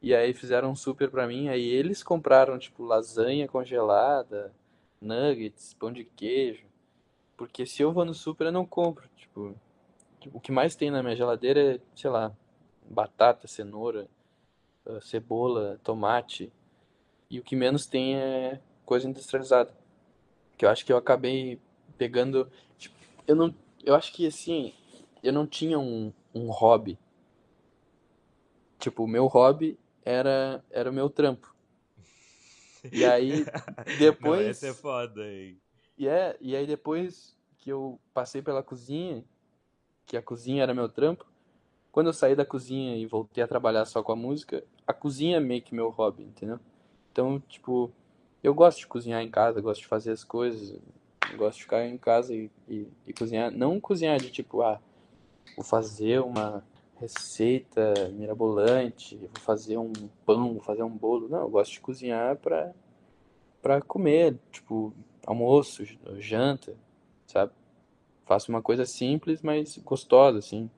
E 0.00 0.14
aí 0.14 0.32
fizeram 0.32 0.70
um 0.70 0.76
super 0.76 1.10
pra 1.10 1.26
mim, 1.26 1.48
aí 1.48 1.64
eles 1.64 2.02
compraram, 2.02 2.58
tipo, 2.58 2.84
lasanha 2.84 3.46
congelada, 3.46 4.52
nuggets, 5.00 5.74
pão 5.74 5.92
de 5.92 6.04
queijo. 6.04 6.64
Porque 7.36 7.66
se 7.66 7.82
eu 7.82 7.92
vou 7.92 8.04
no 8.04 8.14
super, 8.14 8.46
eu 8.46 8.52
não 8.52 8.66
compro. 8.66 9.08
Tipo, 9.16 9.54
o 10.32 10.40
que 10.40 10.50
mais 10.50 10.74
tem 10.74 10.90
na 10.90 11.02
minha 11.02 11.16
geladeira 11.16 11.74
é, 11.76 11.80
sei 11.94 12.10
lá, 12.10 12.32
batata, 12.88 13.46
cenoura, 13.46 14.08
cebola, 15.00 15.80
tomate. 15.82 16.52
E 17.30 17.38
o 17.38 17.42
que 17.42 17.56
menos 17.56 17.86
tem 17.86 18.16
é 18.16 18.60
coisa 18.84 19.08
industrializada. 19.08 19.74
Que 20.56 20.64
eu 20.64 20.70
acho 20.70 20.84
que 20.84 20.92
eu 20.92 20.96
acabei 20.96 21.60
pegando. 21.96 22.50
Tipo, 22.78 22.94
eu 23.26 23.34
não. 23.34 23.54
Eu 23.84 23.94
acho 23.94 24.12
que 24.12 24.26
assim, 24.26 24.72
eu 25.22 25.32
não 25.32 25.46
tinha 25.46 25.78
um, 25.78 26.12
um 26.34 26.50
hobby. 26.50 26.98
Tipo, 28.78 29.04
o 29.04 29.08
meu 29.08 29.26
hobby 29.26 29.78
era, 30.04 30.64
era 30.70 30.90
o 30.90 30.92
meu 30.92 31.08
trampo. 31.08 31.54
E 32.90 33.04
aí, 33.04 33.44
depois. 33.98 34.42
Não, 34.42 34.50
essa 34.50 34.66
é 34.68 34.74
foda, 34.74 35.24
hein? 35.26 35.60
E, 35.96 36.08
é, 36.08 36.36
e 36.40 36.56
aí 36.56 36.66
depois 36.66 37.36
que 37.58 37.70
eu 37.70 38.00
passei 38.12 38.42
pela 38.42 38.62
cozinha, 38.62 39.24
que 40.04 40.16
a 40.16 40.22
cozinha 40.22 40.64
era 40.64 40.74
meu 40.74 40.88
trampo, 40.88 41.24
quando 41.92 42.06
eu 42.06 42.12
saí 42.14 42.34
da 42.34 42.44
cozinha 42.44 42.96
e 42.96 43.04
voltei 43.04 43.44
a 43.44 43.46
trabalhar 43.46 43.84
só 43.84 44.02
com 44.02 44.12
a 44.12 44.16
música, 44.16 44.64
a 44.86 44.94
cozinha 44.94 45.36
é 45.36 45.40
meio 45.40 45.60
que 45.60 45.74
meu 45.74 45.90
hobby, 45.90 46.22
entendeu? 46.22 46.58
Então, 47.12 47.38
tipo, 47.38 47.92
eu 48.42 48.54
gosto 48.54 48.78
de 48.78 48.86
cozinhar 48.86 49.22
em 49.22 49.30
casa, 49.30 49.60
gosto 49.60 49.82
de 49.82 49.86
fazer 49.86 50.10
as 50.10 50.24
coisas, 50.24 50.80
gosto 51.36 51.58
de 51.58 51.64
ficar 51.64 51.86
em 51.86 51.98
casa 51.98 52.34
e, 52.34 52.50
e, 52.66 52.88
e 53.06 53.12
cozinhar. 53.12 53.50
Não 53.50 53.78
cozinhar 53.78 54.18
de 54.18 54.30
tipo, 54.30 54.62
ah, 54.62 54.80
vou 55.54 55.64
fazer 55.64 56.20
uma 56.20 56.64
receita 56.98 58.08
mirabolante, 58.14 59.16
vou 59.16 59.42
fazer 59.42 59.76
um 59.76 59.92
pão, 60.24 60.54
vou 60.54 60.62
fazer 60.62 60.82
um 60.82 60.96
bolo. 60.96 61.28
Não, 61.28 61.42
eu 61.42 61.50
gosto 61.50 61.72
de 61.72 61.80
cozinhar 61.80 62.36
pra, 62.36 62.72
pra 63.60 63.82
comer, 63.82 64.38
tipo, 64.50 64.94
almoço, 65.26 65.84
janta, 66.18 66.74
sabe? 67.26 67.52
Faço 68.24 68.50
uma 68.50 68.62
coisa 68.62 68.86
simples, 68.86 69.42
mas 69.42 69.76
gostosa, 69.76 70.38
assim. 70.38 70.70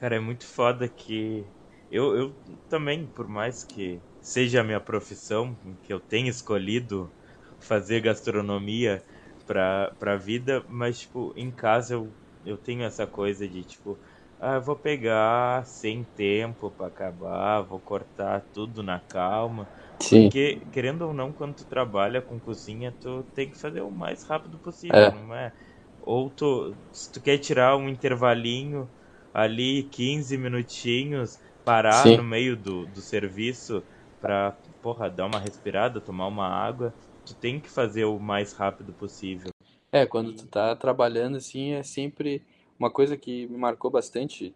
Cara, 0.00 0.16
é 0.16 0.20
muito 0.20 0.46
foda 0.46 0.88
que 0.88 1.52
eu, 1.90 2.16
eu 2.16 2.42
também, 2.68 3.06
por 3.06 3.28
mais 3.28 3.62
que 3.64 4.02
seja 4.20 4.60
a 4.62 4.64
minha 4.64 4.80
profissão, 4.80 5.54
que 5.82 5.92
eu 5.92 6.00
tenha 6.00 6.30
escolhido 6.30 7.14
fazer 7.58 8.00
gastronomia 8.00 9.04
pra, 9.46 9.94
pra 9.98 10.16
vida, 10.16 10.64
mas, 10.68 11.00
tipo, 11.00 11.34
em 11.36 11.54
casa 11.54 11.94
eu, 11.94 12.16
eu 12.42 12.56
tenho 12.56 12.82
essa 12.84 13.06
coisa 13.06 13.46
de, 13.46 13.62
tipo, 13.64 14.00
ah, 14.38 14.54
eu 14.54 14.62
vou 14.62 14.76
pegar 14.76 15.66
sem 15.66 16.04
tempo 16.04 16.70
para 16.70 16.86
acabar, 16.86 17.60
vou 17.62 17.80
cortar 17.80 18.40
tudo 18.54 18.82
na 18.82 19.00
calma. 19.00 19.70
Sim. 20.00 20.30
Porque, 20.30 20.66
querendo 20.72 21.02
ou 21.02 21.12
não, 21.14 21.32
quando 21.32 21.56
tu 21.56 21.66
trabalha 21.66 22.22
com 22.22 22.40
cozinha, 22.40 22.90
tu 23.00 23.24
tem 23.34 23.50
que 23.50 23.56
fazer 23.58 23.82
o 23.82 23.90
mais 23.90 24.24
rápido 24.24 24.58
possível, 24.58 25.06
É. 25.06 25.10
não 25.10 25.34
é? 25.34 25.52
Ou 26.00 26.30
tu, 26.30 26.78
se 26.92 27.12
tu 27.12 27.20
quer 27.22 27.38
tirar 27.38 27.76
um 27.76 27.88
intervalinho 27.88 28.90
ali, 29.32 29.84
15 29.84 30.36
minutinhos, 30.36 31.38
parar 31.64 32.04
Sim. 32.04 32.16
no 32.16 32.24
meio 32.24 32.56
do, 32.56 32.86
do 32.86 33.00
serviço 33.00 33.82
pra, 34.20 34.56
porra, 34.82 35.08
dar 35.08 35.26
uma 35.26 35.38
respirada, 35.38 36.00
tomar 36.00 36.26
uma 36.26 36.48
água, 36.48 36.92
tu 37.24 37.34
tem 37.34 37.60
que 37.60 37.68
fazer 37.68 38.04
o 38.04 38.18
mais 38.18 38.52
rápido 38.52 38.92
possível. 38.92 39.50
É, 39.92 40.06
quando 40.06 40.32
tu 40.32 40.46
tá 40.46 40.74
trabalhando, 40.76 41.36
assim, 41.36 41.72
é 41.72 41.82
sempre 41.82 42.42
uma 42.78 42.90
coisa 42.90 43.16
que 43.16 43.46
me 43.48 43.56
marcou 43.56 43.90
bastante, 43.90 44.54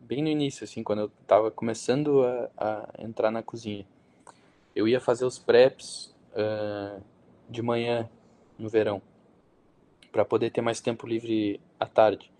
bem 0.00 0.22
no 0.22 0.28
início, 0.28 0.64
assim, 0.64 0.82
quando 0.82 1.00
eu 1.00 1.12
tava 1.26 1.50
começando 1.50 2.24
a, 2.24 2.50
a 2.56 3.02
entrar 3.02 3.30
na 3.30 3.42
cozinha. 3.42 3.86
Eu 4.74 4.88
ia 4.88 5.00
fazer 5.00 5.24
os 5.24 5.38
preps 5.38 6.14
ah, 6.34 6.98
de 7.48 7.62
manhã, 7.62 8.08
no 8.58 8.68
verão, 8.68 9.02
para 10.12 10.24
poder 10.24 10.50
ter 10.50 10.60
mais 10.60 10.80
tempo 10.80 11.06
livre 11.06 11.60
à 11.78 11.86
tarde. 11.86 12.30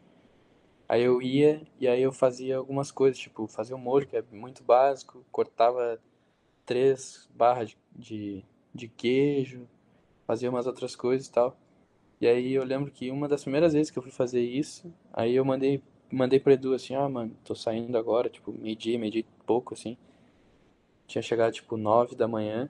Aí 0.90 1.02
eu 1.04 1.22
ia 1.22 1.62
e 1.78 1.86
aí 1.86 2.02
eu 2.02 2.10
fazia 2.10 2.56
algumas 2.56 2.90
coisas, 2.90 3.16
tipo, 3.16 3.46
fazer 3.46 3.74
o 3.74 3.78
molho, 3.78 4.08
que 4.08 4.16
é 4.16 4.24
muito 4.32 4.64
básico, 4.64 5.24
cortava 5.30 6.00
três 6.66 7.28
barras 7.32 7.68
de, 7.70 7.76
de, 7.96 8.44
de 8.74 8.88
queijo, 8.88 9.68
fazia 10.26 10.50
umas 10.50 10.66
outras 10.66 10.96
coisas 10.96 11.28
e 11.28 11.32
tal. 11.32 11.56
E 12.20 12.26
aí 12.26 12.52
eu 12.54 12.64
lembro 12.64 12.90
que 12.90 13.08
uma 13.12 13.28
das 13.28 13.42
primeiras 13.42 13.72
vezes 13.72 13.92
que 13.92 14.00
eu 14.00 14.02
fui 14.02 14.10
fazer 14.10 14.42
isso, 14.42 14.92
aí 15.12 15.36
eu 15.36 15.44
mandei, 15.44 15.80
mandei 16.10 16.40
pro 16.40 16.52
Edu 16.52 16.74
assim, 16.74 16.96
ah, 16.96 17.08
mano, 17.08 17.36
tô 17.44 17.54
saindo 17.54 17.96
agora, 17.96 18.28
tipo, 18.28 18.50
meio-dia, 18.52 18.98
meio-dia 18.98 19.20
e 19.20 19.44
pouco, 19.46 19.74
assim. 19.74 19.96
Tinha 21.06 21.22
chegado, 21.22 21.52
tipo, 21.52 21.76
nove 21.76 22.16
da 22.16 22.26
manhã 22.26 22.68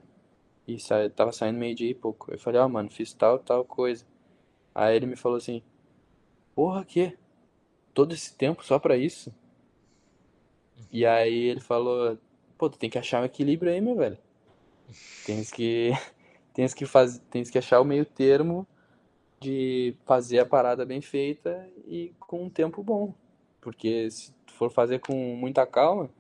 e 0.68 0.78
sa 0.78 1.08
tava 1.10 1.32
saindo 1.32 1.58
meio-dia 1.58 1.90
e 1.90 1.94
pouco. 1.94 2.32
Eu 2.32 2.38
falei, 2.38 2.60
ah, 2.60 2.68
mano, 2.68 2.90
fiz 2.90 3.14
tal, 3.14 3.38
tal 3.38 3.64
coisa. 3.64 4.04
Aí 4.74 4.96
ele 4.96 5.06
me 5.06 5.16
falou 5.16 5.38
assim, 5.38 5.62
porra, 6.54 6.84
que? 6.84 7.16
Todo 8.00 8.14
esse 8.14 8.34
tempo 8.34 8.64
só 8.64 8.78
pra 8.78 8.96
isso? 8.96 9.30
E 10.92 11.04
aí 11.04 11.34
ele 11.48 11.60
falou, 11.60 12.16
pô, 12.56 12.70
tu 12.70 12.78
tem 12.78 12.88
que 12.88 12.98
achar 12.98 13.20
um 13.20 13.24
equilíbrio 13.24 13.72
aí, 13.72 13.80
meu 13.80 13.96
velho. 13.96 14.16
Tens 15.24 15.50
que, 15.50 15.90
tens 16.54 16.74
que 16.74 16.86
fazer, 16.86 17.20
tens 17.30 17.50
que 17.50 17.58
achar 17.58 17.80
o 17.80 17.84
meio 17.84 18.04
termo 18.04 18.66
de 19.40 19.94
fazer 20.06 20.40
a 20.40 20.46
parada 20.46 20.86
bem 20.86 21.00
feita 21.00 21.68
e 21.86 22.12
com 22.20 22.44
um 22.44 22.50
tempo 22.50 22.82
bom. 22.82 23.14
Porque 23.60 24.10
se 24.10 24.32
tu 24.46 24.54
for 24.54 24.70
fazer 24.70 25.00
com 25.00 25.14
muita 25.36 25.66
calma, 25.66 26.10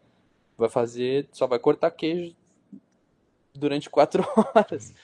vai 0.58 0.68
fazer, 0.68 1.28
só 1.32 1.46
vai 1.46 1.58
cortar 1.58 1.90
queijo 1.92 2.34
durante 3.54 3.88
quatro 3.90 4.24
horas. 4.54 4.94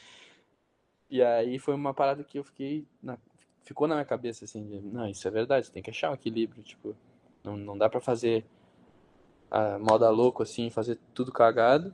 E 1.11 1.23
aí 1.23 1.59
foi 1.59 1.75
uma 1.75 1.95
parada 1.95 2.23
que 2.25 2.39
eu 2.39 2.45
fiquei, 2.45 2.87
na- 3.03 3.19
ficou 3.67 3.89
na 3.89 3.97
minha 3.97 4.05
cabeça 4.05 4.45
assim, 4.45 4.65
de, 4.65 4.81
não, 4.81 5.09
isso 5.09 5.27
é 5.27 5.31
verdade, 5.31 5.71
tem 5.73 5.83
que 5.83 5.91
achar 5.91 6.11
um 6.11 6.15
equilíbrio, 6.15 6.63
tipo, 6.63 6.95
não, 7.43 7.57
não 7.57 7.77
dá 7.77 7.89
pra 7.89 8.01
fazer 8.01 8.47
a 9.51 9.77
moda 9.79 10.09
louco 10.09 10.43
assim, 10.43 10.71
fazer 10.71 10.99
tudo 11.13 11.33
cagado, 11.33 11.93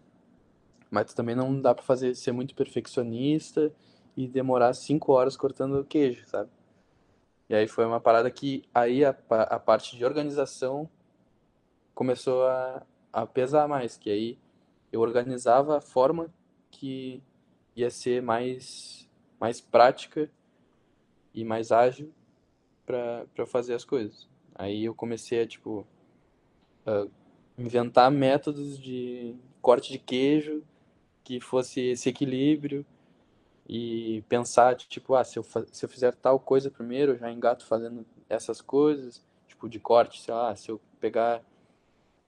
mas 0.91 1.15
também 1.15 1.35
não 1.35 1.59
dá 1.61 1.75
pra 1.75 1.83
fazer 1.83 2.15
ser 2.15 2.31
muito 2.31 2.55
perfeccionista 2.55 3.73
e 4.15 4.29
demorar 4.29 4.75
cinco 4.75 5.13
horas 5.13 5.35
cortando 5.35 5.83
queijo, 5.85 6.27
sabe? 6.27 6.51
E 7.49 7.55
aí 7.55 7.67
foi 7.67 7.87
uma 7.87 8.01
parada 8.01 8.31
que 8.31 8.65
aí 8.75 9.03
a, 9.03 9.17
a 9.31 9.59
parte 9.59 9.97
de 9.97 10.05
organização 10.05 10.89
começou 11.95 12.47
a, 12.47 12.83
a 13.11 13.27
pesar 13.27 13.67
mais, 13.67 13.97
que 13.97 14.11
aí 14.11 14.39
eu 14.93 15.01
organizava 15.01 15.79
a 15.79 15.81
forma 15.81 16.33
que 16.71 17.23
ia 17.75 17.91
ser 17.91 18.21
mais, 18.21 19.09
mais 19.41 19.59
prática 19.59 20.31
e 21.35 21.45
mais 21.45 21.73
ágil 21.73 22.13
para 22.85 23.47
fazer 23.47 23.75
as 23.75 23.85
coisas. 23.85 24.29
Aí 24.55 24.85
eu 24.85 24.95
comecei 24.95 25.43
a, 25.43 25.47
tipo, 25.47 25.87
a 26.87 27.07
inventar 27.57 28.11
métodos 28.11 28.79
de 28.79 29.35
corte 29.61 29.93
de 29.93 29.99
queijo 29.99 30.63
que 31.25 31.41
fosse 31.41 31.81
esse 31.81 32.09
equilíbrio 32.09 32.85
e 33.69 34.23
pensar, 34.29 34.75
tipo, 34.77 35.15
ah, 35.15 35.25
se 35.25 35.39
eu, 35.39 35.43
se 35.45 35.85
eu 35.85 35.89
fizer 35.89 36.15
tal 36.15 36.39
coisa 36.39 36.71
primeiro, 36.71 37.13
eu 37.13 37.19
já 37.19 37.31
engato 37.31 37.65
fazendo 37.65 38.05
essas 38.29 38.61
coisas, 38.61 39.25
tipo, 39.47 39.69
de 39.69 39.79
corte, 39.79 40.21
sei 40.21 40.35
lá, 40.35 40.55
se 40.57 40.71
eu 40.71 40.81
pegar 41.01 41.43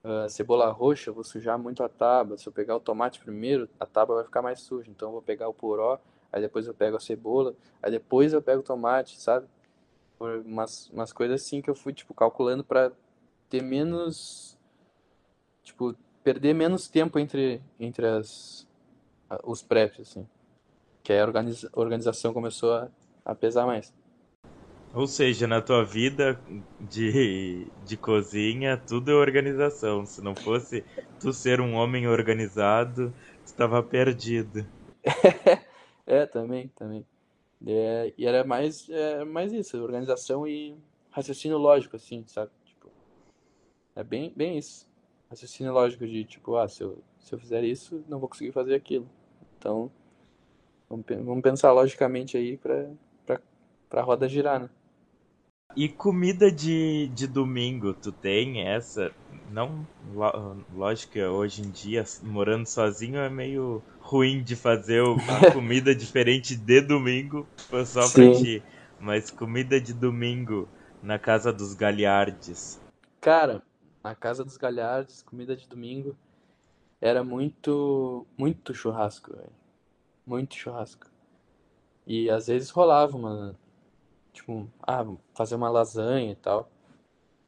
ah, 0.03 0.29
cebola 0.29 0.71
roxa, 0.71 1.09
eu 1.09 1.13
vou 1.13 1.23
sujar 1.23 1.57
muito 1.57 1.83
a 1.83 1.89
tábua, 1.89 2.37
se 2.37 2.47
eu 2.47 2.53
pegar 2.53 2.75
o 2.75 2.79
tomate 2.79 3.19
primeiro, 3.19 3.67
a 3.79 3.85
tábua 3.85 4.17
vai 4.17 4.25
ficar 4.25 4.41
mais 4.41 4.61
suja, 4.61 4.89
então 4.89 5.09
eu 5.09 5.13
vou 5.13 5.21
pegar 5.21 5.49
o 5.49 5.53
poró, 5.53 5.99
aí 6.35 6.41
depois 6.41 6.67
eu 6.67 6.73
pego 6.73 6.97
a 6.97 6.99
cebola, 6.99 7.55
aí 7.81 7.89
depois 7.89 8.33
eu 8.33 8.41
pego 8.41 8.59
o 8.59 8.63
tomate, 8.63 9.19
sabe? 9.21 9.47
Por 10.19 10.39
umas, 10.39 10.89
umas 10.89 11.13
coisas 11.13 11.41
assim 11.41 11.61
que 11.61 11.69
eu 11.69 11.75
fui, 11.75 11.93
tipo, 11.93 12.13
calculando 12.13 12.61
pra 12.61 12.91
ter 13.49 13.63
menos, 13.63 14.57
tipo, 15.63 15.95
perder 16.25 16.53
menos 16.53 16.89
tempo 16.89 17.17
entre, 17.17 17.61
entre 17.79 18.05
as, 18.05 18.67
os 19.45 19.61
preps, 19.61 20.01
assim. 20.01 20.27
Que 21.03 21.13
aí 21.13 21.21
a 21.21 21.25
organiza- 21.25 21.69
organização 21.73 22.33
começou 22.33 22.73
a, 22.73 22.89
a 23.23 23.33
pesar 23.33 23.65
mais. 23.65 23.93
Ou 24.93 25.07
seja, 25.07 25.47
na 25.47 25.61
tua 25.61 25.85
vida 25.85 26.37
de, 26.89 27.65
de 27.85 27.95
cozinha, 27.95 28.75
tudo 28.75 29.11
é 29.11 29.15
organização. 29.15 30.05
Se 30.05 30.21
não 30.21 30.35
fosse 30.35 30.83
tu 31.19 31.31
ser 31.31 31.61
um 31.61 31.75
homem 31.75 32.07
organizado, 32.07 33.13
tu 33.45 33.53
tava 33.55 33.81
perdido. 33.81 34.65
É, 36.05 36.25
também, 36.25 36.67
também. 36.69 37.05
É, 37.65 38.13
e 38.17 38.25
era 38.25 38.43
mais, 38.43 38.89
é, 38.89 39.23
mais 39.23 39.51
isso, 39.51 39.81
organização 39.81 40.47
e 40.47 40.77
raciocínio 41.09 41.57
lógico, 41.57 41.95
assim, 41.95 42.23
sabe? 42.27 42.51
Tipo, 42.65 42.91
é 43.95 44.03
bem, 44.03 44.31
bem 44.35 44.57
isso. 44.57 44.87
Raciocínio 45.29 45.73
lógico 45.73 46.05
de, 46.05 46.23
tipo, 46.25 46.55
ah, 46.57 46.67
se 46.67 46.83
eu, 46.83 47.01
se 47.19 47.33
eu 47.33 47.39
fizer 47.39 47.63
isso, 47.63 48.03
não 48.07 48.19
vou 48.19 48.29
conseguir 48.29 48.51
fazer 48.51 48.75
aquilo. 48.75 49.09
Então, 49.57 49.91
vamos, 50.89 51.05
vamos 51.07 51.41
pensar 51.41 51.71
logicamente 51.71 52.37
aí 52.37 52.57
pra, 52.57 52.89
pra, 53.25 53.41
pra 53.89 54.01
roda 54.01 54.29
girar, 54.29 54.59
né? 54.61 54.69
E 55.75 55.89
comida 55.89 56.49
de, 56.51 57.07
de 57.13 57.27
domingo, 57.27 57.93
tu 57.93 58.11
tem 58.11 58.61
essa? 58.67 59.11
Não, 59.49 59.85
lógico 60.73 61.13
que 61.13 61.23
hoje 61.23 61.61
em 61.61 61.69
dia, 61.69 62.03
morando 62.23 62.65
sozinho, 62.65 63.17
é 63.19 63.29
meio 63.29 63.83
ruim 63.99 64.41
de 64.43 64.55
fazer 64.55 65.01
o- 65.01 65.17
a 65.27 65.41
comida 65.53 65.93
diferente 65.93 66.55
de 66.55 66.81
domingo 66.81 67.45
só 67.85 68.07
pra 68.09 68.25
Sim. 68.25 68.31
ti. 68.31 68.63
Mas 68.99 69.29
comida 69.29 69.79
de 69.79 69.93
domingo 69.93 70.67
na 71.03 71.19
casa 71.19 71.51
dos 71.51 71.73
Galhardes. 71.73 72.79
Cara, 73.19 73.61
na 74.03 74.15
casa 74.15 74.43
dos 74.45 74.55
Galhardes, 74.57 75.21
comida 75.23 75.55
de 75.55 75.67
domingo, 75.67 76.15
era 77.01 77.23
muito, 77.23 78.25
muito 78.37 78.73
churrasco, 78.73 79.35
velho. 79.35 79.53
Muito 80.25 80.55
churrasco. 80.55 81.07
E 82.07 82.29
às 82.29 82.47
vezes 82.47 82.69
rolava 82.69 83.17
uma, 83.17 83.55
tipo, 84.35 84.69
ah, 84.83 85.05
fazer 85.33 85.55
uma 85.55 85.69
lasanha 85.69 86.31
e 86.33 86.35
tal. 86.35 86.69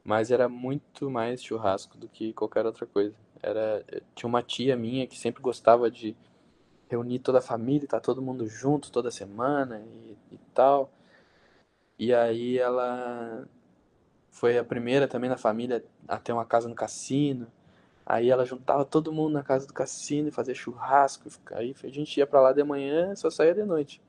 Mas 0.04 0.30
era 0.30 0.48
muito 0.48 1.10
mais 1.10 1.42
churrasco 1.42 1.98
do 1.98 2.08
que 2.08 2.32
qualquer 2.32 2.66
outra 2.66 2.86
coisa. 2.86 3.14
Era, 3.42 3.84
tinha 4.14 4.28
uma 4.28 4.42
tia 4.42 4.76
minha 4.76 5.06
que 5.06 5.18
sempre 5.18 5.42
gostava 5.42 5.90
de 5.90 6.16
reunir 6.88 7.20
toda 7.20 7.38
a 7.38 7.42
família, 7.42 7.88
tá 7.88 8.00
todo 8.00 8.22
mundo 8.22 8.46
junto 8.48 8.90
toda 8.90 9.10
semana 9.10 9.80
e, 9.80 10.16
e 10.34 10.38
tal. 10.54 10.90
E 11.98 12.14
aí 12.14 12.58
ela 12.58 13.46
foi 14.30 14.58
a 14.58 14.64
primeira 14.64 15.08
também 15.08 15.28
na 15.30 15.36
família 15.36 15.84
a 16.06 16.18
ter 16.18 16.32
uma 16.32 16.44
casa 16.46 16.68
no 16.68 16.74
cassino. 16.74 17.46
Aí 18.06 18.30
ela 18.30 18.46
juntava 18.46 18.84
todo 18.84 19.12
mundo 19.12 19.34
na 19.34 19.42
casa 19.42 19.66
do 19.66 19.74
cassino 19.74 20.28
e 20.28 20.32
fazia 20.32 20.54
churrasco. 20.54 21.28
Aí 21.52 21.74
a 21.84 21.88
gente 21.88 22.16
ia 22.18 22.26
para 22.26 22.40
lá 22.40 22.52
de 22.52 22.64
manhã 22.64 23.14
só 23.16 23.30
saía 23.30 23.54
de 23.54 23.64
noite. 23.64 24.00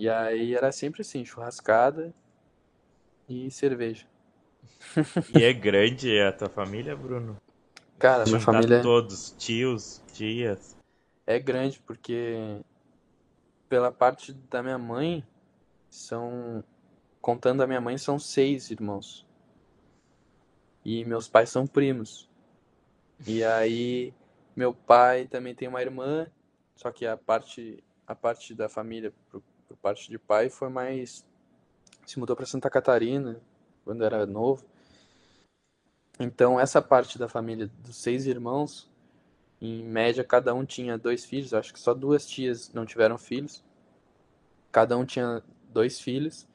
E 0.00 0.08
aí 0.08 0.54
era 0.54 0.72
sempre 0.72 1.02
assim, 1.02 1.26
churrascada 1.26 2.14
e 3.28 3.50
cerveja. 3.50 4.06
E 5.38 5.44
é 5.44 5.52
grande 5.52 6.18
a 6.18 6.32
tua 6.32 6.48
família, 6.48 6.96
Bruno? 6.96 7.36
Cara, 7.98 8.24
minha 8.24 8.40
família 8.40 8.80
todos, 8.80 9.32
tios, 9.32 10.02
tias. 10.14 10.74
é 11.26 11.38
grande 11.38 11.78
porque 11.80 12.62
pela 13.68 13.92
parte 13.92 14.32
da 14.32 14.62
minha 14.62 14.78
mãe 14.78 15.22
são 15.90 16.64
contando 17.20 17.62
a 17.62 17.66
minha 17.66 17.80
mãe 17.82 17.98
são 17.98 18.18
seis 18.18 18.70
irmãos. 18.70 19.26
E 20.82 21.04
meus 21.04 21.28
pais 21.28 21.50
são 21.50 21.66
primos. 21.66 22.26
E 23.26 23.44
aí 23.44 24.14
meu 24.56 24.72
pai 24.72 25.26
também 25.26 25.54
tem 25.54 25.68
uma 25.68 25.82
irmã, 25.82 26.26
só 26.74 26.90
que 26.90 27.04
a 27.06 27.18
parte 27.18 27.84
a 28.06 28.14
parte 28.14 28.54
da 28.54 28.66
família 28.66 29.12
por, 29.70 29.76
parte 29.76 30.10
de 30.10 30.18
pai 30.18 30.50
foi 30.50 30.68
mais 30.68 31.24
se 32.04 32.18
mudou 32.18 32.34
para 32.34 32.46
Santa 32.46 32.68
Catarina 32.68 33.40
quando 33.84 34.04
era 34.04 34.26
novo. 34.26 34.64
Então 36.18 36.58
essa 36.58 36.82
parte 36.82 37.18
da 37.18 37.28
família 37.28 37.70
dos 37.78 37.96
seis 37.96 38.26
irmãos, 38.26 38.90
em 39.60 39.84
média 39.84 40.24
cada 40.24 40.52
um 40.52 40.64
tinha 40.64 40.98
dois 40.98 41.24
filhos. 41.24 41.54
Acho 41.54 41.72
que 41.72 41.78
só 41.78 41.94
duas 41.94 42.26
tias 42.26 42.72
não 42.72 42.84
tiveram 42.84 43.16
filhos. 43.16 43.62
Cada 44.72 44.96
um 44.96 45.04
tinha 45.04 45.42
dois 45.72 46.00
filhos. 46.00 46.48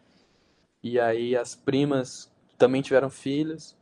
E 0.84 1.00
aí 1.00 1.36
as 1.36 1.56
primas 1.56 2.32
também 2.58 2.82
tiveram 2.82 3.10
filhos. 3.10 3.78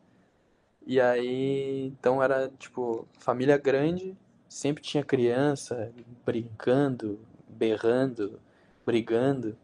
E 0.86 1.00
aí, 1.00 1.88
então 1.88 2.22
era 2.22 2.50
tipo, 2.60 3.08
família 3.18 3.58
grande, 3.58 4.18
sempre 4.50 4.84
tinha 4.84 5.04
criança 5.04 5.94
brincando, 6.26 7.20
berrando, 7.48 8.40
brigando. 8.86 9.58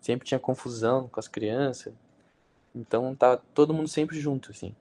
Sempre 0.00 0.26
tinha 0.26 0.40
confusão 0.40 1.08
com 1.08 1.20
as 1.20 1.28
crianças. 1.28 1.92
Então 2.74 3.14
tava 3.14 3.42
todo 3.54 3.74
mundo 3.74 3.88
sempre 3.88 4.18
junto, 4.18 4.50
assim. 4.50 4.74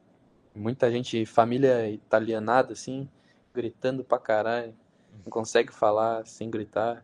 Muita 0.56 0.92
gente, 0.92 1.26
família 1.26 1.90
italianada, 1.90 2.74
assim, 2.74 3.10
gritando 3.54 4.04
pra 4.04 4.20
caralho. 4.20 4.76
Não 5.24 5.32
consegue 5.32 5.74
falar 5.74 6.26
sem 6.26 6.50
gritar. 6.50 7.04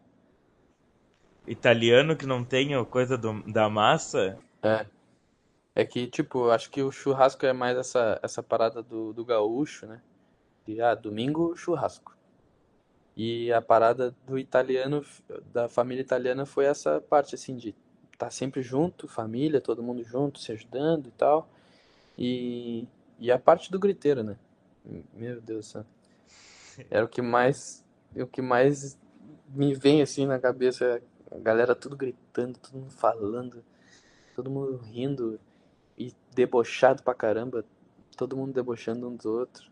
Italiano 1.48 2.16
que 2.16 2.26
não 2.26 2.44
tem 2.44 2.84
coisa 2.86 3.18
do- 3.18 3.44
da 3.52 3.70
massa. 3.70 4.38
É. 4.64 4.86
É 5.76 5.86
que, 5.86 6.08
tipo, 6.08 6.50
acho 6.50 6.70
que 6.72 6.82
o 6.82 6.92
churrasco 6.92 7.46
é 7.46 7.52
mais 7.52 7.78
essa, 7.78 8.20
essa 8.24 8.42
parada 8.42 8.82
do, 8.82 9.12
do 9.12 9.26
gaúcho, 9.26 9.86
né? 9.86 10.02
De, 10.66 10.82
ah, 10.82 10.96
domingo, 10.96 11.56
churrasco. 11.56 12.15
E 13.16 13.52
a 13.54 13.62
parada 13.62 14.14
do 14.26 14.38
italiano, 14.38 15.04
da 15.54 15.70
família 15.70 16.02
italiana, 16.02 16.46
foi 16.46 16.66
essa 16.66 17.00
parte, 17.00 17.36
assim, 17.36 17.56
de 17.56 17.74
estar 18.12 18.30
sempre 18.30 18.62
junto, 18.62 19.08
família, 19.08 19.62
todo 19.62 19.84
mundo 19.84 20.04
junto, 20.04 20.40
se 20.40 20.52
ajudando 20.52 21.08
e 21.08 21.12
tal. 21.12 21.50
E, 22.18 22.88
e 23.20 23.32
a 23.32 23.40
parte 23.40 23.72
do 23.72 23.80
griteiro, 23.80 24.24
né? 24.24 24.38
Meu 25.14 25.40
Deus 25.42 25.68
do 25.68 25.70
céu. 25.70 25.86
Era 26.90 27.06
o 27.06 27.08
que 27.08 27.22
mais, 27.22 27.86
o 28.16 28.28
que 28.28 28.42
mais 28.42 28.98
me 29.48 29.74
vem, 29.74 30.02
assim, 30.02 30.26
na 30.26 30.40
cabeça. 30.40 31.02
A 31.32 31.38
galera 31.38 31.74
tudo 31.74 31.96
gritando, 31.96 32.60
todo 32.60 32.80
mundo 32.80 32.92
falando, 32.92 33.64
todo 34.36 34.50
mundo 34.50 34.78
rindo 34.78 35.40
e 35.98 36.14
debochado 36.34 37.02
pra 37.02 37.14
caramba, 37.14 37.66
todo 38.16 38.38
mundo 38.38 38.54
debochando 38.54 39.08
um 39.08 39.16
dos 39.16 39.26
outros. 39.26 39.72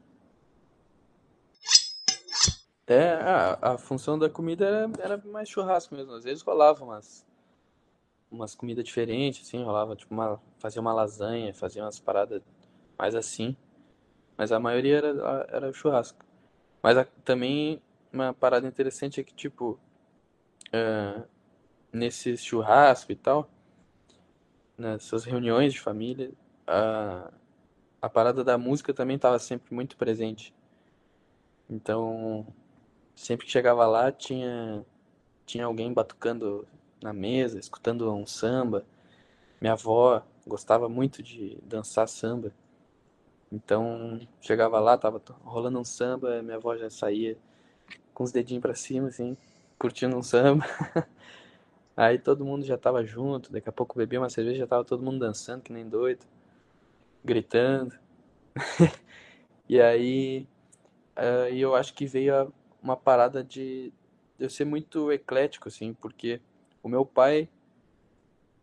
É, 2.87 3.13
a, 3.15 3.73
a 3.73 3.77
função 3.77 4.17
da 4.17 4.29
comida 4.29 4.65
era, 4.65 4.91
era 4.99 5.17
mais 5.25 5.49
churrasco 5.49 5.95
mesmo. 5.95 6.13
Às 6.13 6.23
vezes 6.23 6.41
rolava 6.43 6.83
umas, 6.83 7.25
umas 8.31 8.55
comidas 8.55 8.83
diferentes, 8.83 9.47
assim, 9.47 9.63
rolava, 9.63 9.95
tipo, 9.95 10.13
uma, 10.13 10.41
fazia 10.57 10.81
uma 10.81 10.93
lasanha, 10.93 11.53
fazia 11.53 11.83
umas 11.83 11.99
paradas 11.99 12.41
mais 12.97 13.15
assim. 13.15 13.55
Mas 14.37 14.51
a 14.51 14.59
maioria 14.59 14.97
era, 14.97 15.47
era 15.51 15.73
churrasco. 15.73 16.25
Mas 16.83 16.97
a- 16.97 17.05
também 17.25 17.81
uma 18.13 18.33
parada 18.33 18.67
interessante 18.67 19.21
é 19.21 19.25
que, 19.25 19.33
tipo, 19.35 19.79
é, 20.73 21.23
nesse 21.93 22.37
churrasco 22.37 23.11
e 23.11 23.15
tal, 23.15 23.49
nessas 24.77 25.23
reuniões 25.23 25.73
de 25.73 25.79
família, 25.79 26.31
a, 26.67 27.31
a 28.01 28.09
parada 28.09 28.43
da 28.43 28.57
música 28.57 28.93
também 28.93 29.15
estava 29.17 29.39
sempre 29.39 29.73
muito 29.73 29.97
presente. 29.97 30.53
Então, 31.69 32.45
sempre 33.15 33.45
que 33.45 33.51
chegava 33.51 33.85
lá, 33.87 34.11
tinha, 34.11 34.85
tinha 35.45 35.65
alguém 35.65 35.93
batucando 35.93 36.67
na 37.01 37.13
mesa, 37.13 37.59
escutando 37.59 38.11
um 38.13 38.25
samba. 38.27 38.85
Minha 39.61 39.73
avó 39.73 40.23
gostava 40.47 40.89
muito 40.89 41.23
de 41.23 41.57
dançar 41.63 42.07
samba. 42.09 42.53
Então, 43.51 44.19
chegava 44.41 44.79
lá, 44.79 44.97
tava 44.97 45.21
rolando 45.43 45.79
um 45.79 45.85
samba, 45.85 46.41
minha 46.41 46.57
avó 46.57 46.75
já 46.75 46.89
saía 46.89 47.37
com 48.13 48.23
os 48.23 48.31
dedinhos 48.31 48.61
pra 48.61 48.75
cima, 48.75 49.09
assim, 49.09 49.37
curtindo 49.79 50.17
um 50.17 50.23
samba. 50.23 50.65
Aí 51.97 52.17
todo 52.19 52.45
mundo 52.45 52.65
já 52.65 52.77
tava 52.77 53.03
junto, 53.03 53.51
daqui 53.51 53.69
a 53.69 53.71
pouco 53.71 53.97
bebia 53.97 54.19
uma 54.19 54.29
cerveja, 54.29 54.59
já 54.59 54.67
tava 54.67 54.83
todo 54.85 55.03
mundo 55.03 55.19
dançando 55.19 55.61
que 55.63 55.73
nem 55.73 55.87
doido, 55.87 56.25
gritando. 57.23 57.93
E 59.69 59.81
aí, 59.81 60.47
aí 61.15 61.59
eu 61.61 61.75
acho 61.75 61.93
que 61.93 62.05
veio 62.05 62.35
a- 62.35 62.47
uma 62.83 62.97
parada 62.97 63.43
de 63.43 63.93
eu 64.37 64.49
ser 64.49 64.65
muito 64.65 65.11
eclético, 65.11 65.69
assim, 65.69 65.93
porque 65.93 66.41
o 66.83 66.89
meu 66.89 67.05
pai 67.05 67.47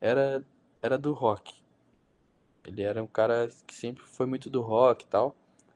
era, 0.00 0.44
era 0.82 0.98
do 0.98 1.12
rock. 1.12 1.54
Ele 2.66 2.82
era 2.82 3.02
um 3.02 3.06
cara 3.06 3.50
que 3.66 3.74
sempre 3.74 4.04
foi 4.04 4.26
muito 4.26 4.50
do 4.50 4.60
rock 4.60 5.04
e 5.04 5.08
tal, 5.08 5.34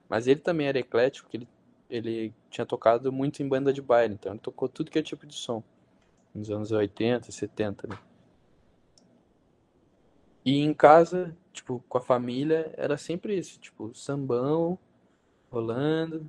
mas 0.08 0.26
ele 0.26 0.40
também 0.40 0.66
era 0.66 0.78
eclético, 0.78 1.26
porque 1.26 1.38
ele, 1.38 1.48
ele 1.88 2.34
tinha 2.50 2.66
tocado 2.66 3.10
muito 3.10 3.42
em 3.42 3.48
banda 3.48 3.72
de 3.72 3.80
baile, 3.80 4.14
então 4.14 4.32
ele 4.32 4.40
tocou 4.40 4.68
tudo 4.68 4.90
que 4.90 4.98
é 4.98 5.02
tipo 5.02 5.26
de 5.26 5.34
som, 5.34 5.62
nos 6.34 6.50
anos 6.50 6.70
80, 6.70 7.32
70, 7.32 7.86
né? 7.88 7.98
E 10.44 10.58
em 10.58 10.74
casa, 10.74 11.34
tipo, 11.54 11.82
com 11.88 11.96
a 11.96 12.02
família, 12.02 12.74
era 12.76 12.98
sempre 12.98 13.38
isso, 13.38 13.58
tipo, 13.58 13.94
sambão 13.94 14.78
rolando, 15.50 16.28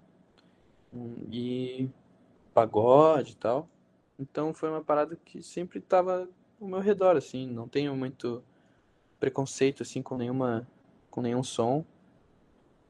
hum, 0.93 1.15
e 1.29 1.89
pagode 2.55 3.33
e 3.33 3.35
tal. 3.35 3.69
Então 4.19 4.55
foi 4.55 4.69
uma 4.71 4.83
parada 4.83 5.17
que 5.17 5.43
sempre 5.43 5.81
tava 5.81 6.29
ao 6.61 6.67
meu 6.67 6.79
redor, 6.79 7.17
assim, 7.17 7.47
não 7.47 7.67
tenho 7.69 7.95
muito 7.97 8.43
preconceito, 9.19 9.83
assim, 9.83 10.01
com 10.01 10.17
nenhuma, 10.17 10.67
com 11.11 11.21
nenhum 11.21 11.43
som. 11.43 11.85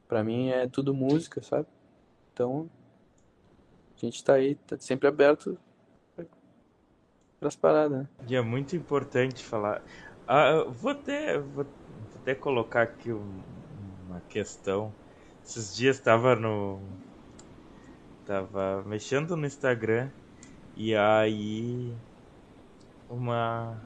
Pra 0.07 0.23
mim 0.23 0.49
é 0.49 0.67
tudo 0.67 0.93
música, 0.93 1.41
sabe? 1.43 1.67
Então, 2.33 2.69
a 3.97 4.05
gente 4.05 4.23
tá 4.23 4.35
aí, 4.35 4.55
tá 4.55 4.77
sempre 4.79 5.07
aberto 5.07 5.57
pras 7.39 7.55
paradas, 7.55 7.99
né? 7.99 8.07
E 8.27 8.35
é 8.35 8.41
muito 8.41 8.75
importante 8.75 9.43
falar. 9.43 9.83
Ah, 10.27 10.63
vou 10.67 10.91
até, 10.91 11.37
vou, 11.39 11.65
até 12.15 12.33
colocar 12.33 12.81
aqui 12.83 13.11
um- 13.13 13.43
uma 14.05 14.21
questão. 14.29 14.93
Esses 15.43 15.75
dias 15.75 15.97
estava 15.97 16.35
no. 16.35 16.79
Tava 18.25 18.83
mexendo 18.85 19.37
no 19.37 19.45
Instagram 19.45 20.11
e 20.75 20.95
aí 20.95 22.01
uma, 23.07 23.85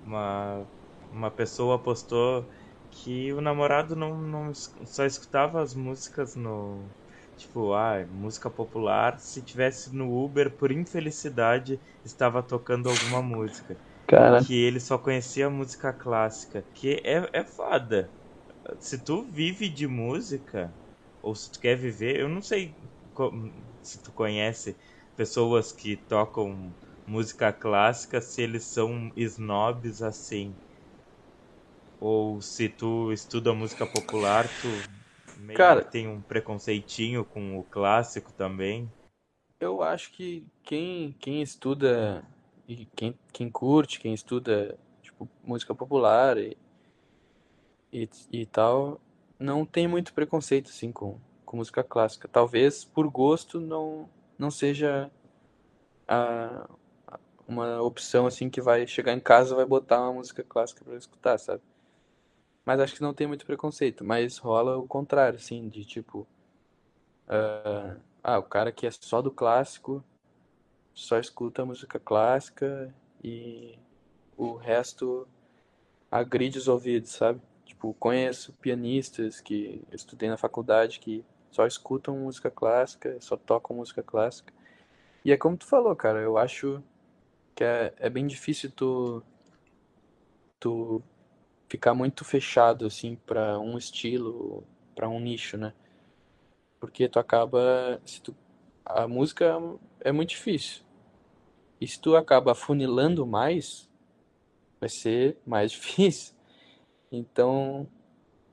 uma, 0.00 0.70
uma 1.10 1.30
pessoa 1.30 1.82
postou 1.82 2.50
que 2.90 3.32
o 3.32 3.40
namorado 3.40 3.96
não, 3.96 4.20
não 4.20 4.54
só 4.54 5.04
escutava 5.06 5.62
as 5.62 5.74
músicas 5.74 6.36
no. 6.36 6.94
Tipo, 7.36 7.74
ah, 7.74 8.06
música 8.10 8.50
popular. 8.50 9.18
Se 9.20 9.42
tivesse 9.44 9.94
no 9.94 10.12
Uber, 10.24 10.56
por 10.56 10.72
infelicidade, 10.72 11.80
estava 12.04 12.42
tocando 12.42 12.88
alguma 12.88 13.22
música. 13.22 13.78
Cara, 14.06 14.40
que 14.40 14.54
ele 14.54 14.80
só 14.80 14.98
conhecia 14.98 15.50
música 15.50 15.92
clássica, 15.92 16.62
que 16.74 17.02
é, 17.04 17.30
é 17.32 17.44
foda. 17.44 18.14
Se 18.80 19.02
tu 19.04 19.30
vive 19.30 19.68
de 19.68 19.86
música, 19.86 20.76
ou 21.22 21.34
se 21.34 21.50
tu 21.50 21.60
quer 21.60 21.76
viver, 21.76 22.20
eu 22.20 22.28
não 22.28 22.42
sei 22.42 22.85
se 23.82 24.02
tu 24.02 24.12
conhece 24.12 24.76
pessoas 25.16 25.72
que 25.72 25.96
tocam 26.08 26.72
música 27.06 27.52
clássica, 27.52 28.20
se 28.20 28.42
eles 28.42 28.64
são 28.64 29.10
snobs 29.16 30.02
assim. 30.02 30.54
Ou 32.00 32.40
se 32.40 32.70
tu 32.70 33.12
estuda 33.12 33.52
música 33.52 33.86
popular, 33.86 34.48
tu 34.60 34.68
meio 35.36 35.58
Cara- 35.58 35.82
que 35.82 35.90
tem 35.92 36.08
um 36.08 36.22
preconceitinho 36.22 37.24
com 37.24 37.58
o 37.58 37.64
clássico 37.64 38.32
também. 38.32 38.90
eu 39.60 39.82
acho 39.82 40.12
que 40.12 40.44
quem, 40.62 41.12
quem 41.18 41.42
estuda 41.42 42.24
e 42.68 42.86
quem, 42.96 43.18
quem 43.32 43.50
curte, 43.50 44.00
quem 44.00 44.12
estuda 44.14 44.78
tipo, 45.02 45.28
música 45.44 45.74
popular 45.74 46.36
e, 46.38 46.56
e, 47.92 48.08
e 48.32 48.46
tal, 48.46 49.00
não 49.38 49.64
tem 49.64 49.88
muito 49.88 50.12
preconceito 50.12 50.70
assim 50.70 50.92
com, 50.92 51.18
com 51.46 51.56
música 51.56 51.82
clássica. 51.82 52.28
Talvez 52.28 52.84
por 52.84 53.08
gosto 53.08 53.60
não, 53.60 54.08
não 54.38 54.50
seja 54.50 55.10
a, 56.06 56.68
uma 57.48 57.80
opção 57.80 58.26
assim 58.26 58.50
que 58.50 58.60
vai 58.60 58.86
chegar 58.86 59.12
em 59.12 59.20
casa 59.20 59.54
vai 59.54 59.64
botar 59.64 60.00
uma 60.02 60.14
música 60.14 60.42
clássica 60.42 60.84
pra 60.84 60.96
escutar, 60.96 61.38
sabe? 61.38 61.62
Mas 62.64 62.80
acho 62.80 62.94
que 62.96 63.02
não 63.02 63.14
tem 63.14 63.26
muito 63.26 63.46
preconceito, 63.46 64.04
mas 64.04 64.38
rola 64.38 64.76
o 64.76 64.88
contrário, 64.88 65.38
assim, 65.38 65.68
de 65.68 65.84
tipo, 65.84 66.26
ah, 68.22 68.38
o 68.38 68.42
cara 68.42 68.72
que 68.72 68.86
é 68.86 68.90
só 68.90 69.22
do 69.22 69.30
clássico, 69.30 70.04
só 70.92 71.18
escuta 71.18 71.64
música 71.64 72.00
clássica 72.00 72.92
e 73.22 73.78
o 74.36 74.54
resto 74.54 75.28
agride 76.10 76.58
os 76.58 76.66
ouvidos, 76.66 77.10
sabe? 77.10 77.40
Tipo, 77.64 77.94
conheço 77.94 78.52
pianistas 78.54 79.40
que 79.40 79.84
eu 79.90 79.96
estudei 79.96 80.28
na 80.28 80.36
faculdade 80.36 80.98
que 80.98 81.24
só 81.50 81.66
escutam 81.66 82.16
música 82.18 82.50
clássica, 82.50 83.16
só 83.20 83.36
tocam 83.36 83.76
música 83.76 84.02
clássica. 84.02 84.52
E 85.24 85.32
é 85.32 85.36
como 85.36 85.56
tu 85.56 85.66
falou, 85.66 85.94
cara, 85.96 86.20
eu 86.20 86.38
acho 86.38 86.82
que 87.54 87.64
é, 87.64 87.92
é 87.98 88.10
bem 88.10 88.26
difícil 88.26 88.70
tu, 88.70 89.22
tu 90.60 91.02
ficar 91.68 91.94
muito 91.94 92.24
fechado, 92.24 92.86
assim, 92.86 93.16
pra 93.26 93.58
um 93.58 93.76
estilo, 93.76 94.64
pra 94.94 95.08
um 95.08 95.18
nicho, 95.18 95.56
né? 95.56 95.72
Porque 96.78 97.08
tu 97.08 97.18
acaba, 97.18 98.00
se 98.04 98.20
tu, 98.20 98.36
a 98.84 99.08
música 99.08 99.58
é 100.00 100.12
muito 100.12 100.30
difícil. 100.30 100.84
E 101.80 101.86
se 101.88 102.00
tu 102.00 102.16
acaba 102.16 102.52
afunilando 102.52 103.26
mais, 103.26 103.90
vai 104.80 104.88
ser 104.88 105.38
mais 105.46 105.72
difícil. 105.72 106.34
Então, 107.10 107.88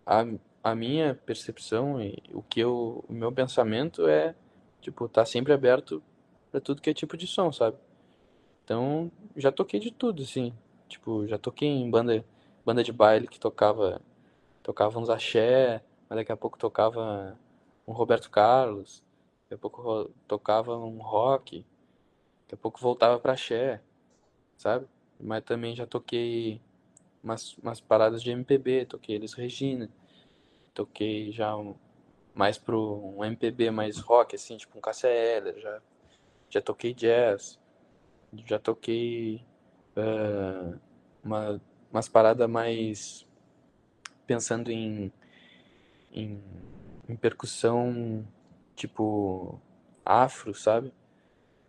a, 0.06 0.26
a 0.64 0.74
minha 0.74 1.14
percepção 1.14 2.02
e 2.02 2.24
o 2.32 2.42
que 2.42 2.62
eu, 2.62 3.04
o 3.10 3.14
meu 3.14 3.32
pensamento 3.32 4.08
é, 4.08 4.34
tipo, 4.82 5.10
tá 5.10 5.26
sempre 5.26 5.52
aberto 5.52 6.02
pra 6.50 6.62
tudo 6.62 6.82
que 6.82 6.90
é 6.90 6.94
tipo 6.94 7.18
de 7.18 7.28
som, 7.28 7.52
sabe? 7.52 7.78
Então, 8.64 9.12
já 9.36 9.52
toquei 9.52 9.80
de 9.80 9.92
tudo, 9.92 10.24
assim. 10.24 10.54
Tipo, 10.88 11.28
já 11.28 11.38
toquei 11.38 11.68
em 11.68 11.90
banda, 11.90 12.24
banda 12.66 12.84
de 12.84 12.94
baile 12.94 13.28
que 13.28 13.40
tocava, 13.40 14.02
tocava 14.62 14.98
uns 15.00 15.10
axé, 15.10 15.84
mas 16.10 16.18
daqui 16.18 16.32
a 16.32 16.38
pouco 16.38 16.58
tocava 16.58 17.38
um 17.86 17.92
Roberto 17.92 18.30
Carlos, 18.30 19.04
daqui 19.44 19.56
a 19.56 19.58
pouco 19.58 20.10
tocava 20.28 20.78
um 20.78 21.00
rock, 21.00 21.66
daqui 22.44 22.56
a 22.56 22.58
pouco 22.58 22.80
voltava 22.80 23.20
pra 23.20 23.34
axé, 23.34 23.82
sabe? 24.58 24.88
Mas 25.20 25.44
também 25.44 25.76
já 25.76 25.86
toquei 25.86 26.62
umas, 27.22 27.58
umas 27.58 27.82
paradas 27.82 28.24
de 28.24 28.32
MPB, 28.32 28.86
toquei 28.86 29.16
Elis 29.16 29.34
Regina, 29.34 29.90
toquei 30.74 31.32
já 31.32 31.54
mais 32.34 32.58
pro 32.58 33.14
um 33.18 33.24
MPB 33.24 33.72
mais 33.72 34.00
rock, 34.00 34.36
assim, 34.36 34.58
tipo 34.58 34.78
um 34.78 35.08
Eller, 35.08 35.60
já, 35.60 35.82
já 36.50 36.62
toquei 36.62 36.94
jazz, 36.94 37.60
já 38.46 38.60
toquei 38.60 39.44
ah, 39.96 40.74
uma, 41.24 41.62
umas 41.92 42.10
paradas 42.10 42.50
mais 42.50 43.26
pensando 44.26 44.72
em, 44.72 45.12
em, 46.12 46.42
em 47.08 47.16
percussão 47.16 48.26
tipo 48.76 49.60
afro, 50.06 50.54
sabe? 50.54 50.94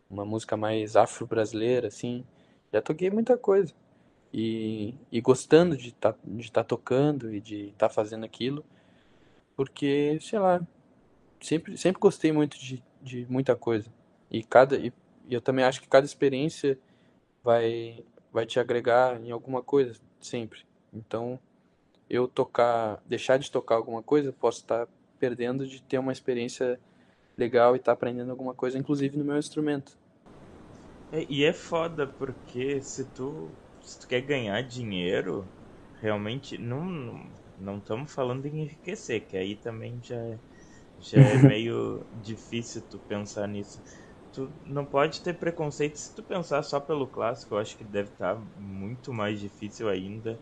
Uma 0.08 0.24
música 0.24 0.56
mais 0.56 0.96
afro-brasileira, 0.96 1.88
assim. 1.88 2.24
Já 2.72 2.80
toquei 2.80 3.10
muita 3.10 3.36
coisa. 3.36 3.74
E, 4.32 4.94
e 5.12 5.20
gostando 5.20 5.76
de 5.76 5.88
estar 5.88 6.16
de 6.24 6.50
tá 6.50 6.64
tocando 6.64 7.32
e 7.32 7.40
de 7.40 7.68
estar 7.68 7.88
fazendo 7.88 8.24
aquilo, 8.24 8.64
porque, 9.56 10.18
sei 10.20 10.38
lá, 10.38 10.60
sempre, 11.40 11.76
sempre 11.76 12.00
gostei 12.00 12.32
muito 12.32 12.58
de, 12.58 12.82
de 13.02 13.26
muita 13.28 13.54
coisa. 13.54 13.90
E 14.30 14.42
cada 14.42 14.76
e, 14.76 14.92
e 15.28 15.34
eu 15.34 15.40
também 15.40 15.64
acho 15.64 15.80
que 15.80 15.88
cada 15.88 16.06
experiência 16.06 16.78
vai 17.42 18.04
vai 18.32 18.44
te 18.44 18.58
agregar 18.58 19.20
em 19.22 19.30
alguma 19.30 19.62
coisa 19.62 19.94
sempre. 20.20 20.60
Então, 20.92 21.38
eu 22.10 22.26
tocar, 22.26 23.00
deixar 23.06 23.38
de 23.38 23.50
tocar 23.50 23.76
alguma 23.76 24.02
coisa, 24.02 24.32
posso 24.32 24.60
estar 24.60 24.88
perdendo 25.20 25.66
de 25.66 25.80
ter 25.82 25.98
uma 25.98 26.12
experiência 26.12 26.80
legal 27.36 27.74
e 27.74 27.78
estar 27.78 27.92
aprendendo 27.92 28.30
alguma 28.30 28.54
coisa, 28.54 28.76
inclusive 28.76 29.16
no 29.16 29.24
meu 29.24 29.38
instrumento. 29.38 29.96
É, 31.12 31.24
e 31.28 31.44
é 31.44 31.52
foda 31.52 32.06
porque 32.06 32.80
se 32.80 33.04
tu, 33.04 33.48
se 33.80 34.00
tu 34.00 34.08
quer 34.08 34.20
ganhar 34.20 34.60
dinheiro, 34.62 35.46
realmente 36.00 36.58
não 36.58 37.24
não 37.64 37.78
estamos 37.78 38.12
falando 38.12 38.46
em 38.46 38.62
enriquecer, 38.62 39.28
que 39.28 39.36
aí 39.36 39.56
também 39.56 40.00
já 40.02 40.16
é, 40.16 40.40
já 40.98 41.20
é 41.20 41.38
meio 41.38 42.06
difícil 42.12 42.82
tu 42.88 43.00
pensar 43.00 43.48
nisso. 43.48 43.82
Tu 44.32 44.52
não 44.64 44.84
pode 44.86 45.22
ter 45.22 45.34
preconceito 45.34 45.96
se 45.98 46.14
tu 46.14 46.22
pensar 46.22 46.62
só 46.62 46.80
pelo 46.80 47.08
clássico, 47.08 47.54
eu 47.54 47.58
acho 47.58 47.76
que 47.76 47.84
deve 47.84 48.10
estar 48.10 48.36
muito 48.56 49.12
mais 49.12 49.40
difícil 49.40 49.88
ainda 49.88 50.40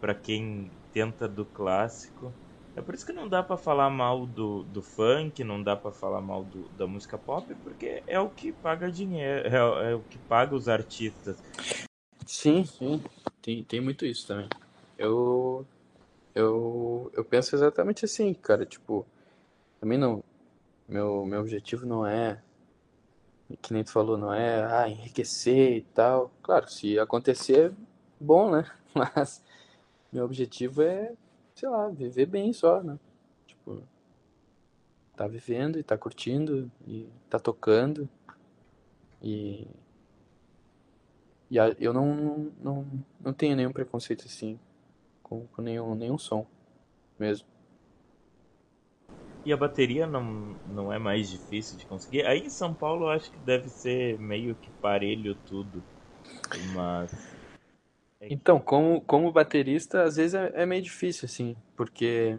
pra 0.00 0.14
quem 0.14 0.72
tenta 0.92 1.28
do 1.28 1.44
clássico. 1.46 2.36
É 2.74 2.80
por 2.80 2.94
isso 2.94 3.04
que 3.04 3.12
não 3.12 3.28
dá 3.28 3.42
pra 3.42 3.56
falar 3.56 3.90
mal 3.90 4.26
do, 4.26 4.64
do 4.64 4.82
funk, 4.82 5.44
não 5.44 5.62
dá 5.62 5.76
pra 5.76 5.92
falar 5.92 6.22
mal 6.22 6.44
do, 6.44 6.68
da 6.70 6.86
música 6.86 7.18
pop, 7.18 7.54
porque 7.56 8.02
é 8.06 8.18
o 8.18 8.30
que 8.30 8.52
paga 8.52 8.90
dinheiro, 8.90 9.46
é, 9.48 9.62
o- 9.64 9.78
é 9.82 9.94
o 9.94 10.02
que 10.04 10.18
paga 10.18 10.54
os 10.54 10.68
artistas. 10.68 11.42
Sim, 12.26 12.64
sim. 12.64 13.02
Tem, 13.40 13.62
tem 13.64 13.80
muito 13.80 14.04
isso 14.06 14.26
também. 14.26 14.48
Eu, 14.96 15.66
eu, 16.34 17.10
eu 17.14 17.24
penso 17.24 17.54
exatamente 17.54 18.04
assim, 18.04 18.32
cara. 18.34 18.66
Tipo, 18.66 19.06
também 19.80 19.98
não. 19.98 20.22
Meu, 20.88 21.24
meu 21.24 21.40
objetivo 21.40 21.86
não 21.86 22.06
é, 22.06 22.42
que 23.60 23.72
nem 23.72 23.84
tu 23.84 23.92
falou, 23.92 24.18
não 24.18 24.32
é 24.32 24.64
ah, 24.64 24.88
enriquecer 24.88 25.76
e 25.76 25.82
tal. 25.82 26.30
Claro, 26.42 26.68
se 26.68 26.98
acontecer, 26.98 27.72
bom, 28.20 28.50
né? 28.50 28.70
Mas 28.94 29.42
meu 30.12 30.24
objetivo 30.24 30.82
é, 30.82 31.14
sei 31.54 31.68
lá, 31.68 31.88
viver 31.88 32.26
bem 32.26 32.52
só, 32.52 32.82
né? 32.82 32.98
Tipo, 33.46 33.82
tá 35.16 35.26
vivendo 35.26 35.78
e 35.78 35.82
tá 35.82 35.96
curtindo 35.96 36.70
e 36.86 37.08
tá 37.30 37.38
tocando 37.38 38.08
e 39.22 39.66
E 41.50 41.56
eu 41.78 41.92
não, 41.92 42.52
não, 42.60 42.86
não 43.20 43.32
tenho 43.32 43.56
nenhum 43.56 43.72
preconceito 43.72 44.24
assim 44.26 44.58
com, 45.32 45.46
com 45.46 45.62
nenhum, 45.62 45.94
nenhum 45.94 46.18
som 46.18 46.46
mesmo. 47.18 47.46
E 49.44 49.52
a 49.52 49.56
bateria 49.56 50.06
não, 50.06 50.22
não 50.66 50.92
é 50.92 50.98
mais 50.98 51.28
difícil 51.28 51.76
de 51.76 51.86
conseguir. 51.86 52.24
Aí 52.26 52.40
em 52.40 52.50
São 52.50 52.72
Paulo 52.74 53.06
eu 53.06 53.10
acho 53.10 53.30
que 53.30 53.38
deve 53.40 53.68
ser 53.68 54.18
meio 54.18 54.54
que 54.54 54.70
parelho 54.70 55.34
tudo. 55.34 55.82
Mas. 56.74 57.12
é 58.20 58.28
que- 58.28 58.34
Então, 58.34 58.60
como, 58.60 59.00
como 59.00 59.32
baterista, 59.32 60.04
às 60.04 60.16
vezes 60.16 60.34
é, 60.34 60.52
é 60.62 60.66
meio 60.66 60.82
difícil, 60.82 61.26
assim, 61.26 61.56
porque, 61.76 62.38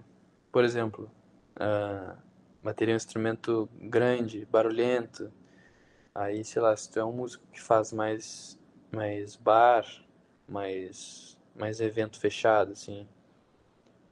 por 0.51 0.63
exemplo, 0.63 1.11
a 1.57 2.15
bateria 2.63 2.93
é 2.93 2.95
um 2.95 2.97
instrumento 2.97 3.67
grande, 3.81 4.45
barulhento, 4.49 5.29
aí, 6.15 6.43
sei 6.45 6.61
lá, 6.61 6.75
se 6.77 6.89
tu 6.89 6.99
é 6.99 7.03
um 7.05 7.11
músico 7.11 7.45
que 7.51 7.61
faz 7.61 7.91
mais, 7.91 8.57
mais 8.93 9.35
bar, 9.35 9.85
mais, 10.47 11.32
mais 11.55 11.79
evento 11.79 12.19
fechado, 12.19 12.73
assim, 12.73 13.07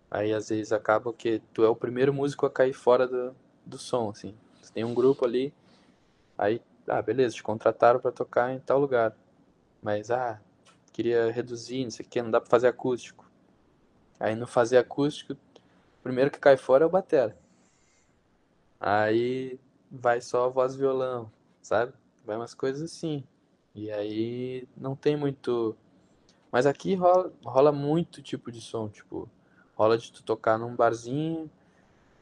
aí 0.09 0.33
às 0.33 0.49
vezes 0.49 0.71
acaba 0.71 1.13
que 1.13 1.41
tu 1.53 1.63
é 1.63 1.69
o 1.69 1.75
primeiro 1.75 2.13
músico 2.13 2.45
a 2.45 2.49
cair 2.49 2.73
fora 2.73 3.07
do, 3.07 3.35
do 3.65 3.77
som, 3.77 4.09
assim. 4.09 4.35
Tu 4.61 4.71
tem 4.71 4.83
um 4.83 4.93
grupo 4.93 5.25
ali, 5.25 5.53
aí, 6.37 6.61
ah, 6.87 7.01
beleza, 7.01 7.35
te 7.35 7.43
contrataram 7.43 7.99
pra 7.99 8.11
tocar 8.11 8.53
em 8.53 8.59
tal 8.59 8.79
lugar, 8.79 9.15
mas, 9.81 10.11
ah, 10.11 10.39
queria 10.93 11.31
reduzir, 11.31 11.83
não 11.83 11.91
sei 11.91 12.05
o 12.05 12.09
que, 12.09 12.21
não 12.21 12.31
dá 12.31 12.39
pra 12.39 12.49
fazer 12.49 12.67
acústico. 12.67 13.29
Aí 14.19 14.35
no 14.35 14.45
fazer 14.45 14.77
acústico, 14.77 15.33
o 15.33 16.03
primeiro 16.03 16.29
que 16.29 16.39
cai 16.39 16.57
fora 16.57 16.83
é 16.83 16.87
o 16.87 16.89
batera. 16.89 17.35
Aí 18.79 19.59
vai 19.91 20.21
só 20.21 20.49
voz 20.49 20.75
e 20.75 20.77
violão, 20.77 21.31
sabe? 21.61 21.93
Vai 22.25 22.35
umas 22.35 22.53
coisas 22.53 22.91
assim. 22.91 23.23
E 23.73 23.91
aí 23.91 24.67
não 24.75 24.95
tem 24.95 25.15
muito 25.15 25.75
Mas 26.51 26.65
aqui 26.65 26.95
rola, 26.95 27.31
rola 27.43 27.71
muito 27.71 28.21
tipo 28.21 28.51
de 28.51 28.59
som, 28.59 28.89
tipo, 28.89 29.29
rola 29.75 29.97
de 29.97 30.11
tu 30.11 30.21
tocar 30.21 30.57
num 30.57 30.75
barzinho, 30.75 31.49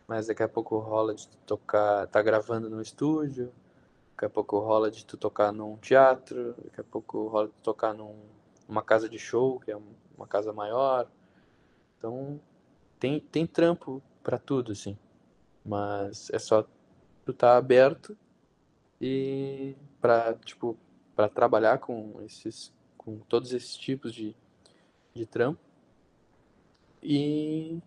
mas 0.08 0.28
daqui 0.28 0.44
a 0.44 0.48
pouco 0.48 0.78
rola 0.78 1.16
de 1.16 1.28
tu 1.28 1.38
tocar, 1.46 2.08
tá 2.08 2.22
gravando 2.22 2.70
no 2.70 2.82
estúdio, 2.82 3.52
daqui 4.12 4.26
a 4.26 4.30
pouco 4.30 4.60
rola 4.60 4.92
de 4.92 5.04
tu 5.04 5.18
tocar 5.18 5.52
num 5.52 5.78
teatro, 5.78 6.54
daqui 6.64 6.80
a 6.80 6.84
pouco 6.84 7.28
rola 7.28 7.48
de 7.48 7.54
tu 7.54 7.64
tocar 7.64 7.94
num, 7.94 8.16
numa 8.68 8.84
casa 8.84 9.10
de 9.10 9.18
show, 9.18 9.60
que 9.60 9.72
é 9.72 9.78
uma 10.16 10.28
casa 10.28 10.54
maior. 10.54 11.08
Então, 11.98 12.40
tem, 13.00 13.20
tem 13.20 13.48
trampo 13.48 14.02
para 14.22 14.38
tudo, 14.38 14.74
assim. 14.74 14.98
Mas 15.66 16.30
é 16.32 16.38
só 16.38 16.66
tu 17.26 17.34
tá 17.34 17.58
aberto 17.58 18.16
e 19.02 19.76
para 20.00 20.34
tipo, 20.36 20.78
para 21.16 21.30
trabalhar 21.30 21.80
com 21.80 22.22
esses 22.22 22.74
com 23.18 23.26
todos 23.26 23.54
esses 23.54 23.76
tipos 23.76 24.14
de, 24.14 24.36
de 25.14 25.26
trampo. 25.26 25.60
E, 27.02 27.80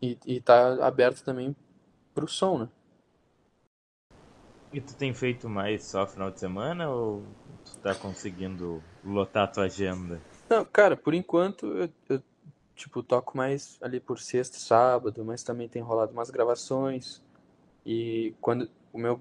e, 0.00 0.18
e 0.26 0.40
tá 0.40 0.84
aberto 0.84 1.22
também 1.22 1.54
pro 2.14 2.28
som, 2.28 2.58
né? 2.58 2.68
E 4.72 4.80
tu 4.80 4.94
tem 4.96 5.12
feito 5.12 5.48
mais 5.48 5.84
só 5.84 6.06
final 6.06 6.30
de 6.30 6.40
semana 6.40 6.90
ou 6.90 7.22
tu 7.64 7.78
tá 7.78 7.94
conseguindo 7.94 8.82
lotar 9.04 9.44
a 9.44 9.46
tua 9.46 9.64
agenda? 9.64 10.20
Não, 10.48 10.64
cara, 10.64 10.96
por 10.96 11.14
enquanto 11.14 11.66
eu, 11.66 11.90
eu 12.08 12.22
tipo, 12.74 13.02
toco 13.02 13.36
mais 13.36 13.78
ali 13.82 14.00
por 14.00 14.18
sexta, 14.18 14.58
sábado, 14.58 15.24
mas 15.24 15.42
também 15.42 15.68
tem 15.68 15.82
rolado 15.82 16.12
umas 16.12 16.30
gravações. 16.30 17.22
E 17.84 18.34
quando 18.40 18.68
o 18.92 18.98
meu 18.98 19.20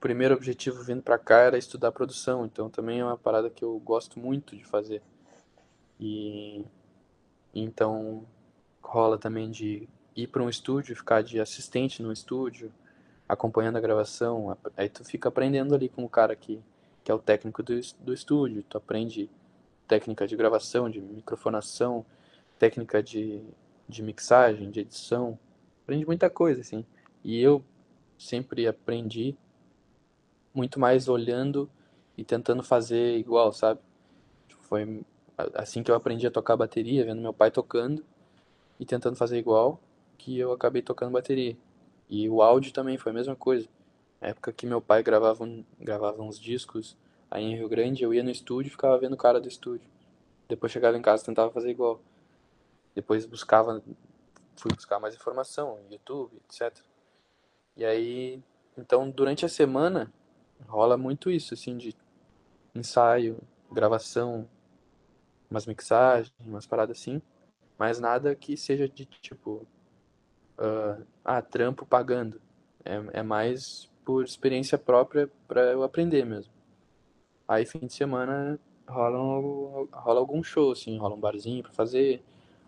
primeiro 0.00 0.34
objetivo 0.34 0.82
vindo 0.82 1.02
para 1.02 1.18
cá 1.18 1.40
era 1.40 1.58
estudar 1.58 1.92
produção, 1.92 2.46
então 2.46 2.70
também 2.70 3.00
é 3.00 3.04
uma 3.04 3.18
parada 3.18 3.50
que 3.50 3.62
eu 3.62 3.78
gosto 3.78 4.18
muito 4.18 4.56
de 4.56 4.64
fazer. 4.64 5.02
E 5.98 6.64
então 7.54 8.24
rola 8.82 9.18
também 9.18 9.50
de 9.50 9.88
ir 10.16 10.26
para 10.28 10.42
um 10.42 10.48
estúdio, 10.48 10.96
ficar 10.96 11.22
de 11.22 11.38
assistente 11.38 12.02
no 12.02 12.12
estúdio, 12.12 12.72
acompanhando 13.28 13.76
a 13.76 13.80
gravação. 13.80 14.56
Aí 14.76 14.88
tu 14.88 15.04
fica 15.04 15.28
aprendendo 15.28 15.74
ali 15.74 15.88
com 15.88 16.02
o 16.02 16.08
cara 16.08 16.34
que, 16.34 16.60
que 17.04 17.12
é 17.12 17.14
o 17.14 17.18
técnico 17.18 17.62
do, 17.62 17.78
do 18.00 18.14
estúdio, 18.14 18.64
tu 18.68 18.78
aprende 18.78 19.30
técnica 19.86 20.26
de 20.26 20.36
gravação, 20.36 20.88
de 20.88 21.00
microfonação, 21.00 22.06
técnica 22.58 23.02
de, 23.02 23.42
de 23.88 24.02
mixagem, 24.02 24.70
de 24.70 24.80
edição. 24.80 25.38
Aprende 25.82 26.06
muita 26.06 26.30
coisa, 26.30 26.60
assim. 26.60 26.86
E 27.24 27.40
eu 27.40 27.62
sempre 28.16 28.66
aprendi 28.68 29.36
muito 30.54 30.78
mais 30.78 31.08
olhando 31.08 31.70
e 32.16 32.24
tentando 32.24 32.62
fazer 32.62 33.16
igual, 33.16 33.52
sabe? 33.52 33.80
Tipo, 34.48 34.62
foi 34.62 35.04
assim 35.54 35.82
que 35.82 35.90
eu 35.90 35.94
aprendi 35.94 36.26
a 36.26 36.30
tocar 36.30 36.56
bateria, 36.56 37.04
vendo 37.04 37.22
meu 37.22 37.32
pai 37.32 37.50
tocando 37.50 38.04
e 38.78 38.84
tentando 38.84 39.16
fazer 39.16 39.38
igual, 39.38 39.80
que 40.18 40.38
eu 40.38 40.52
acabei 40.52 40.82
tocando 40.82 41.12
bateria. 41.12 41.56
E 42.08 42.28
o 42.28 42.42
áudio 42.42 42.72
também 42.72 42.98
foi 42.98 43.12
a 43.12 43.14
mesma 43.14 43.36
coisa. 43.36 43.68
Na 44.20 44.28
época 44.28 44.52
que 44.52 44.66
meu 44.66 44.80
pai 44.80 45.02
gravava, 45.02 45.48
gravava 45.78 46.22
uns 46.22 46.38
discos 46.38 46.96
aí 47.30 47.44
em 47.44 47.56
Rio 47.56 47.68
Grande, 47.68 48.02
eu 48.02 48.12
ia 48.12 48.22
no 48.22 48.30
estúdio 48.30 48.68
e 48.68 48.72
ficava 48.72 48.98
vendo 48.98 49.14
o 49.14 49.16
cara 49.16 49.40
do 49.40 49.48
estúdio. 49.48 49.88
Depois 50.48 50.72
chegava 50.72 50.96
em 50.96 51.02
casa 51.02 51.24
tentava 51.24 51.50
fazer 51.50 51.70
igual. 51.70 52.00
Depois 52.94 53.24
buscava, 53.24 53.82
fui 54.56 54.72
buscar 54.74 54.98
mais 54.98 55.14
informação, 55.14 55.78
YouTube, 55.88 56.36
etc. 56.44 56.76
E 57.76 57.84
aí, 57.84 58.42
então 58.76 59.08
durante 59.08 59.46
a 59.46 59.48
semana 59.48 60.12
rola 60.68 60.96
muito 60.96 61.30
isso, 61.30 61.54
assim, 61.54 61.76
de 61.76 61.94
ensaio, 62.74 63.38
gravação, 63.70 64.48
umas 65.50 65.66
mixagens, 65.66 66.32
umas 66.40 66.66
paradas 66.66 66.98
assim, 66.98 67.20
mas 67.78 67.98
nada 67.98 68.34
que 68.34 68.56
seja 68.56 68.88
de 68.88 69.04
tipo, 69.04 69.66
uh, 70.58 71.04
ah, 71.24 71.42
trampo 71.42 71.84
pagando. 71.84 72.40
É, 72.84 73.20
é 73.20 73.22
mais 73.22 73.90
por 74.04 74.24
experiência 74.24 74.78
própria 74.78 75.30
para 75.46 75.72
eu 75.72 75.82
aprender 75.82 76.24
mesmo. 76.24 76.52
Aí 77.46 77.66
fim 77.66 77.86
de 77.86 77.92
semana 77.92 78.58
rola, 78.88 79.18
um, 79.20 79.88
rola 79.92 80.20
algum 80.20 80.42
show, 80.42 80.72
assim, 80.72 80.98
rola 80.98 81.14
um 81.14 81.20
barzinho 81.20 81.62
pra 81.62 81.72
fazer, 81.72 82.22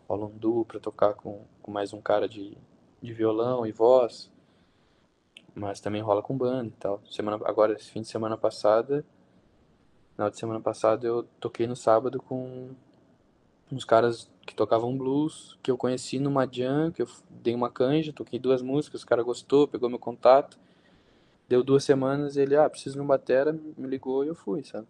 rola 0.09 0.27
um 0.27 0.37
duo 0.37 0.65
pra 0.65 0.81
tocar 0.81 1.15
com, 1.15 1.45
com 1.61 1.71
mais 1.71 1.93
um 1.93 2.01
cara 2.01 2.29
de, 2.29 2.57
de 3.03 3.13
violão 3.13 3.67
e 3.67 3.73
voz. 3.73 4.31
Mas 5.55 5.81
também 5.81 6.01
rola 6.01 6.23
com 6.23 6.37
banda 6.37 6.69
e 6.69 6.79
tal. 6.79 7.01
Semana, 7.11 7.39
agora, 7.45 7.75
esse 7.75 7.91
fim 7.91 8.01
de 8.01 8.09
semana 8.09 8.37
passada, 8.37 9.05
final 10.13 10.31
de 10.31 10.39
semana 10.39 10.61
passada, 10.61 11.07
eu 11.07 11.25
toquei 11.39 11.67
no 11.67 11.77
sábado 11.77 12.21
com 12.21 12.71
uns 13.71 13.85
caras 13.85 14.31
que 14.47 14.55
tocavam 14.55 14.97
blues, 14.97 15.59
que 15.63 15.71
eu 15.71 15.77
conheci 15.77 16.19
numa 16.19 16.47
jam, 16.51 16.91
que 16.91 17.03
eu 17.03 17.09
dei 17.31 17.55
uma 17.55 17.71
canja, 17.71 18.13
toquei 18.13 18.39
duas 18.39 18.63
músicas, 18.63 19.03
o 19.03 19.07
cara 19.07 19.23
gostou, 19.23 19.69
pegou 19.69 19.89
meu 19.89 19.99
contato. 19.99 20.59
Deu 21.49 21.63
duas 21.63 21.85
semanas, 21.85 22.37
ele, 22.37 22.57
ah, 22.57 22.69
preciso 22.69 22.97
de 22.97 23.03
um 23.03 23.07
batera, 23.07 23.53
me 23.53 23.87
ligou 23.87 24.25
e 24.25 24.29
eu 24.29 24.35
fui, 24.35 24.65
sabe? 24.65 24.87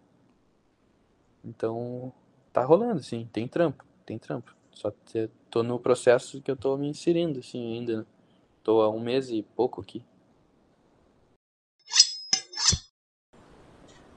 Então, 1.43 2.11
tá 2.53 2.63
rolando, 2.63 2.99
assim, 2.99 3.27
tem 3.33 3.47
trampo, 3.47 3.83
tem 4.05 4.17
trampo. 4.17 4.55
Só 4.71 4.91
tô 5.49 5.61
no 5.61 5.77
processo 5.77 6.41
que 6.41 6.49
eu 6.49 6.55
tô 6.55 6.77
me 6.77 6.87
inserindo, 6.87 7.39
assim, 7.39 7.73
ainda, 7.73 7.97
né? 7.97 8.05
Tô 8.63 8.81
há 8.81 8.89
um 8.89 8.99
mês 8.99 9.29
e 9.29 9.43
pouco 9.43 9.81
aqui. 9.81 10.03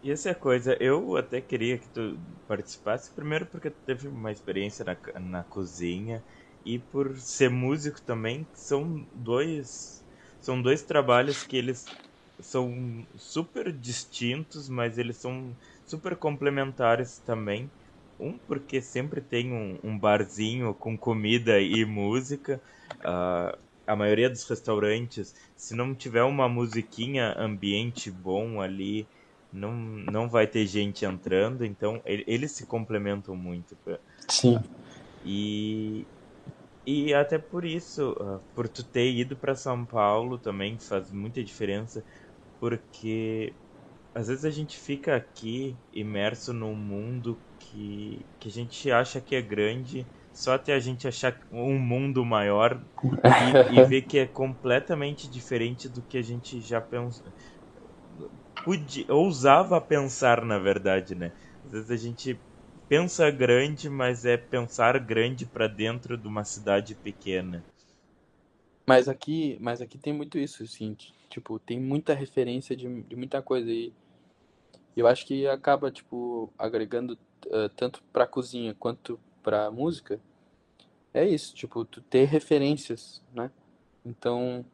E 0.07 0.11
essa 0.13 0.29
é 0.29 0.33
a 0.33 0.37
coisa, 0.37 0.77
eu 0.81 1.17
até 1.17 1.41
queria 1.41 1.77
que 1.81 1.89
tu 1.89 2.21
participasse, 2.47 3.13
primeiro 3.13 3.45
porque 3.47 3.69
tu 3.73 3.81
teve 3.85 4.07
uma 4.07 4.31
experiência 4.31 4.85
na, 4.85 4.97
na 5.21 5.43
cozinha 5.43 6.25
e 6.65 6.79
por 6.79 7.17
ser 7.19 7.51
músico 7.51 8.01
também, 8.03 8.49
são 8.55 9.05
dois 9.13 10.05
são 10.39 10.63
dois 10.63 10.85
trabalhos 10.85 11.43
que 11.43 11.57
eles 11.57 11.93
são 12.41 13.05
super 13.17 13.73
distintos, 13.77 14.69
mas 14.69 14.97
eles 14.97 15.17
são 15.17 15.57
super 15.85 16.15
complementares 16.17 17.19
também. 17.19 17.73
Um 18.19 18.39
porque 18.39 18.81
sempre 18.81 19.21
tem 19.21 19.53
um, 19.53 19.81
um 19.83 19.99
barzinho 19.99 20.73
com 20.73 20.97
comida 20.97 21.61
e 21.61 21.85
música. 21.85 22.63
Uh, 23.05 23.59
a 23.85 23.97
maioria 23.97 24.31
dos 24.31 24.45
restaurantes, 24.49 25.35
se 25.57 25.75
não 25.75 25.97
tiver 25.97 26.23
uma 26.23 26.49
musiquinha 26.49 27.35
ambiente 27.37 28.09
bom 28.09 28.61
ali, 28.61 29.09
não, 29.57 29.73
não 29.73 30.29
vai 30.29 30.47
ter 30.47 30.67
gente 30.67 31.05
entrando, 31.05 31.65
então 31.65 32.01
eles 32.05 32.53
se 32.53 32.67
complementam 32.67 33.35
muito. 33.35 33.77
Sim. 34.29 34.59
E, 35.25 36.05
e 36.87 37.15
até 37.15 37.39
por 37.39 37.65
isso, 37.65 38.15
ah, 38.21 38.39
por 38.55 38.69
tu 38.69 38.85
ter 38.85 39.11
ido 39.11 39.35
para 39.35 39.55
São 39.55 39.85
Paulo 39.85 40.39
também 40.39 40.79
faz 40.79 41.11
muita 41.11 41.43
diferença, 41.43 42.05
porque 42.61 43.53
às 44.15 44.29
vezes 44.29 44.45
a 44.45 44.51
gente 44.51 44.77
fica 44.77 45.17
aqui 45.17 45.75
imerso 45.93 46.53
num 46.53 46.75
mundo 46.75 47.39
que, 47.59 48.25
que 48.39 48.49
a 48.49 48.53
gente 48.53 48.91
acha 48.91 49.21
que 49.21 49.35
é 49.35 49.43
grande, 49.43 50.07
só 50.33 50.55
até 50.55 50.75
a 50.75 50.79
gente 50.79 51.09
achar 51.09 51.39
um 51.51 51.79
mundo 51.79 52.25
maior 52.25 52.81
e, 53.73 53.79
e 53.81 53.85
ver 53.85 54.03
que 54.03 54.19
é 54.19 54.27
completamente 54.27 55.29
diferente 55.29 55.89
do 55.89 56.03
que 56.03 56.19
a 56.19 56.23
gente 56.23 56.61
já 56.61 56.81
pensa 56.81 57.23
podia, 58.67 59.07
ousava 59.15 59.81
pensar, 59.81 60.45
na 60.45 60.59
verdade, 60.59 61.15
né? 61.15 61.31
Às 61.65 61.71
vezes 61.71 61.91
a 61.93 61.97
gente 61.97 62.37
pensa 62.89 63.31
grande, 63.31 63.89
mas 63.89 64.25
é 64.25 64.37
pensar 64.37 64.99
grande 64.99 65.47
para 65.47 65.69
dentro 65.69 66.19
de 66.19 66.27
uma 66.27 66.43
cidade 66.43 66.97
pequena. 66.97 67.65
Mas 68.85 69.09
aqui, 69.09 69.57
mas 69.61 69.81
aqui 69.81 69.97
tem 69.97 70.13
muito 70.13 70.37
isso, 70.37 70.65
assim, 70.65 70.97
tipo, 71.31 71.61
tem 71.61 71.81
muita 71.81 72.13
referência 72.13 72.77
de, 72.77 73.03
de 73.03 73.15
muita 73.15 73.41
coisa 73.41 73.71
e 73.71 73.93
eu 74.97 75.07
acho 75.07 75.27
que 75.27 75.47
acaba, 75.47 75.91
tipo, 75.91 76.53
agregando 76.59 77.19
uh, 77.47 77.69
tanto 77.77 78.03
pra 78.13 78.27
cozinha 78.27 78.75
quanto 78.75 79.21
pra 79.43 79.71
música. 79.71 80.19
É 81.15 81.25
isso, 81.25 81.55
tipo, 81.55 81.85
tu 81.85 82.01
ter 82.01 82.25
referências, 82.25 83.23
né? 83.33 83.51
Então, 84.05 84.65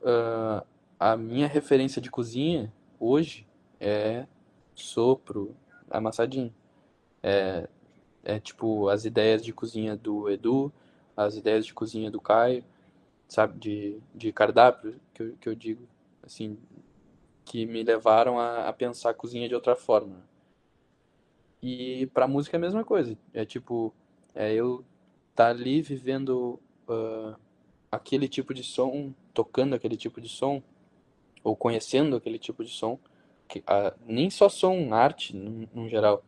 uh, 0.00 0.66
a 0.98 1.16
minha 1.16 1.46
referência 1.46 2.00
de 2.00 2.10
cozinha 2.10 2.72
hoje 2.98 3.46
é 3.80 4.26
sopro, 4.74 5.54
amassadinho. 5.90 6.54
É, 7.22 7.68
é 8.24 8.40
tipo 8.40 8.88
as 8.88 9.04
ideias 9.04 9.42
de 9.42 9.52
cozinha 9.52 9.96
do 9.96 10.30
Edu, 10.30 10.72
as 11.16 11.36
ideias 11.36 11.66
de 11.66 11.74
cozinha 11.74 12.10
do 12.10 12.20
Caio, 12.20 12.64
sabe, 13.28 13.58
de, 13.58 14.00
de 14.14 14.32
cardápio, 14.32 15.00
que 15.14 15.22
eu, 15.22 15.36
que 15.40 15.48
eu 15.48 15.54
digo, 15.54 15.86
assim, 16.22 16.58
que 17.44 17.66
me 17.66 17.82
levaram 17.82 18.38
a, 18.38 18.68
a 18.68 18.72
pensar 18.72 19.10
a 19.10 19.14
cozinha 19.14 19.48
de 19.48 19.54
outra 19.54 19.76
forma. 19.76 20.16
E 21.62 22.06
pra 22.14 22.28
música 22.28 22.56
é 22.56 22.58
a 22.58 22.60
mesma 22.60 22.84
coisa. 22.84 23.16
É 23.32 23.44
tipo, 23.44 23.92
é 24.34 24.52
eu 24.52 24.84
tá 25.34 25.48
ali 25.48 25.82
vivendo 25.82 26.60
uh, 26.88 27.36
aquele 27.90 28.28
tipo 28.28 28.54
de 28.54 28.62
som, 28.62 29.12
tocando 29.34 29.74
aquele 29.74 29.96
tipo 29.96 30.20
de 30.20 30.28
som, 30.28 30.62
ou 31.46 31.54
conhecendo 31.54 32.16
aquele 32.16 32.40
tipo 32.40 32.64
de 32.64 32.70
som, 32.70 32.98
que, 33.48 33.62
nem 34.04 34.28
só 34.28 34.48
som, 34.48 34.92
arte 34.92 35.36
no, 35.36 35.88
geral, 35.88 36.24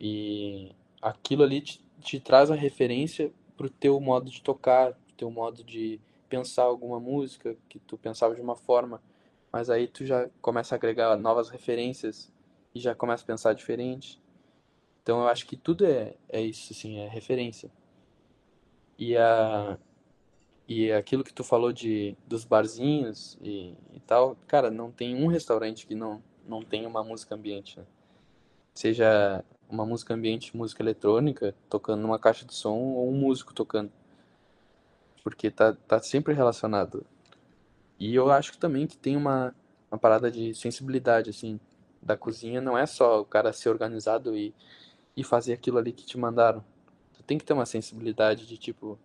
E 0.00 0.74
aquilo 1.02 1.42
ali 1.42 1.60
te, 1.60 1.84
te 2.00 2.18
traz 2.18 2.50
a 2.50 2.54
referência 2.54 3.30
pro 3.58 3.68
teu 3.68 4.00
modo 4.00 4.30
de 4.30 4.40
tocar, 4.40 4.94
pro 4.94 5.14
teu 5.18 5.30
modo 5.30 5.62
de 5.62 6.00
pensar 6.30 6.62
alguma 6.62 6.98
música 6.98 7.54
que 7.68 7.78
tu 7.78 7.98
pensava 7.98 8.34
de 8.34 8.40
uma 8.40 8.56
forma, 8.56 9.02
mas 9.52 9.68
aí 9.68 9.86
tu 9.86 10.06
já 10.06 10.30
começa 10.40 10.74
a 10.74 10.76
agregar 10.76 11.14
novas 11.18 11.50
referências 11.50 12.32
e 12.74 12.80
já 12.80 12.94
começa 12.94 13.22
a 13.22 13.26
pensar 13.26 13.52
diferente. 13.52 14.18
Então 15.02 15.20
eu 15.20 15.28
acho 15.28 15.46
que 15.46 15.58
tudo 15.58 15.84
é, 15.84 16.14
é 16.30 16.40
isso, 16.40 16.72
assim, 16.72 17.00
é 17.00 17.06
referência. 17.06 17.70
E, 18.98 19.14
a, 19.14 19.78
e 20.70 20.92
aquilo 20.92 21.24
que 21.24 21.34
tu 21.34 21.42
falou 21.42 21.72
de, 21.72 22.16
dos 22.28 22.44
barzinhos 22.44 23.36
e, 23.42 23.74
e 23.92 23.98
tal, 24.06 24.36
cara, 24.46 24.70
não 24.70 24.92
tem 24.92 25.16
um 25.16 25.26
restaurante 25.26 25.84
que 25.84 25.96
não, 25.96 26.22
não 26.46 26.62
tem 26.62 26.86
uma 26.86 27.02
música 27.02 27.34
ambiente, 27.34 27.76
né? 27.76 27.84
Seja 28.72 29.44
uma 29.68 29.84
música 29.84 30.14
ambiente, 30.14 30.56
música 30.56 30.80
eletrônica, 30.80 31.56
tocando 31.68 32.02
numa 32.02 32.20
caixa 32.20 32.44
de 32.46 32.54
som, 32.54 32.76
ou 32.76 33.10
um 33.10 33.16
músico 33.16 33.52
tocando. 33.52 33.90
Porque 35.24 35.50
tá, 35.50 35.72
tá 35.72 35.98
sempre 35.98 36.34
relacionado. 36.34 37.04
E 37.98 38.14
eu 38.14 38.30
acho 38.30 38.56
também 38.56 38.86
que 38.86 38.96
tem 38.96 39.16
uma, 39.16 39.52
uma 39.90 39.98
parada 39.98 40.30
de 40.30 40.54
sensibilidade, 40.54 41.30
assim, 41.30 41.58
da 42.00 42.16
cozinha. 42.16 42.60
Não 42.60 42.78
é 42.78 42.86
só 42.86 43.22
o 43.22 43.24
cara 43.24 43.52
ser 43.52 43.70
organizado 43.70 44.36
e, 44.36 44.54
e 45.16 45.24
fazer 45.24 45.52
aquilo 45.52 45.78
ali 45.78 45.90
que 45.90 46.06
te 46.06 46.16
mandaram. 46.16 46.64
Tu 47.12 47.24
tem 47.24 47.38
que 47.38 47.44
ter 47.44 47.54
uma 47.54 47.66
sensibilidade 47.66 48.46
de 48.46 48.56
tipo, 48.56 48.96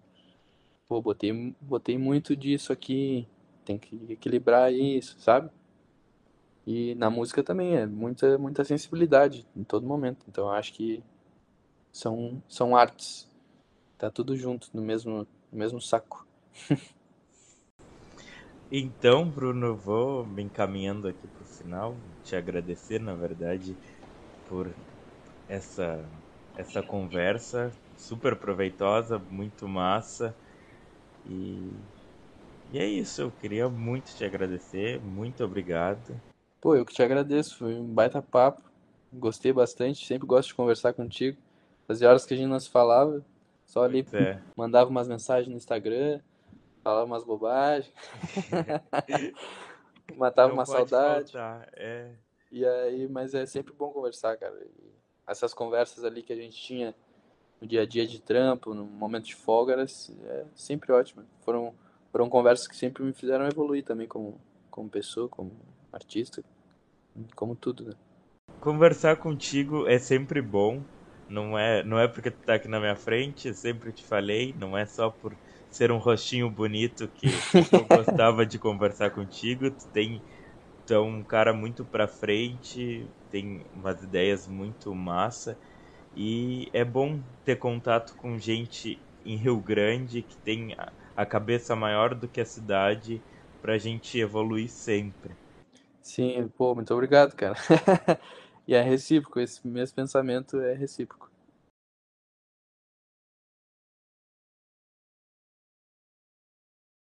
pô, 0.87 1.01
botei, 1.01 1.55
botei 1.61 1.97
muito 1.97 2.35
disso 2.35 2.71
aqui, 2.71 3.27
tem 3.63 3.77
que 3.77 3.99
equilibrar 4.09 4.71
isso, 4.73 5.19
sabe? 5.19 5.49
E 6.65 6.95
na 6.95 7.09
música 7.09 7.43
também 7.43 7.75
é 7.75 7.85
muita, 7.85 8.37
muita 8.37 8.63
sensibilidade 8.63 9.45
em 9.55 9.63
todo 9.63 9.85
momento. 9.85 10.25
Então 10.27 10.45
eu 10.45 10.51
acho 10.51 10.73
que 10.73 11.03
são, 11.91 12.41
são 12.49 12.75
artes. 12.75 13.29
Tá 13.97 14.09
tudo 14.09 14.35
junto 14.35 14.69
no 14.73 14.81
mesmo, 14.81 15.27
no 15.51 15.57
mesmo 15.57 15.79
saco. 15.79 16.25
então, 18.71 19.29
Bruno, 19.29 19.75
vou 19.75 20.25
me 20.25 20.41
encaminhando 20.41 21.07
aqui 21.07 21.27
pro 21.27 21.45
final. 21.45 21.95
Te 22.23 22.35
agradecer, 22.35 22.99
na 22.99 23.13
verdade, 23.13 23.77
por 24.49 24.73
essa, 25.47 26.03
essa 26.57 26.81
conversa 26.81 27.71
super 27.95 28.35
proveitosa, 28.35 29.19
muito 29.19 29.67
massa. 29.67 30.35
E, 31.27 31.71
e 32.73 32.79
é 32.79 32.85
isso, 32.85 33.21
eu 33.21 33.31
queria 33.31 33.69
muito 33.69 34.13
te 34.15 34.23
agradecer, 34.23 34.99
muito 35.01 35.43
obrigado. 35.43 36.19
Pô, 36.61 36.75
eu 36.75 36.85
que 36.85 36.93
te 36.93 37.03
agradeço, 37.03 37.57
foi 37.57 37.75
um 37.75 37.85
baita 37.85 38.21
papo, 38.21 38.61
gostei 39.13 39.53
bastante, 39.53 40.05
sempre 40.05 40.27
gosto 40.27 40.49
de 40.49 40.55
conversar 40.55 40.93
contigo. 40.93 41.37
Fazia 41.87 42.09
horas 42.09 42.25
que 42.25 42.33
a 42.33 42.37
gente 42.37 42.49
não 42.49 42.59
se 42.59 42.69
falava, 42.69 43.23
só 43.65 43.83
ali 43.83 44.05
é. 44.13 44.39
mandava 44.55 44.89
umas 44.89 45.07
mensagens 45.07 45.47
no 45.47 45.55
Instagram, 45.55 46.19
falava 46.83 47.05
umas 47.05 47.23
bobagens, 47.23 47.93
matava 50.17 50.49
não 50.49 50.55
uma 50.55 50.65
saudade. 50.65 51.33
É. 51.73 52.11
E 52.51 52.65
aí, 52.65 53.07
mas 53.07 53.33
é 53.33 53.45
sempre 53.45 53.73
bom 53.73 53.91
conversar, 53.91 54.37
cara. 54.37 54.55
E 54.63 54.95
essas 55.27 55.53
conversas 55.53 56.03
ali 56.03 56.21
que 56.21 56.33
a 56.33 56.35
gente 56.35 56.55
tinha 56.55 56.95
no 57.61 57.67
dia 57.67 57.81
a 57.81 57.85
dia 57.85 58.05
de 58.07 58.19
trampo, 58.21 58.73
no 58.73 58.85
momento 58.85 59.25
de 59.25 59.35
folga, 59.35 59.73
era 59.73 59.83
é 59.83 60.45
sempre 60.55 60.91
ótimo. 60.91 61.23
Foram, 61.43 61.73
foram 62.11 62.29
conversas 62.29 62.67
que 62.67 62.75
sempre 62.75 63.03
me 63.03 63.13
fizeram 63.13 63.47
evoluir 63.47 63.83
também 63.83 64.07
como, 64.07 64.39
como 64.69 64.89
pessoa, 64.89 65.27
como 65.29 65.51
artista, 65.91 66.43
como 67.35 67.55
tudo, 67.55 67.85
né? 67.85 67.95
Conversar 68.59 69.17
contigo 69.17 69.87
é 69.87 69.99
sempre 69.99 70.41
bom. 70.41 70.83
Não 71.29 71.57
é, 71.57 71.83
não 71.83 71.99
é 71.99 72.07
porque 72.07 72.29
tu 72.29 72.39
tá 72.45 72.55
aqui 72.55 72.67
na 72.67 72.79
minha 72.79 72.95
frente, 72.95 73.47
eu 73.47 73.53
sempre 73.53 73.91
te 73.91 74.05
falei, 74.05 74.53
não 74.59 74.77
é 74.77 74.85
só 74.85 75.09
por 75.09 75.35
ser 75.71 75.91
um 75.91 75.97
rostinho 75.97 76.49
bonito 76.51 77.07
que, 77.07 77.27
que 77.27 77.75
eu 77.75 77.83
gostava 77.87 78.45
de 78.45 78.59
conversar 78.59 79.11
contigo. 79.11 79.71
Tu 79.71 79.87
tem 79.91 80.23
tu 80.85 80.93
é 80.93 80.99
um 80.99 81.23
cara 81.23 81.53
muito 81.53 81.85
pra 81.85 82.07
frente, 82.07 83.09
tem 83.29 83.65
umas 83.73 84.01
ideias 84.03 84.47
muito 84.47 84.93
massa. 84.93 85.57
E 86.15 86.69
é 86.73 86.85
bom 86.85 87.19
ter 87.43 87.57
contato 87.57 88.15
com 88.15 88.39
gente 88.39 88.97
em 89.25 89.35
Rio 89.35 89.59
Grande 89.59 90.21
que 90.21 90.37
tem 90.37 90.75
a 91.15 91.25
cabeça 91.25 91.75
maior 91.75 92.15
do 92.15 92.27
que 92.27 92.39
a 92.39 92.45
cidade 92.45 93.21
pra 93.61 93.77
gente 93.77 94.19
evoluir 94.19 94.69
sempre. 94.69 95.33
Sim, 96.01 96.47
pô, 96.57 96.75
muito 96.75 96.93
obrigado, 96.93 97.35
cara. 97.35 97.55
e 98.67 98.75
é 98.75 98.81
recíproco, 98.81 99.39
esse 99.39 99.67
mesmo 99.67 99.95
pensamento 99.95 100.59
é 100.61 100.73
recíproco. 100.73 101.29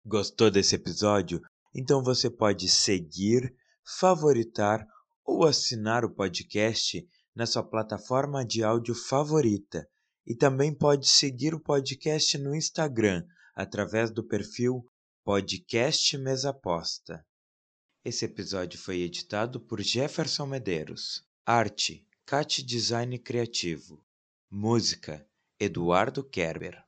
Gostou 0.07 0.51
desse 0.51 0.75
episódio? 0.75 1.41
Então 1.75 2.03
você 2.03 2.31
pode 2.31 2.69
seguir, 2.69 3.55
favoritar 3.99 4.87
ou 5.25 5.45
assinar 5.47 6.05
o 6.05 6.11
podcast 6.11 7.07
na 7.35 7.47
sua 7.47 7.63
plataforma 7.63 8.45
de 8.45 8.63
áudio 8.63 8.95
favorita 8.95 9.89
e 10.27 10.35
também 10.35 10.73
pode 10.73 11.09
seguir 11.09 11.55
o 11.55 11.61
podcast 11.61 12.39
no 12.39 12.55
Instagram 12.55 13.25
através 13.55 14.11
do 14.11 14.27
perfil 14.27 14.85
Podcast 15.25 16.17
Mesaposta. 16.19 17.25
Esse 18.05 18.27
episódio 18.27 18.79
foi 18.79 19.01
editado 19.01 19.61
por 19.61 19.81
Jefferson 19.81 20.47
Medeiros. 20.47 21.25
Arte, 21.47 22.07
Cat 22.27 22.63
Design 22.63 23.19
Criativo. 23.19 24.05
Música, 24.51 25.27
Eduardo 25.59 26.23
Kerber. 26.23 26.85